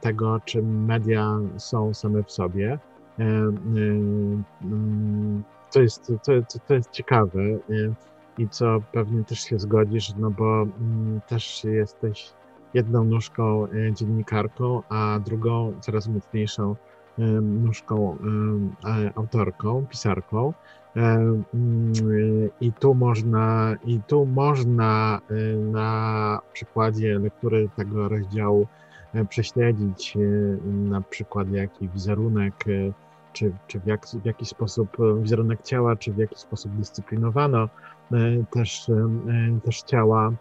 tego, 0.00 0.40
czy 0.44 0.62
media 0.62 1.38
są 1.56 1.94
same 1.94 2.22
w 2.22 2.32
sobie. 2.32 2.78
To 5.72 5.82
jest, 5.82 6.12
to, 6.24 6.32
to 6.68 6.74
jest 6.74 6.90
ciekawe 6.90 7.40
i 8.38 8.48
co 8.48 8.80
pewnie 8.92 9.24
też 9.24 9.40
się 9.40 9.58
zgodzisz, 9.58 10.14
no 10.18 10.30
bo 10.30 10.62
mm, 10.62 11.20
też 11.28 11.64
jesteś 11.64 12.32
jedną 12.74 13.04
nóżką 13.04 13.66
dziennikarką, 13.92 14.82
a 14.88 15.20
drugą 15.24 15.72
coraz 15.80 16.08
mocniejszą 16.08 16.76
nóżką 17.42 18.16
autorką, 19.14 19.86
pisarką. 19.86 20.52
Mm, 20.96 21.42
I 22.60 22.72
tu 22.72 22.94
można, 22.94 23.74
i 23.84 24.00
tu 24.06 24.26
można 24.26 25.20
na 25.72 26.40
przykładzie 26.52 27.18
lektury 27.18 27.68
tego 27.76 28.08
rozdziału 28.08 28.66
prześledzić 29.28 30.18
na 30.64 31.00
przykład 31.00 31.50
jaki 31.50 31.88
wizerunek, 31.88 32.64
czy, 33.32 33.52
czy 33.66 33.80
w, 33.80 33.86
jak, 33.86 34.06
w 34.06 34.24
jaki 34.24 34.46
sposób 34.46 34.96
wizerunek 35.22 35.62
ciała, 35.62 35.96
czy 35.96 36.12
w 36.12 36.18
jaki 36.18 36.36
sposób 36.36 36.72
dyscyplinowano 36.76 37.68
też, 38.50 38.90
też 39.64 39.82
ciała. 39.82 40.32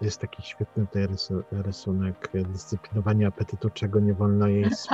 Jest 0.00 0.20
taki 0.20 0.42
świetny 0.42 0.86
tutaj 0.86 1.08
rysunek 1.52 2.30
dyscyplinowania 2.34 3.28
apetytu, 3.28 3.70
czego 3.70 4.00
nie 4.00 4.14
wolno 4.14 4.46
jeść. 4.46 4.86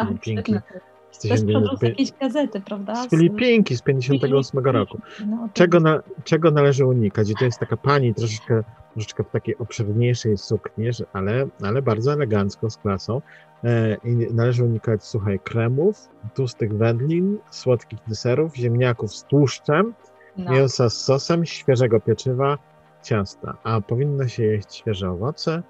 Tak. 0.53 0.91
To 1.12 1.76
z 1.76 1.82
jakiejś 1.82 2.12
gazety, 2.12 2.60
prawda? 2.60 2.94
Z 2.94 3.10
Filipinki 3.10 3.76
z 3.76 3.82
58 3.82 4.64
roku. 4.64 4.98
No, 5.26 5.48
czego, 5.52 5.80
na, 5.80 6.02
czego 6.24 6.50
należy 6.50 6.86
unikać? 6.86 7.30
I 7.30 7.34
to 7.34 7.44
jest 7.44 7.58
taka 7.58 7.76
pani 7.76 8.14
troszeczkę, 8.14 8.64
troszeczkę 8.92 9.24
w 9.24 9.30
takiej 9.30 9.58
obszerniejszej 9.58 10.38
sukni, 10.38 10.90
ale, 11.12 11.46
ale 11.62 11.82
bardzo 11.82 12.12
elegancko, 12.12 12.70
z 12.70 12.76
klasą. 12.76 13.20
E, 13.64 13.96
I 14.04 14.34
należy 14.34 14.64
unikać, 14.64 15.04
słuchaj, 15.04 15.38
kremów, 15.38 16.08
tłustych 16.34 16.76
wędlin, 16.76 17.38
słodkich 17.50 17.98
deserów, 18.08 18.56
ziemniaków 18.56 19.14
z 19.14 19.24
tłuszczem, 19.24 19.94
no. 20.36 20.50
mięsa 20.52 20.90
z 20.90 21.00
sosem, 21.00 21.46
świeżego 21.46 22.00
pieczywa, 22.00 22.58
ciasta, 23.02 23.56
a 23.64 23.80
powinno 23.80 24.28
się 24.28 24.42
jeść 24.42 24.74
świeże 24.74 25.10
owoce, 25.10 25.62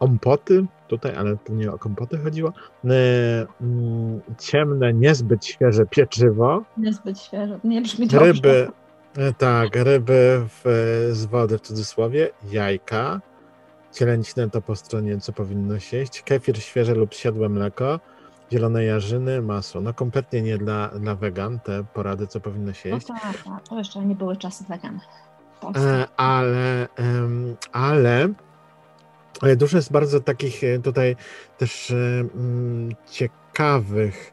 ompoty, 0.00 0.66
tutaj, 0.88 1.16
ale 1.16 1.36
to 1.36 1.52
nie 1.52 1.72
o 1.72 1.78
kompoty 1.78 2.18
chodziło, 2.18 2.52
e, 2.84 2.90
mm, 3.60 4.20
ciemne, 4.38 4.92
niezbyt 4.92 5.46
świeże 5.46 5.86
pieczywo. 5.86 6.62
Niezbyt 6.76 7.20
świeże, 7.20 7.58
nie 7.64 7.82
brzmi 7.82 8.06
dobrze. 8.06 8.32
Ryby, 8.32 8.68
e, 9.16 9.32
tak, 9.32 9.76
ryby 9.76 10.46
w, 10.48 10.62
z 11.12 11.24
wody 11.24 11.58
w 11.58 11.60
cudzysłowie, 11.60 12.30
jajka, 12.50 13.20
cielęcinę 13.92 14.50
to 14.50 14.62
po 14.62 14.76
stronie, 14.76 15.18
co 15.18 15.32
powinno 15.32 15.78
się 15.78 15.96
jeść, 15.96 16.22
kefir 16.22 16.62
świeże 16.62 16.94
lub 16.94 17.14
siadłe 17.14 17.48
mleko, 17.48 18.00
zielone 18.52 18.84
jarzyny, 18.84 19.42
masło. 19.42 19.80
No 19.80 19.94
kompletnie 19.94 20.42
nie 20.42 20.58
dla, 20.58 20.88
dla 20.88 21.14
wegan 21.14 21.60
te 21.60 21.84
porady, 21.84 22.26
co 22.26 22.40
powinno 22.40 22.72
się 22.72 22.88
jeść. 22.88 23.08
No 23.08 23.14
tak, 23.22 23.42
tak, 23.42 23.68
to 23.68 23.78
jeszcze 23.78 24.04
nie 24.04 24.14
były 24.14 24.36
czasy 24.36 24.64
wegan. 24.68 25.00
E, 25.76 26.06
ale, 26.16 26.88
ale 27.72 28.28
dużo 29.56 29.76
jest 29.76 29.92
bardzo 29.92 30.20
takich 30.20 30.64
e, 30.64 30.78
tutaj 30.78 31.16
też 31.58 31.90
mm, 31.90 32.94
ciekawych 33.10 34.32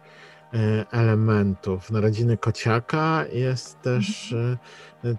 e, 0.53 0.85
elementów. 0.91 1.91
Narodziny 1.91 2.37
kociaka 2.37 3.25
jest 3.31 3.81
też 3.81 4.35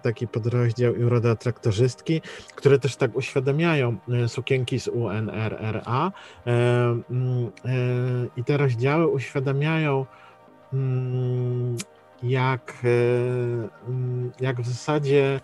taki 0.01 0.27
podrozdział 0.27 0.95
i 0.95 1.03
uroda 1.03 1.35
traktorzystki, 1.35 2.21
które 2.55 2.79
też 2.79 2.95
tak 2.95 3.15
uświadamiają 3.15 3.97
sukienki 4.27 4.79
z 4.79 4.87
UNRRA 4.87 6.11
mm, 6.45 7.51
i 8.37 8.43
te 8.43 8.57
rozdziały 8.57 9.07
uświadamiają 9.07 10.05
mm, 10.73 11.77
jak, 12.23 12.73
jak 14.39 14.61
w 14.61 14.67
zasadzie 14.67 15.39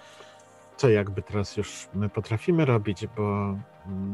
co 0.77 0.89
jakby 0.89 1.21
teraz 1.21 1.57
już 1.57 1.87
my 1.93 2.09
potrafimy 2.09 2.65
robić, 2.65 3.07
bo 3.17 3.55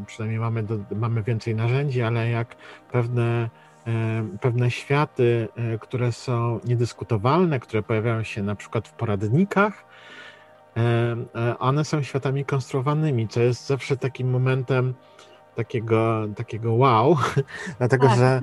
przynajmniej 0.06 0.40
mamy, 0.40 0.64
do, 0.64 0.78
mamy 0.96 1.24
więcej 1.24 1.56
narzędzi, 1.56 2.02
ale 2.02 2.30
jak 2.30 2.56
pewne, 2.92 3.50
e, 3.88 4.24
pewne 4.42 4.72
światy, 4.72 5.48
e, 5.56 5.78
które 5.78 6.12
są 6.12 6.60
niedyskutowalne, 6.66 7.60
które 7.60 7.84
pojawiają 7.84 8.24
się 8.24 8.44
na 8.44 8.56
przykład 8.56 8.88
w 8.88 8.94
poradnikach, 8.94 9.86
e, 10.78 11.60
one 11.60 11.86
są 11.86 12.04
światami 12.04 12.46
konstruowanymi, 12.46 13.28
co 13.28 13.42
jest 13.42 13.68
zawsze 13.68 13.98
takim 13.98 14.30
momentem, 14.30 14.94
takiego, 15.56 16.28
takiego 16.36 16.74
wow, 16.74 17.18
dlatego 17.80 18.08
tak. 18.08 18.18
że, 18.18 18.42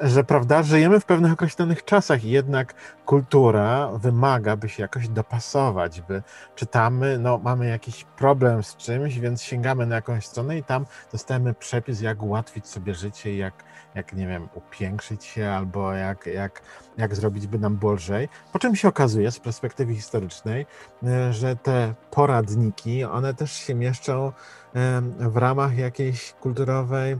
że 0.00 0.24
prawda, 0.24 0.62
żyjemy 0.62 1.00
w 1.00 1.04
pewnych 1.04 1.32
określonych 1.32 1.84
czasach 1.84 2.24
i 2.24 2.30
jednak 2.30 2.74
kultura 3.04 3.90
wymaga, 3.94 4.56
by 4.56 4.68
się 4.68 4.82
jakoś 4.82 5.08
dopasować, 5.08 6.00
by 6.00 6.22
czytamy, 6.54 7.18
no 7.18 7.38
mamy 7.38 7.68
jakiś 7.68 8.04
problem 8.04 8.62
z 8.62 8.76
czymś, 8.76 9.18
więc 9.18 9.42
sięgamy 9.42 9.86
na 9.86 9.94
jakąś 9.94 10.26
stronę 10.26 10.58
i 10.58 10.64
tam 10.64 10.86
dostajemy 11.12 11.54
przepis, 11.54 12.00
jak 12.00 12.22
ułatwić 12.22 12.66
sobie 12.66 12.94
życie, 12.94 13.36
jak, 13.36 13.64
jak 13.94 14.12
nie 14.12 14.26
wiem, 14.26 14.48
upiększyć 14.54 15.24
się 15.24 15.50
albo 15.50 15.92
jak, 15.92 16.26
jak, 16.26 16.62
jak 16.96 17.14
zrobić, 17.14 17.46
by 17.46 17.58
nam 17.58 17.76
było 17.76 17.92
lżej. 17.92 18.28
Po 18.52 18.58
czym 18.58 18.76
się 18.76 18.88
okazuje 18.88 19.30
z 19.30 19.40
perspektywy 19.40 19.94
historycznej, 19.94 20.66
że 21.30 21.56
te 21.56 21.94
poradniki, 22.10 23.04
one 23.04 23.34
też 23.34 23.52
się 23.52 23.74
mieszczą 23.74 24.32
w 25.18 25.36
ramach 25.36 25.78
jakiejś 25.78 26.32
kulturowej, 26.32 27.16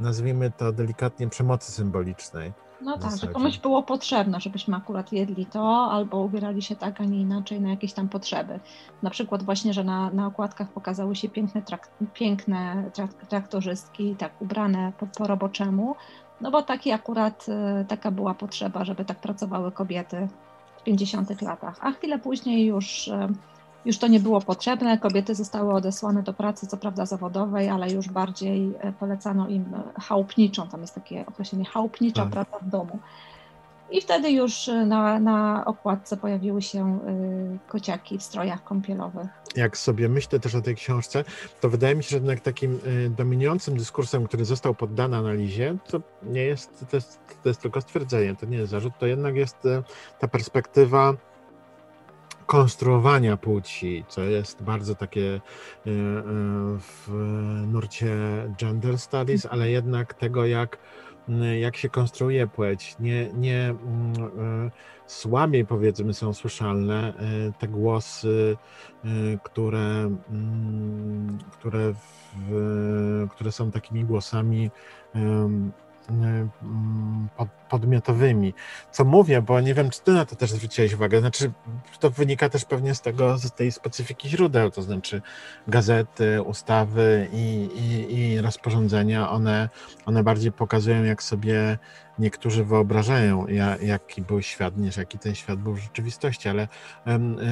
nazwijmy 0.00 0.50
to 0.50 0.72
delikatnie, 0.72 1.28
przemocy 1.28 1.72
symbolicznej. 1.72 2.52
No 2.82 2.98
tak, 2.98 3.16
że 3.16 3.28
komuś 3.28 3.58
było 3.58 3.82
potrzebne, 3.82 4.40
żebyśmy 4.40 4.76
akurat 4.76 5.12
jedli 5.12 5.46
to, 5.46 5.88
albo 5.92 6.18
ubierali 6.18 6.62
się 6.62 6.76
tak, 6.76 7.00
a 7.00 7.04
nie 7.04 7.20
inaczej 7.20 7.60
na 7.60 7.70
jakieś 7.70 7.92
tam 7.92 8.08
potrzeby. 8.08 8.60
Na 9.02 9.10
przykład 9.10 9.42
właśnie, 9.42 9.72
że 9.72 9.84
na, 9.84 10.10
na 10.10 10.26
okładkach 10.26 10.68
pokazały 10.68 11.16
się 11.16 11.28
piękne, 11.28 11.62
trak, 11.62 11.90
piękne 12.14 12.90
trak, 12.94 13.14
traktorzystki, 13.14 14.16
tak 14.16 14.42
ubrane 14.42 14.92
po, 14.98 15.06
po 15.06 15.26
roboczemu, 15.26 15.96
no 16.40 16.50
bo 16.50 16.62
taki 16.62 16.92
akurat, 16.92 17.46
y, 17.48 17.84
taka 17.84 18.10
była 18.10 18.34
potrzeba, 18.34 18.84
żeby 18.84 19.04
tak 19.04 19.20
pracowały 19.20 19.72
kobiety 19.72 20.28
w 20.76 20.82
50 20.82 21.42
latach. 21.42 21.76
A 21.80 21.92
chwilę 21.92 22.18
później 22.18 22.66
już 22.66 23.08
y, 23.08 23.28
już 23.84 23.98
to 23.98 24.06
nie 24.06 24.20
było 24.20 24.40
potrzebne. 24.40 24.98
Kobiety 24.98 25.34
zostały 25.34 25.72
odesłane 25.72 26.22
do 26.22 26.32
pracy, 26.32 26.66
co 26.66 26.76
prawda 26.76 27.06
zawodowej, 27.06 27.68
ale 27.68 27.90
już 27.90 28.08
bardziej 28.08 28.74
polecano 29.00 29.48
im 29.48 29.64
chałupniczą. 30.00 30.68
Tam 30.68 30.80
jest 30.80 30.94
takie 30.94 31.26
określenie 31.26 31.64
chałupnicza 31.64 32.22
tak. 32.22 32.30
praca 32.30 32.58
w 32.58 32.68
domu. 32.68 32.98
I 33.92 34.00
wtedy 34.00 34.30
już 34.30 34.68
y, 34.68 34.86
na, 34.86 35.20
na 35.20 35.64
okładce 35.64 36.16
pojawiły 36.16 36.62
się 36.62 36.98
kociaki 37.68 38.18
w 38.18 38.22
strojach 38.22 38.64
kąpielowych. 38.64 39.26
Jak 39.56 39.76
sobie 39.76 40.08
myślę 40.08 40.40
też 40.40 40.54
o 40.54 40.60
tej 40.60 40.74
książce, 40.74 41.24
to 41.60 41.68
wydaje 41.68 41.94
mi 41.94 42.02
się, 42.02 42.10
że 42.10 42.16
jednak 42.16 42.40
takim 42.40 42.80
dominującym 43.16 43.76
dyskursem, 43.76 44.26
który 44.26 44.44
został 44.44 44.74
poddany 44.74 45.16
analizie, 45.16 45.76
to 45.88 46.00
nie 46.22 46.42
jest, 46.42 46.84
to 46.90 46.96
jest, 46.96 47.20
to 47.42 47.48
jest 47.48 47.60
tylko 47.60 47.80
stwierdzenie, 47.80 48.36
to 48.36 48.46
nie 48.46 48.56
jest 48.56 48.70
zarzut, 48.70 48.92
to 48.98 49.06
jednak 49.06 49.36
jest 49.36 49.56
ta 50.18 50.28
perspektywa 50.28 51.14
konstruowania 52.50 53.36
płci, 53.36 54.04
co 54.08 54.22
jest 54.22 54.62
bardzo 54.62 54.94
takie 54.94 55.40
w 56.78 57.08
nurcie 57.66 58.16
gender 58.58 58.98
studies, 58.98 59.46
ale 59.46 59.70
jednak 59.70 60.14
tego, 60.14 60.46
jak 60.46 60.78
jak 61.60 61.76
się 61.76 61.88
konstruuje 61.88 62.46
płeć. 62.46 62.96
Nie, 63.00 63.32
nie 63.32 63.74
e, 64.38 64.70
słabiej 65.06 65.66
powiedzmy 65.66 66.14
są 66.14 66.34
słyszalne 66.34 67.14
e, 67.14 67.52
te 67.58 67.68
głosy, 67.68 68.56
e, 69.04 69.08
które, 69.42 70.16
które, 71.52 71.92
w, 71.92 73.26
które 73.30 73.52
są 73.52 73.70
takimi 73.70 74.04
głosami 74.04 74.70
podmiotowymi. 77.68 78.54
Co 78.90 79.04
mówię, 79.04 79.42
bo 79.42 79.60
nie 79.60 79.74
wiem, 79.74 79.90
czy 79.90 80.00
ty 80.00 80.12
na 80.12 80.24
to 80.24 80.36
też 80.36 80.50
zwróciłeś 80.52 80.94
uwagę, 80.94 81.20
znaczy 81.20 81.52
to 82.00 82.10
wynika 82.10 82.48
też 82.48 82.64
pewnie 82.64 82.94
z 82.94 83.00
tego, 83.00 83.38
z 83.38 83.52
tej 83.52 83.72
specyfiki 83.72 84.28
źródeł, 84.28 84.70
to 84.70 84.82
znaczy 84.82 85.22
gazety, 85.68 86.42
ustawy 86.42 87.28
i, 87.32 87.68
i, 87.74 88.18
i 88.18 88.40
rozporządzenia, 88.40 89.30
one, 89.30 89.68
one 90.06 90.22
bardziej 90.22 90.52
pokazują, 90.52 91.04
jak 91.04 91.22
sobie 91.22 91.78
niektórzy 92.20 92.64
wyobrażają, 92.64 93.46
jaki 93.82 94.22
był 94.22 94.42
świat, 94.42 94.76
niż 94.76 94.96
jaki 94.96 95.18
ten 95.18 95.34
świat 95.34 95.58
był 95.58 95.74
w 95.74 95.78
rzeczywistości, 95.78 96.48
ale 96.48 96.68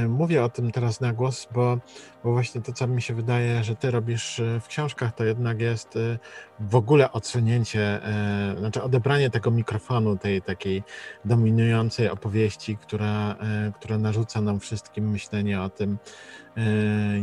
mówię 0.09 0.45
o 0.45 0.49
tym 0.49 0.71
teraz 0.73 1.01
na 1.01 1.13
głos, 1.13 1.49
bo, 1.55 1.79
bo 2.25 2.33
właśnie 2.33 2.61
to, 2.61 2.73
co 2.73 2.87
mi 2.87 3.03
się 3.03 3.15
wydaje, 3.15 3.65
że 3.65 3.77
ty 3.77 3.91
robisz 3.91 4.41
e, 4.41 4.61
w 4.61 4.69
książkach, 4.69 5.15
to 5.15 5.25
jednak 5.25 5.61
jest 5.61 5.97
e, 5.97 6.19
w 6.61 6.77
ogóle 6.77 7.13
odsunięcie, 7.13 8.05
e, 8.05 8.55
znaczy 8.59 8.83
odebranie 8.83 9.31
tego 9.31 9.51
mikrofonu, 9.51 10.17
tej 10.17 10.43
takiej 10.43 10.83
dominującej 11.25 12.09
opowieści, 12.11 12.77
która, 12.77 13.37
która 13.75 13.99
narzuca 13.99 14.41
nam 14.41 14.61
wszystkim 14.61 15.11
myślenie 15.11 15.63
o 15.63 15.71
tym, 15.71 15.99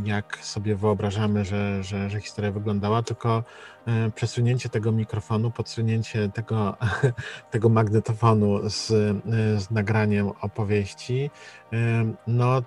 jak 0.03 0.37
sobie 0.37 0.75
wyobrażamy, 0.75 1.45
że, 1.45 1.83
że, 1.83 2.09
że 2.09 2.21
historia 2.21 2.51
wyglądała, 2.51 3.03
tylko 3.03 3.43
przesunięcie 4.15 4.69
tego 4.69 4.91
mikrofonu, 4.91 5.51
podsunięcie 5.51 6.29
tego, 6.29 6.77
tego 7.51 7.69
magnetofonu 7.69 8.69
z, 8.69 8.91
e, 8.91 9.59
z 9.59 9.71
nagraniem 9.71 10.31
opowieści, 10.41 11.29
e, 11.73 11.77
no 12.27 12.61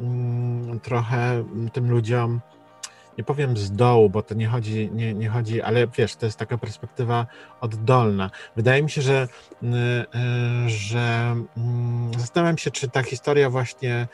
mm, 0.00 0.80
trochę 0.80 1.44
tym 1.72 1.90
ludziom 1.90 2.40
nie 3.18 3.24
powiem 3.24 3.56
z 3.56 3.72
dołu, 3.72 4.10
bo 4.10 4.22
to 4.22 4.34
nie 4.34 4.46
chodzi, 4.48 4.90
nie, 4.92 5.14
nie 5.14 5.28
chodzi, 5.28 5.62
ale 5.62 5.86
wiesz, 5.86 6.16
to 6.16 6.26
jest 6.26 6.38
taka 6.38 6.58
perspektywa 6.58 7.26
oddolna. 7.60 8.30
Wydaje 8.56 8.82
mi 8.82 8.90
się, 8.90 9.02
że, 9.02 9.28
że 10.66 11.36
mm, 11.56 12.10
zastanawiam 12.18 12.58
się, 12.58 12.70
czy 12.70 12.88
ta 12.88 13.02
historia 13.02 13.50
właśnie, 13.50 14.08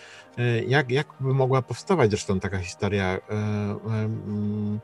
jak, 0.67 0.91
jak 0.91 1.07
by 1.21 1.35
mogła 1.35 1.63
powstawać 1.63 2.11
zresztą 2.11 2.41
taka 2.41 2.59
historia 2.59 3.19
mm, 3.29 4.81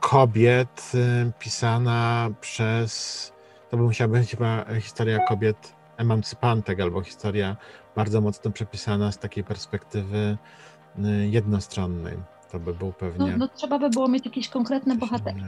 kobiet 0.00 0.92
y, 0.94 1.32
pisana 1.38 2.28
przez, 2.40 3.32
to 3.70 3.76
by 3.76 3.82
musiała 3.82 4.08
być 4.08 4.30
chyba 4.30 4.64
historia 4.80 5.18
kobiet 5.28 5.74
emancypantek 5.96 6.80
albo 6.80 7.02
historia 7.02 7.56
bardzo 7.96 8.20
mocno 8.20 8.50
przepisana 8.50 9.12
z 9.12 9.18
takiej 9.18 9.44
perspektywy 9.44 10.38
y, 10.98 11.28
jednostronnej. 11.28 12.16
To 12.52 12.60
by 12.60 12.74
był 12.74 12.92
pewnie. 12.92 13.30
No, 13.30 13.36
no 13.36 13.48
trzeba 13.48 13.78
by 13.78 13.90
było 13.90 14.08
mieć 14.08 14.24
jakieś 14.24 14.48
konkretne 14.48 14.96
bohatery. 14.96 15.42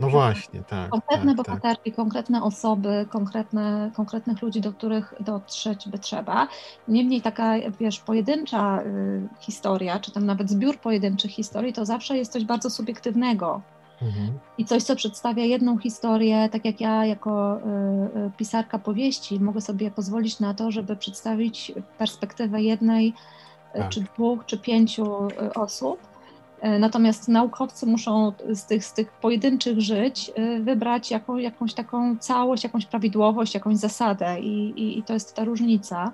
No 0.00 0.10
właśnie, 0.10 0.62
tak. 0.62 0.90
Konkretne 0.90 1.34
tak, 1.34 1.46
tak. 1.46 1.46
bohaterki, 1.46 1.90
tak. 1.90 1.96
konkretne 1.96 2.42
osoby, 2.42 3.06
konkretne, 3.10 3.90
konkretnych 3.94 4.42
ludzi, 4.42 4.60
do 4.60 4.72
których 4.72 5.14
dotrzeć 5.20 5.88
by 5.88 5.98
trzeba. 5.98 6.48
Niemniej 6.88 7.20
taka, 7.20 7.54
wiesz, 7.80 8.00
pojedyncza 8.00 8.82
y, 8.82 9.28
historia, 9.40 10.00
czy 10.00 10.12
tam 10.12 10.26
nawet 10.26 10.50
zbiór 10.50 10.78
pojedynczych 10.78 11.30
historii, 11.30 11.72
to 11.72 11.86
zawsze 11.86 12.16
jest 12.16 12.32
coś 12.32 12.44
bardzo 12.44 12.70
subiektywnego. 12.70 13.60
Mhm. 14.02 14.38
I 14.58 14.64
coś, 14.64 14.82
co 14.82 14.96
przedstawia 14.96 15.44
jedną 15.44 15.78
historię, 15.78 16.48
tak 16.52 16.64
jak 16.64 16.80
ja 16.80 17.06
jako 17.06 17.56
y, 17.56 17.60
y, 18.18 18.30
pisarka 18.36 18.78
powieści 18.78 19.40
mogę 19.40 19.60
sobie 19.60 19.90
pozwolić 19.90 20.40
na 20.40 20.54
to, 20.54 20.70
żeby 20.70 20.96
przedstawić 20.96 21.72
perspektywę 21.98 22.62
jednej, 22.62 23.14
tak. 23.74 23.88
czy 23.88 24.00
dwóch, 24.00 24.46
czy 24.46 24.58
pięciu 24.58 25.28
osób 25.54 26.09
E, 26.09 26.09
natomiast 26.62 27.28
naukowcy 27.28 27.86
muszą 27.86 28.32
z 28.48 28.64
tych, 28.64 28.84
z 28.84 28.92
tych 28.92 29.12
pojedynczych 29.12 29.80
żyć 29.80 30.32
e, 30.34 30.60
wybrać 30.60 31.10
jaką, 31.10 31.36
jakąś 31.36 31.74
taką 31.74 32.18
całość, 32.18 32.64
jakąś 32.64 32.86
prawidłowość, 32.86 33.54
jakąś 33.54 33.76
zasadę 33.76 34.40
i, 34.40 34.70
i, 34.70 34.98
i, 34.98 35.02
to 35.02 35.12
jest 35.12 35.34
ta 35.34 35.44
różnica. 35.44 36.12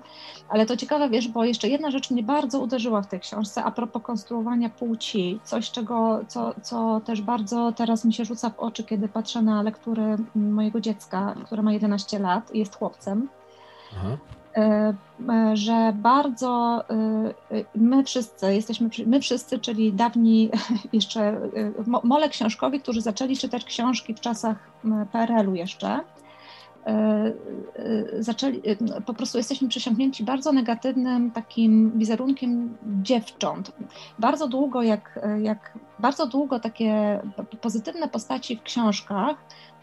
Ale 0.49 0.65
to 0.65 0.77
ciekawe, 0.77 1.09
wiesz, 1.09 1.27
bo 1.27 1.45
jeszcze 1.45 1.69
jedna 1.69 1.91
rzecz 1.91 2.11
mnie 2.11 2.23
bardzo 2.23 2.59
uderzyła 2.59 3.01
w 3.01 3.07
tej 3.07 3.19
książce 3.19 3.63
a 3.63 3.71
propos 3.71 4.03
konstruowania 4.03 4.69
płci. 4.69 5.39
Coś, 5.43 5.71
czego, 5.71 6.19
co, 6.27 6.53
co 6.61 7.01
też 7.05 7.21
bardzo 7.21 7.71
teraz 7.71 8.05
mi 8.05 8.13
się 8.13 8.25
rzuca 8.25 8.49
w 8.49 8.59
oczy, 8.59 8.83
kiedy 8.83 9.07
patrzę 9.07 9.41
na 9.41 9.61
lektury 9.61 10.17
mojego 10.35 10.81
dziecka, 10.81 11.35
które 11.45 11.63
ma 11.63 11.73
11 11.73 12.19
lat 12.19 12.55
i 12.55 12.59
jest 12.59 12.75
chłopcem. 12.75 13.29
Aha. 13.97 14.17
E, 14.57 14.93
e, 15.29 15.57
że 15.57 15.93
bardzo 15.95 16.83
e, 16.89 17.63
my 17.75 18.03
wszyscy 18.03 18.55
jesteśmy, 18.55 18.89
my 19.05 19.19
wszyscy, 19.19 19.59
czyli 19.59 19.93
dawni 19.93 20.49
jeszcze 20.93 21.41
mole 22.03 22.29
książkowi, 22.29 22.79
którzy 22.79 23.01
zaczęli 23.01 23.37
czytać 23.37 23.65
książki 23.65 24.13
w 24.13 24.19
czasach 24.19 24.57
PRL-u 25.11 25.55
jeszcze, 25.55 25.99
zaczęli, 28.19 28.61
po 29.05 29.13
prostu 29.13 29.37
jesteśmy 29.37 29.67
przesiąknięci 29.67 30.23
bardzo 30.23 30.51
negatywnym 30.51 31.31
takim 31.31 31.91
wizerunkiem 31.99 32.77
dziewcząt. 33.01 33.71
Bardzo 34.19 34.47
długo, 34.47 34.83
jak, 34.83 35.19
jak 35.41 35.77
bardzo 35.99 36.27
długo 36.27 36.59
takie 36.59 37.19
pozytywne 37.61 38.07
postaci 38.07 38.55
w 38.57 38.63
książkach 38.63 39.35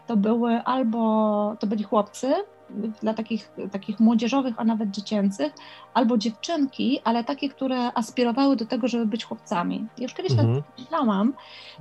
to 0.07 0.17
były 0.17 0.61
albo 0.63 1.55
to 1.59 1.67
byli 1.67 1.83
chłopcy, 1.83 2.33
dla 3.01 3.13
takich, 3.13 3.51
takich 3.71 3.99
młodzieżowych, 3.99 4.53
a 4.57 4.63
nawet 4.63 4.91
dziecięcych, 4.91 5.53
albo 5.93 6.17
dziewczynki, 6.17 6.99
ale 7.03 7.23
takie, 7.23 7.49
które 7.49 7.91
aspirowały 7.93 8.55
do 8.55 8.65
tego, 8.65 8.87
żeby 8.87 9.05
być 9.05 9.25
chłopcami. 9.25 9.85
Już 9.97 10.13
kiedyś 10.13 10.31
mhm. 10.31 10.55
tak 10.55 10.79
myślałam 10.79 11.33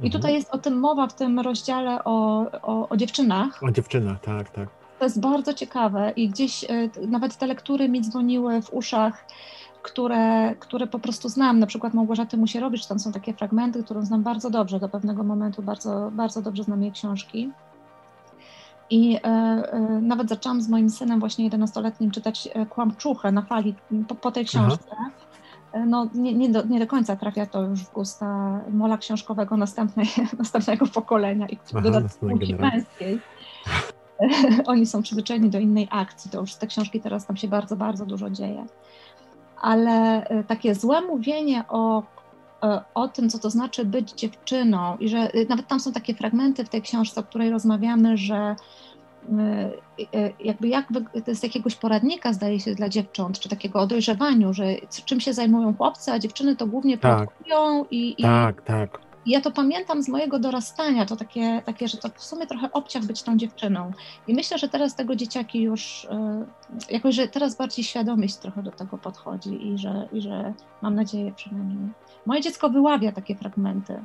i 0.02 0.10
tutaj 0.10 0.30
mhm. 0.30 0.34
jest 0.34 0.50
o 0.50 0.58
tym 0.58 0.80
mowa 0.80 1.06
w 1.06 1.14
tym 1.14 1.40
rozdziale 1.40 2.04
o, 2.04 2.46
o, 2.62 2.88
o 2.88 2.96
dziewczynach. 2.96 3.62
O 3.62 3.70
dziewczynach, 3.70 4.20
tak, 4.20 4.50
tak. 4.50 4.68
To 4.98 5.04
jest 5.04 5.20
bardzo 5.20 5.54
ciekawe 5.54 6.12
i 6.16 6.28
gdzieś 6.28 6.64
y, 6.64 6.90
nawet 7.08 7.36
te 7.36 7.46
lektury 7.46 7.88
mi 7.88 8.00
dzwoniły 8.00 8.62
w 8.62 8.74
uszach, 8.74 9.24
które, 9.82 10.54
które 10.58 10.86
po 10.86 10.98
prostu 10.98 11.28
znam, 11.28 11.58
na 11.58 11.66
przykład 11.66 11.94
Małgorzaty 11.94 12.36
Musierowicz, 12.36 12.86
tam 12.86 12.98
są 12.98 13.12
takie 13.12 13.34
fragmenty, 13.34 13.84
które 13.84 14.02
znam 14.02 14.22
bardzo 14.22 14.50
dobrze, 14.50 14.80
do 14.80 14.88
pewnego 14.88 15.22
momentu 15.22 15.62
bardzo, 15.62 16.10
bardzo 16.12 16.42
dobrze 16.42 16.62
znam 16.62 16.82
jej 16.82 16.92
książki. 16.92 17.50
I 18.94 19.16
e, 19.16 19.20
e, 19.22 19.80
nawet 20.02 20.28
zaczęłam 20.28 20.62
z 20.62 20.68
moim 20.68 20.90
synem 20.90 21.20
właśnie 21.20 21.50
11-letnim 21.50 22.10
czytać 22.10 22.48
e, 22.54 22.66
Kłamczuchę 22.66 23.32
na 23.32 23.42
fali 23.42 23.74
po, 24.08 24.14
po 24.14 24.32
tej 24.32 24.44
książce. 24.44 24.84
Aha. 24.92 25.10
No, 25.86 26.08
nie, 26.14 26.34
nie, 26.34 26.48
do, 26.48 26.64
nie 26.66 26.78
do 26.78 26.86
końca 26.86 27.16
trafia 27.16 27.46
to 27.46 27.62
już 27.62 27.80
w 27.80 27.92
gusta 27.92 28.60
mola 28.70 28.98
książkowego 28.98 29.56
następnej, 29.56 30.06
następnego 30.38 30.86
pokolenia 30.86 31.46
i 31.48 31.58
dodatkowo 31.82 32.34
męskiej. 32.58 33.20
Oni 34.66 34.86
są 34.86 35.02
przyzwyczajeni 35.02 35.50
do 35.50 35.58
innej 35.58 35.88
akcji, 35.90 36.30
to 36.30 36.40
już 36.40 36.54
te 36.54 36.66
książki 36.66 37.00
teraz 37.00 37.26
tam 37.26 37.36
się 37.36 37.48
bardzo, 37.48 37.76
bardzo 37.76 38.06
dużo 38.06 38.30
dzieje. 38.30 38.66
Ale 39.60 40.26
takie 40.46 40.74
złe 40.74 41.00
mówienie 41.00 41.64
o 41.68 42.02
o 42.94 43.08
tym, 43.08 43.30
co 43.30 43.38
to 43.38 43.50
znaczy 43.50 43.84
być 43.84 44.12
dziewczyną, 44.12 44.96
i 44.96 45.08
że 45.08 45.34
y, 45.34 45.46
nawet 45.48 45.68
tam 45.68 45.80
są 45.80 45.92
takie 45.92 46.14
fragmenty 46.14 46.64
w 46.64 46.68
tej 46.68 46.82
książce, 46.82 47.20
o 47.20 47.24
której 47.24 47.50
rozmawiamy, 47.50 48.16
że 48.16 48.56
y, 49.98 50.04
y, 50.18 50.32
jakby 50.40 50.68
jak, 50.68 50.88
to 51.24 51.30
jest 51.30 51.42
jakiegoś 51.42 51.74
poradnika, 51.76 52.32
zdaje 52.32 52.60
się, 52.60 52.74
dla 52.74 52.88
dziewcząt, 52.88 53.38
czy 53.38 53.48
takiego 53.48 53.80
o 53.80 53.86
dojrzewaniu, 53.86 54.54
że 54.54 54.64
czym 55.04 55.20
się 55.20 55.32
zajmują 55.32 55.74
chłopcy, 55.74 56.12
a 56.12 56.18
dziewczyny 56.18 56.56
to 56.56 56.66
głównie 56.66 56.98
tak. 56.98 57.28
i, 57.90 58.14
i... 58.18 58.22
Tak, 58.22 58.62
tak. 58.62 59.03
Ja 59.26 59.40
to 59.40 59.50
pamiętam 59.50 60.02
z 60.02 60.08
mojego 60.08 60.38
dorastania, 60.38 61.06
to 61.06 61.16
takie, 61.16 61.62
takie, 61.66 61.88
że 61.88 61.98
to 61.98 62.08
w 62.08 62.24
sumie 62.24 62.46
trochę 62.46 62.72
obciach 62.72 63.04
być 63.04 63.22
tą 63.22 63.36
dziewczyną. 63.36 63.92
I 64.28 64.34
myślę, 64.34 64.58
że 64.58 64.68
teraz 64.68 64.94
tego 64.94 65.16
dzieciaki 65.16 65.62
już, 65.62 66.04
e, 66.10 66.46
jakoś, 66.90 67.14
że 67.14 67.28
teraz 67.28 67.56
bardziej 67.56 67.84
świadomość 67.84 68.36
trochę 68.36 68.62
do 68.62 68.70
tego 68.70 68.98
podchodzi 68.98 69.66
i 69.66 69.78
że, 69.78 70.08
i 70.12 70.20
że 70.20 70.54
mam 70.82 70.94
nadzieję 70.94 71.32
przynajmniej. 71.36 71.88
Moje 72.26 72.40
dziecko 72.40 72.70
wyławia 72.70 73.12
takie 73.12 73.36
fragmenty. 73.36 74.04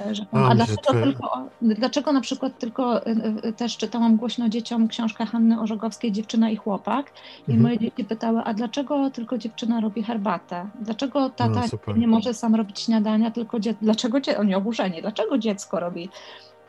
E, 0.00 0.26
a, 0.32 0.48
a 0.48 0.54
dlaczego, 0.54 0.92
tylko, 0.92 1.48
dlaczego 1.62 2.12
na 2.12 2.20
przykład 2.20 2.58
tylko 2.58 3.06
e, 3.06 3.52
też 3.52 3.76
czytałam 3.76 4.16
głośno 4.16 4.48
dzieciom 4.48 4.88
książkę 4.88 5.26
Hanny 5.26 5.60
Orzegowskiej 5.60 6.12
Dziewczyna 6.12 6.50
i 6.50 6.56
chłopak 6.56 7.12
i 7.48 7.52
mhm. 7.52 7.62
moje 7.62 7.78
dzieci 7.78 8.04
pytały, 8.04 8.40
a 8.44 8.54
dlaczego 8.54 9.10
tylko 9.10 9.38
dziewczyna 9.38 9.80
robi 9.80 10.02
herbatę? 10.02 10.68
Dlaczego 10.80 11.30
tata 11.30 11.62
no, 11.86 11.92
nie 11.92 12.08
może 12.08 12.34
sam 12.34 12.54
robić 12.54 12.80
śniadania, 12.80 13.30
tylko 13.30 13.60
dzie- 13.60 13.74
dlaczego 13.82 14.20
dzie- 14.20 14.38
oni 14.38 14.54
oburzeni, 14.54 15.00
dlaczego 15.02 15.38
dziecko 15.38 15.80
robi 15.80 16.08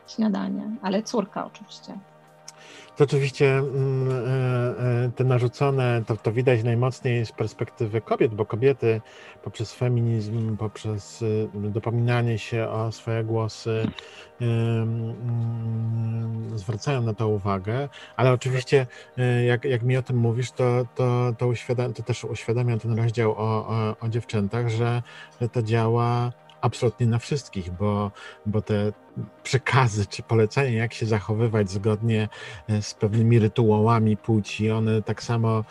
śniadanie? 0.06 0.70
Ale 0.82 1.02
córka 1.02 1.46
oczywiście. 1.46 1.98
To 3.00 3.04
oczywiście 3.04 3.58
mm, 3.58 4.08
e, 4.10 4.14
e, 5.04 5.10
te 5.16 5.24
narzucone, 5.24 6.02
to, 6.06 6.16
to 6.16 6.32
widać 6.32 6.62
najmocniej 6.62 7.26
z 7.26 7.32
perspektywy 7.32 8.00
kobiet, 8.00 8.34
bo 8.34 8.46
kobiety 8.46 9.00
poprzez 9.44 9.74
feminizm, 9.74 10.56
poprzez 10.56 11.22
y, 11.22 11.48
dopominanie 11.54 12.38
się 12.38 12.68
o 12.68 12.92
swoje 12.92 13.24
głosy 13.24 13.86
mm, 14.40 15.14
zwracają 16.58 17.02
na 17.02 17.14
to 17.14 17.28
uwagę, 17.28 17.88
ale 18.16 18.32
oczywiście 18.32 18.86
y, 19.18 19.44
jak, 19.44 19.64
jak 19.64 19.82
mi 19.82 19.96
o 19.96 20.02
tym 20.02 20.16
mówisz, 20.16 20.52
to, 20.52 20.86
to, 20.94 21.32
to, 21.38 21.46
uświadam, 21.46 21.92
to 21.92 22.02
też 22.02 22.24
uświadamia 22.24 22.78
ten 22.78 22.98
rozdział 22.98 23.32
o, 23.32 23.68
o, 23.68 23.96
o 24.00 24.08
dziewczętach, 24.08 24.68
że, 24.68 25.02
że 25.40 25.48
to 25.48 25.62
działa 25.62 26.32
absolutnie 26.60 27.06
na 27.06 27.18
wszystkich, 27.18 27.70
bo, 27.70 28.10
bo 28.46 28.62
te 28.62 28.92
przekazy 29.42 30.06
czy 30.06 30.22
polecenia, 30.22 30.78
jak 30.78 30.94
się 30.94 31.06
zachowywać 31.06 31.70
zgodnie 31.70 32.28
e, 32.68 32.82
z 32.82 32.94
pewnymi 32.94 33.38
rytuałami 33.38 34.16
płci, 34.16 34.70
one 34.70 35.02
tak 35.02 35.22
samo 35.22 35.64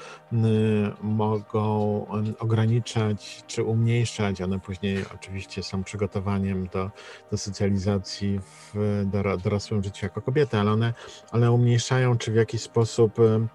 mogą 1.02 2.06
ograniczać 2.40 3.44
czy 3.48 3.64
umniejszać. 3.64 4.42
One 4.42 4.60
później 4.60 5.06
oczywiście 5.16 5.64
są 5.64 5.84
przygotowaniem 5.84 6.68
do, 6.68 6.92
do 7.32 7.38
socjalizacji 7.38 8.40
w 8.74 9.06
dorosłym 9.44 9.84
życiu 9.84 10.06
jako 10.06 10.22
kobiety, 10.22 10.58
ale 10.58 10.72
one, 10.72 10.94
one 11.32 11.52
umniejszają 11.52 12.18
czy 12.18 12.32
w 12.32 12.36
jakiś 12.36 12.62
sposób 12.62 13.20
e, 13.20 13.48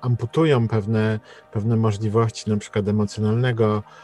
amputują 0.00 0.68
pewne, 0.68 1.20
pewne 1.52 1.76
możliwości, 1.76 2.50
na 2.50 2.56
przykład 2.56 2.88
emocjonalnego 2.88 3.64
E, 3.76 3.82
e, 3.82 4.03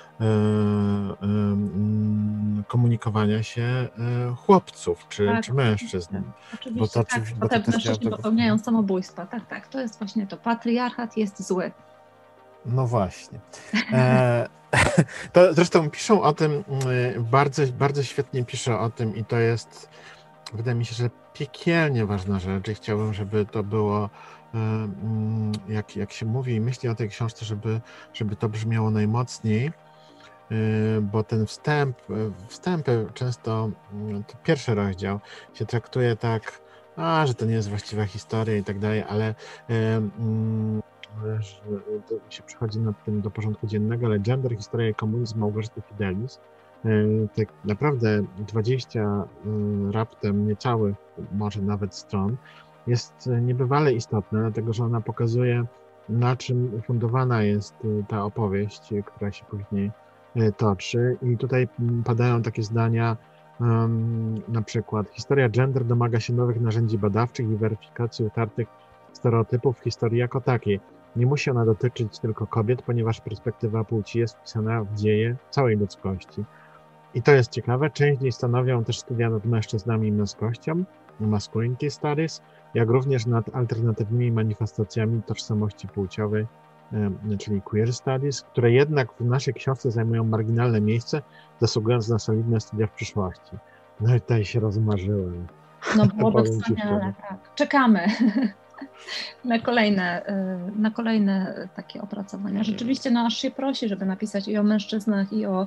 komunikowania 2.70 3.42
się 3.42 3.62
e, 3.62 3.88
chłopców 4.36 5.08
czy, 5.08 5.26
tak, 5.26 5.44
czy 5.44 5.54
mężczyzn. 5.54 6.16
Oczywiście, 6.54 6.80
bo 6.80 6.88
to, 6.88 7.04
tak, 7.04 7.22
bo 7.34 7.48
to 7.48 7.58
mężczyźni 7.70 8.10
popełniają 8.10 8.58
samobójstwa. 8.58 9.26
Tak, 9.26 9.46
tak, 9.46 9.68
to 9.68 9.80
jest 9.80 9.98
właśnie 9.98 10.26
to. 10.26 10.36
Patriarchat 10.36 11.16
jest 11.16 11.46
zły. 11.46 11.72
No 12.66 12.86
właśnie. 12.86 13.40
E, 13.92 14.48
to 15.32 15.54
zresztą 15.54 15.90
piszą 15.90 16.22
o 16.22 16.32
tym, 16.32 16.52
mm, 16.52 17.24
bardzo, 17.24 17.62
bardzo 17.78 18.02
świetnie 18.02 18.44
pisze 18.44 18.78
o 18.78 18.90
tym 18.90 19.16
i 19.16 19.24
to 19.24 19.38
jest, 19.38 19.88
wydaje 20.52 20.74
mi 20.74 20.84
się, 20.84 20.94
że 20.94 21.10
piekielnie 21.34 22.06
ważna 22.06 22.38
rzecz 22.38 22.68
i 22.68 22.74
chciałbym, 22.74 23.14
żeby 23.14 23.46
to 23.46 23.62
było 23.62 24.10
mm, 24.54 25.52
jak, 25.68 25.96
jak 25.96 26.12
się 26.12 26.26
mówi 26.26 26.54
i 26.54 26.60
myśli 26.60 26.88
o 26.88 26.94
tej 26.94 27.08
książce, 27.08 27.44
żeby, 27.44 27.80
żeby 28.14 28.36
to 28.36 28.48
brzmiało 28.48 28.90
najmocniej 28.90 29.72
bo 31.02 31.24
ten 31.24 31.46
wstęp, 31.46 32.10
y, 32.10 32.32
wstępy 32.48 33.06
często, 33.14 33.70
mm, 33.92 34.24
pierwszy 34.44 34.74
rozdział 34.74 35.20
się 35.54 35.66
traktuje 35.66 36.16
tak, 36.16 36.60
a, 36.96 37.26
że 37.26 37.34
to 37.34 37.46
nie 37.46 37.54
jest 37.54 37.68
właściwa 37.68 38.04
historia 38.04 38.56
i 38.56 38.64
tak 38.64 38.78
dalej, 38.78 39.04
ale 39.08 39.34
mm, 39.68 40.82
to 42.08 42.14
się 42.30 42.42
przechodzi 42.42 42.78
nad 42.80 43.04
tym 43.04 43.20
do 43.20 43.30
porządku 43.30 43.66
dziennego, 43.66 44.06
ale 44.06 44.18
gender, 44.20 44.56
historia 44.56 44.88
i 44.88 44.94
komunizm 44.94 45.38
Małgorzaty 45.38 45.82
Fidelis, 45.88 46.40
y, 46.84 47.28
tak 47.36 47.48
naprawdę 47.64 48.22
20 48.38 49.24
raptem 49.90 50.48
niecałych, 50.48 50.96
może 51.32 51.62
nawet 51.62 51.94
stron, 51.94 52.36
jest 52.86 53.30
niebywale 53.42 53.92
istotne, 53.92 54.40
dlatego 54.40 54.72
że 54.72 54.84
ona 54.84 55.00
pokazuje, 55.00 55.64
na 56.08 56.36
czym 56.36 56.74
ufundowana 56.74 57.42
jest 57.42 57.74
ta 58.08 58.24
opowieść, 58.24 58.90
która 59.06 59.32
się 59.32 59.44
później 59.44 59.90
toczy. 60.56 61.16
I 61.22 61.36
tutaj 61.36 61.68
padają 62.04 62.42
takie 62.42 62.62
zdania, 62.62 63.16
um, 63.60 64.42
na 64.48 64.62
przykład 64.62 65.10
historia 65.10 65.48
gender 65.48 65.84
domaga 65.84 66.20
się 66.20 66.32
nowych 66.32 66.60
narzędzi 66.60 66.98
badawczych 66.98 67.50
i 67.50 67.56
weryfikacji 67.56 68.24
utartych 68.24 68.68
stereotypów 69.12 69.78
w 69.78 69.82
historii 69.82 70.18
jako 70.18 70.40
takiej. 70.40 70.80
Nie 71.16 71.26
musi 71.26 71.50
ona 71.50 71.64
dotyczyć 71.64 72.18
tylko 72.18 72.46
kobiet, 72.46 72.82
ponieważ 72.82 73.20
perspektywa 73.20 73.84
płci 73.84 74.18
jest 74.18 74.36
wpisana 74.36 74.84
w 74.84 74.94
dzieje 74.94 75.36
całej 75.50 75.76
ludzkości. 75.76 76.44
I 77.14 77.22
to 77.22 77.32
jest 77.32 77.50
ciekawe. 77.50 77.90
Część 77.90 78.20
niej 78.20 78.32
stanowią 78.32 78.84
też 78.84 78.98
studia 78.98 79.30
nad 79.30 79.44
mężczyznami 79.44 80.08
i 80.08 80.12
męskością, 80.12 80.84
masculinity 81.20 81.90
studies, 81.90 82.42
jak 82.74 82.88
również 82.88 83.26
nad 83.26 83.54
alternatywnymi 83.54 84.32
manifestacjami 84.32 85.22
tożsamości 85.22 85.88
płciowej 85.88 86.46
czyli 87.38 87.62
Queer 87.62 87.92
Studies, 87.92 88.42
które 88.42 88.72
jednak 88.72 89.12
w 89.12 89.24
naszej 89.24 89.54
książce 89.54 89.90
zajmują 89.90 90.24
marginalne 90.24 90.80
miejsce, 90.80 91.22
zasługując 91.60 92.08
na 92.08 92.18
solidne 92.18 92.60
studia 92.60 92.86
w 92.86 92.92
przyszłości. 92.92 93.56
No 94.00 94.14
i 94.14 94.20
tutaj 94.20 94.44
się 94.44 94.60
rozmarzyłem. 94.60 95.46
No 95.96 96.06
byłoby 96.16 96.42
wspaniale, 96.42 97.14
tak. 97.28 97.54
Czekamy 97.54 98.06
na 99.44 99.58
kolejne, 99.58 100.26
y, 100.76 100.80
na 100.80 100.90
kolejne 100.90 101.68
takie 101.76 102.02
opracowania. 102.02 102.64
Rzeczywiście 102.64 103.10
no 103.10 103.20
aż 103.20 103.36
się 103.36 103.50
prosi, 103.50 103.88
żeby 103.88 104.06
napisać 104.06 104.48
i 104.48 104.58
o 104.58 104.62
mężczyznach, 104.62 105.32
i 105.32 105.46
o 105.46 105.62
E, 105.62 105.66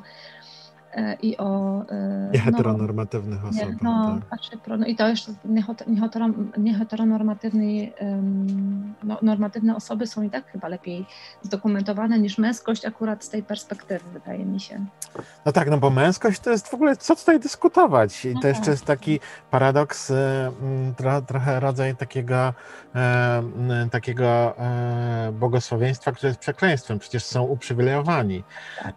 i 1.22 1.38
o... 1.38 1.82
E, 1.89 2.30
Nieheteronormatywnych 2.34 3.44
no, 3.44 3.50
osobach. 3.50 3.82
No, 3.82 4.20
tak. 4.30 4.80
no 4.80 4.86
i 4.86 4.96
to 4.96 5.08
jeszcze 5.08 5.32
nieheteronormatywne 6.58 7.64
no, 9.04 9.18
normatywne 9.22 9.76
osoby 9.76 10.08
są 10.08 10.24
i 10.24 10.30
tak 10.30 10.52
chyba 10.52 10.68
lepiej 10.68 11.06
zdokumentowane 11.41 12.20
niż 12.20 12.38
męskość 12.38 12.86
akurat 12.86 13.24
z 13.24 13.30
tej 13.30 13.44
perspektywy, 13.44 14.06
wydaje 14.14 14.46
mi 14.46 14.60
się. 14.60 14.86
No 15.46 15.52
tak, 15.52 15.70
no 15.70 15.78
bo 15.78 15.89
męskość 15.89 16.39
to 16.39 16.50
jest 16.50 16.68
w 16.68 16.74
ogóle, 16.74 16.98
co 16.98 17.16
tutaj 17.16 17.39
dyskutować? 17.39 18.26
I 18.26 18.34
no 18.34 18.41
to 18.41 18.48
jeszcze 18.48 18.64
tak. 18.64 18.72
jest 18.72 18.86
taki 18.86 19.20
paradoks, 19.52 20.12
e, 20.12 20.52
tro, 20.98 21.22
trochę 21.22 21.60
rodzaj 21.60 21.96
takiego, 21.96 22.54
takiego 23.91 24.56
błogosławieństwa, 25.34 26.12
które 26.12 26.28
jest 26.30 26.39
przekleństwem. 26.39 27.00
Przecież 27.00 27.24
są 27.24 27.44
uprzywilejowani. 27.44 28.44
Tak. 28.84 28.96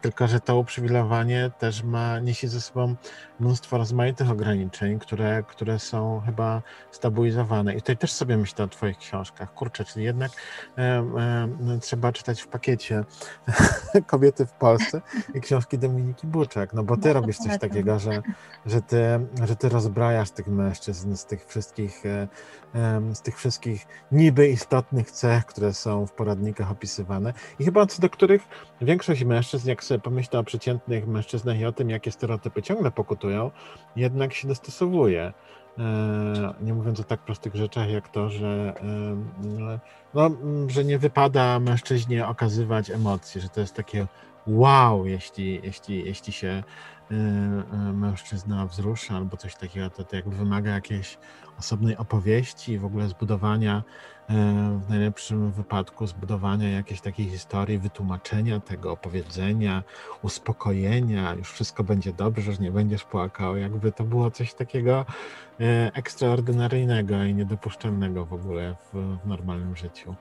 Tylko, 0.00 0.28
że 0.28 0.40
to 0.40 0.58
uprzywilejowanie 0.58 1.23
też 1.58 1.82
ma, 1.82 2.18
niesie 2.18 2.48
ze 2.48 2.60
sobą 2.60 2.94
mnóstwo 3.40 3.78
rozmaitych 3.78 4.30
ograniczeń, 4.30 4.98
które, 4.98 5.42
które 5.48 5.78
są 5.78 6.22
chyba 6.26 6.62
stabilizowane. 6.90 7.74
I 7.74 7.76
tutaj 7.76 7.96
też 7.96 8.12
sobie 8.12 8.36
myślę 8.36 8.64
o 8.64 8.68
Twoich 8.68 8.98
książkach. 8.98 9.54
Kurczę, 9.54 9.84
czyli 9.84 10.04
jednak 10.04 10.32
e, 10.78 10.80
e, 10.80 11.48
trzeba 11.80 12.12
czytać 12.12 12.42
w 12.42 12.48
pakiecie 12.48 13.04
Kobiety 14.06 14.46
w 14.46 14.52
Polsce 14.52 15.02
i 15.34 15.40
książki 15.40 15.78
Dominiki 15.78 16.26
Buczek, 16.26 16.72
no 16.72 16.82
bo 16.84 16.96
Ty 16.96 17.08
no, 17.08 17.14
robisz 17.14 17.38
coś 17.38 17.58
takiego, 17.58 17.98
że, 17.98 18.22
że, 18.66 18.82
ty, 18.82 18.98
że 19.44 19.56
Ty 19.56 19.68
rozbrajasz 19.68 20.30
tych 20.30 20.46
mężczyzn 20.46 21.16
z 21.16 21.26
tych 21.26 21.46
wszystkich, 21.46 22.06
e, 22.06 22.28
z 23.14 23.22
tych 23.22 23.36
wszystkich 23.36 23.86
niby 24.12 24.48
istotnych 24.48 25.10
cech, 25.10 25.46
które 25.46 25.74
są 25.74 26.06
w 26.06 26.12
poradnikach 26.12 26.70
opisywane 26.70 27.32
i 27.58 27.64
chyba 27.64 27.86
co 27.86 28.02
do 28.02 28.10
których 28.10 28.42
większość 28.80 29.24
mężczyzn, 29.24 29.68
jak 29.68 29.84
sobie 29.84 30.00
pomyślę 30.00 30.38
o 30.38 30.44
przeciętnych 30.44 31.06
mężczyznach 31.06 31.58
i 31.58 31.64
o 31.64 31.72
tym, 31.72 31.90
jakie 31.90 32.10
stereotypy 32.10 32.62
ciągle 32.62 32.90
pokutują, 32.90 33.23
jednak 33.96 34.34
się 34.34 34.48
dostosowuje. 34.48 35.32
E, 35.78 36.54
nie 36.60 36.74
mówiąc 36.74 37.00
o 37.00 37.04
tak 37.04 37.20
prostych 37.20 37.54
rzeczach, 37.54 37.90
jak 37.90 38.08
to, 38.08 38.30
że, 38.30 38.74
e, 38.80 39.80
no, 40.14 40.30
że 40.68 40.84
nie 40.84 40.98
wypada 40.98 41.60
mężczyźnie 41.60 42.26
okazywać 42.26 42.90
emocji, 42.90 43.40
że 43.40 43.48
to 43.48 43.60
jest 43.60 43.74
takie 43.74 44.06
wow, 44.46 45.06
jeśli, 45.06 45.60
jeśli, 45.62 46.04
jeśli 46.04 46.32
się 46.32 46.62
e, 47.10 47.14
mężczyzna 47.92 48.66
wzrusza 48.66 49.16
albo 49.16 49.36
coś 49.36 49.56
takiego, 49.56 49.90
to, 49.90 50.04
to 50.04 50.16
jakby 50.16 50.36
wymaga 50.36 50.70
jakiejś 50.70 51.18
osobnej 51.58 51.96
opowieści, 51.96 52.78
w 52.78 52.84
ogóle 52.84 53.08
zbudowania 53.08 53.82
w 54.28 54.88
najlepszym 54.88 55.52
wypadku 55.52 56.06
zbudowania 56.06 56.70
jakiejś 56.70 57.00
takiej 57.00 57.26
historii, 57.30 57.78
wytłumaczenia 57.78 58.60
tego, 58.60 58.92
opowiedzenia, 58.92 59.82
uspokojenia, 60.22 61.34
już 61.34 61.52
wszystko 61.52 61.84
będzie 61.84 62.12
dobrze, 62.12 62.52
że 62.52 62.62
nie 62.62 62.70
będziesz 62.70 63.04
płakał, 63.04 63.56
jakby 63.56 63.92
to 63.92 64.04
było 64.04 64.30
coś 64.30 64.54
takiego 64.54 65.00
e, 65.00 65.53
ekstraordynaryjnego 65.94 67.24
i 67.24 67.34
niedopuszczalnego 67.34 68.26
w 68.26 68.32
ogóle 68.32 68.74
w, 68.92 69.18
w 69.24 69.26
normalnym 69.26 69.76
życiu. 69.76 70.14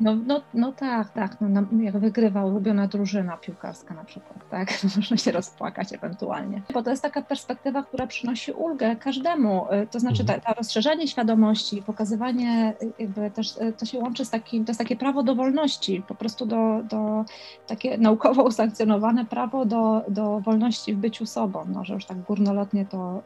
No, 0.00 0.16
no, 0.26 0.42
no 0.54 0.72
tak, 0.72 1.10
tak, 1.10 1.36
no, 1.40 1.62
jak 1.80 1.98
wygrywa 1.98 2.44
ulubiona 2.44 2.88
drużyna 2.88 3.36
piłkarska 3.36 3.94
na 3.94 4.04
przykład, 4.04 4.50
tak, 4.50 4.68
można 4.96 5.16
się 5.16 5.32
rozpłakać, 5.32 5.92
ewentualnie. 5.92 6.62
Bo 6.74 6.82
to 6.82 6.90
jest 6.90 7.02
taka 7.02 7.22
perspektywa, 7.22 7.82
która 7.82 8.06
przynosi 8.06 8.52
ulgę 8.52 8.96
każdemu, 8.96 9.66
to 9.90 10.00
znaczy 10.00 10.24
ta, 10.24 10.40
ta 10.40 10.54
rozszerzenie 10.54 11.08
świadomości, 11.08 11.82
pokazywanie, 11.82 12.74
jakby 12.98 13.30
też 13.30 13.58
to 13.78 13.86
się 13.86 13.98
łączy 13.98 14.24
z 14.24 14.30
takim, 14.30 14.64
to 14.64 14.70
jest 14.70 14.80
takie 14.80 14.96
prawo 14.96 15.22
do 15.22 15.34
wolności, 15.34 16.02
po 16.08 16.14
prostu 16.14 16.46
do, 16.46 16.82
do 16.88 17.24
takie 17.66 17.98
naukowo 17.98 18.42
usankcjonowane 18.52 19.24
prawo 19.24 19.64
do, 19.64 20.02
do 20.08 20.40
wolności 20.40 20.94
w 20.94 20.98
byciu 20.98 21.26
sobą, 21.26 21.64
no, 21.68 21.84
że 21.84 21.94
już 21.94 22.04
tak 22.04 22.18
górnolotnie 22.22 22.86
to 22.86 23.22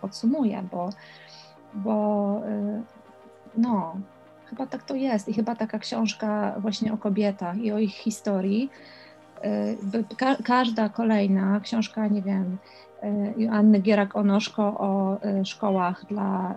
podsumuję, 0.00 0.57
bo, 0.62 0.90
bo 1.74 2.40
no, 3.56 3.96
chyba 4.46 4.66
tak 4.66 4.82
to 4.82 4.94
jest 4.94 5.28
i 5.28 5.34
chyba 5.34 5.54
taka 5.54 5.78
książka 5.78 6.54
właśnie 6.58 6.92
o 6.92 6.96
kobietach 6.96 7.56
i 7.56 7.72
o 7.72 7.78
ich 7.78 7.94
historii, 7.94 8.70
Ka 10.16 10.36
każda 10.44 10.88
kolejna 10.88 11.60
książka, 11.60 12.06
nie 12.06 12.22
wiem, 12.22 12.58
Joanny 13.36 13.80
Gierak-Onoszko 13.80 14.62
o 14.78 15.18
szkołach 15.44 16.04
dla 16.06 16.54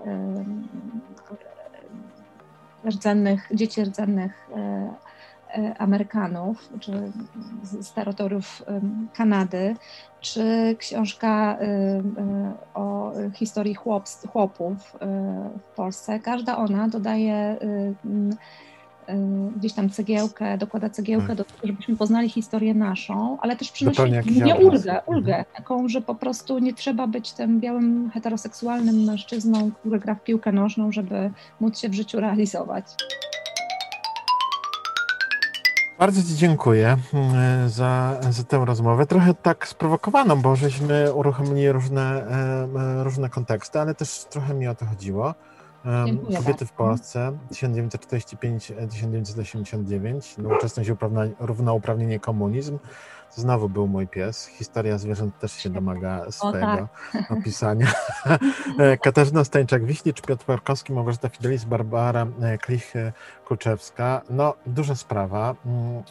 rdzennych, 2.85 3.49
dzieci 3.53 3.83
rdzennych 3.83 4.49
Amerykanów, 5.77 6.69
czy 6.79 6.91
z 7.63 7.93
terytoriów 7.93 8.63
Kanady, 9.13 9.75
czy 10.21 10.75
książka 10.79 11.57
o 12.73 13.11
historii 13.33 13.75
chłopów 14.31 14.97
w 15.71 15.75
Polsce. 15.75 16.19
Każda 16.19 16.57
ona 16.57 16.87
dodaje 16.87 17.57
gdzieś 19.55 19.73
tam 19.73 19.89
cegiełkę, 19.89 20.57
dokłada 20.57 20.89
cegiełkę 20.89 21.27
tak. 21.27 21.37
do 21.37 21.43
tego, 21.43 21.67
żebyśmy 21.67 21.97
poznali 21.97 22.29
historię 22.29 22.73
naszą, 22.73 23.37
ale 23.41 23.55
też 23.55 23.71
przynosi 23.71 24.01
nie 24.43 24.55
ulgę, 24.55 25.01
ulgę 25.05 25.37
mhm. 25.37 25.45
taką, 25.55 25.87
że 25.89 26.01
po 26.01 26.15
prostu 26.15 26.59
nie 26.59 26.73
trzeba 26.73 27.07
być 27.07 27.31
tym 27.31 27.59
białym 27.59 28.11
heteroseksualnym 28.13 29.03
mężczyzną, 29.03 29.71
który 29.71 29.99
gra 29.99 30.15
w 30.15 30.23
piłkę 30.23 30.51
nożną, 30.51 30.91
żeby 30.91 31.31
móc 31.59 31.79
się 31.79 31.89
w 31.89 31.93
życiu 31.93 32.19
realizować. 32.19 32.85
Bardzo 36.01 36.23
Ci 36.23 36.35
dziękuję 36.35 36.97
mm, 37.13 37.69
za, 37.69 38.19
za 38.29 38.43
tę 38.43 38.65
rozmowę. 38.65 39.05
Trochę 39.05 39.33
tak 39.33 39.67
sprowokowaną, 39.67 40.41
bo 40.41 40.55
żeśmy 40.55 41.13
uruchomili 41.13 41.71
różne, 41.71 42.27
e, 42.99 43.03
różne 43.03 43.29
konteksty, 43.29 43.79
ale 43.79 43.95
też 43.95 44.25
trochę 44.29 44.53
mi 44.53 44.67
o 44.67 44.75
to 44.75 44.85
chodziło. 44.85 45.33
Dziękuję 46.05 46.37
Kobiety 46.37 46.65
w 46.65 46.71
Polsce 46.71 47.31
1945-1989, 47.51 50.37
nowoczesność 50.37 50.91
równouprawnienie 51.39 52.19
komunizm. 52.19 52.79
Znowu 53.35 53.69
był 53.69 53.87
mój 53.87 54.07
pies. 54.07 54.45
Historia 54.45 54.97
zwierząt 54.97 55.39
też 55.39 55.51
się 55.51 55.69
domaga 55.69 56.31
swojego 56.31 56.87
tak. 57.11 57.31
opisania. 57.31 57.87
E, 58.79 58.97
Katarzyna 58.97 59.41
Stańczak-Wiśnicz, 59.41 60.21
Piotr 60.21 60.45
Parkowski, 60.45 60.93
Małgorzata 60.93 61.29
Fidelis, 61.29 61.63
Barbara 61.63 62.27
e, 62.41 62.57
Klich-Kulczewska. 62.57 64.21
No, 64.29 64.53
duża 64.65 64.95
sprawa 64.95 65.55
mm, 65.65 65.97
e, 65.97 66.01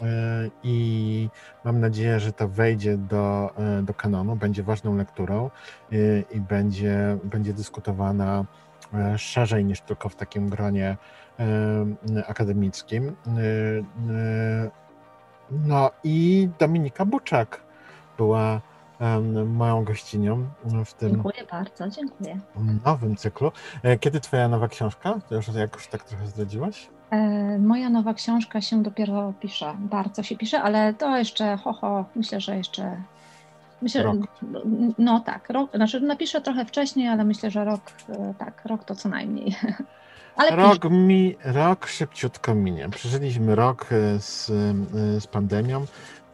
i 0.62 1.28
mam 1.64 1.80
nadzieję, 1.80 2.20
że 2.20 2.32
to 2.32 2.48
wejdzie 2.48 2.96
do, 2.96 3.50
do 3.82 3.94
kanonu, 3.94 4.36
będzie 4.36 4.62
ważną 4.62 4.96
lekturą 4.96 5.50
i 6.30 6.40
będzie, 6.40 7.18
będzie 7.24 7.52
dyskutowana 7.52 8.44
E, 8.94 9.18
szerzej 9.18 9.64
niż 9.64 9.80
tylko 9.80 10.08
w 10.08 10.16
takim 10.16 10.48
gronie 10.48 10.96
e, 11.38 12.26
akademickim. 12.26 13.16
E, 15.52 15.54
no 15.66 15.90
i 16.04 16.48
Dominika 16.58 17.04
Buczak 17.04 17.60
była 18.18 18.60
moją 19.46 19.84
gościnią 19.84 20.46
w 20.84 20.94
tym. 20.94 21.10
Dziękuję 21.10 21.44
bardzo, 21.50 21.88
dziękuję. 21.88 22.38
Nowym 22.84 23.16
cyklu. 23.16 23.52
Kiedy 24.00 24.20
Twoja 24.20 24.48
nowa 24.48 24.68
książka? 24.68 25.20
To 25.28 25.34
już 25.34 25.48
jak 25.48 25.74
już 25.74 25.86
tak 25.86 26.04
trochę 26.04 26.26
zdradziłaś? 26.26 26.88
Moja 27.58 27.90
nowa 27.90 28.14
książka 28.14 28.60
się 28.60 28.82
dopiero 28.82 29.32
pisze, 29.40 29.74
bardzo 29.78 30.22
się 30.22 30.36
pisze, 30.36 30.62
ale 30.62 30.94
to 30.94 31.16
jeszcze, 31.16 31.56
ho, 31.56 31.72
ho 31.72 32.04
myślę, 32.14 32.40
że 32.40 32.56
jeszcze 32.56 32.96
Myślę, 33.82 34.02
rok. 34.02 34.16
no 34.98 35.20
tak, 35.20 35.50
rok, 35.50 35.76
znaczy 35.76 36.00
napiszę 36.00 36.40
trochę 36.40 36.64
wcześniej, 36.64 37.08
ale 37.08 37.24
myślę, 37.24 37.50
że 37.50 37.64
rok, 37.64 37.80
e, 38.08 38.34
tak, 38.38 38.62
rok 38.64 38.84
to 38.84 38.94
co 38.94 39.08
najmniej. 39.08 39.54
Ale 40.36 40.56
rok, 40.56 40.84
mi, 40.90 41.36
rok 41.44 41.86
szybciutko 41.86 42.54
minie. 42.54 42.88
Przeżyliśmy 42.88 43.54
rok 43.54 43.86
e, 43.92 44.20
z, 44.20 44.50
e, 44.50 45.20
z 45.20 45.26
pandemią, 45.26 45.86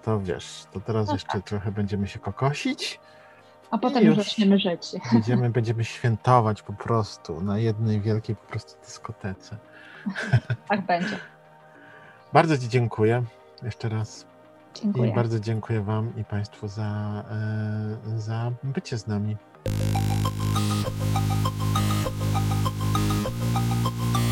to 0.03 0.21
wiesz, 0.21 0.65
to 0.73 0.81
teraz 0.81 1.07
no 1.07 1.13
jeszcze 1.13 1.33
tak. 1.33 1.49
trochę 1.49 1.73
będziemy 1.73 2.09
się 2.09 2.19
kokosić. 2.19 3.01
A 3.71 3.79
potem 3.79 4.15
zaczniemy 4.15 4.59
żyć. 4.59 4.93
Będziemy, 5.13 5.51
będziemy 5.51 5.85
świętować 5.85 6.63
po 6.63 6.73
prostu 6.73 7.41
na 7.41 7.59
jednej 7.59 8.01
wielkiej 8.01 8.37
po 8.37 8.47
prostu 8.47 8.81
dyskotece. 8.85 9.57
Tak 10.69 10.87
będzie. 10.87 11.19
Bardzo 12.33 12.59
Ci 12.59 12.69
dziękuję 12.69 13.23
jeszcze 13.63 13.89
raz. 13.89 14.27
Dziękuję. 14.75 15.11
I 15.11 15.15
bardzo 15.15 15.41
dziękuję 15.41 15.81
Wam 15.81 16.13
i 16.17 16.25
Państwu 16.25 16.69
za, 16.69 17.25
e, 17.31 18.19
za 18.21 18.53
bycie 18.63 18.99
z 18.99 19.07
nami. 19.07 19.37
Thank 23.57 24.17
you. 24.17 24.26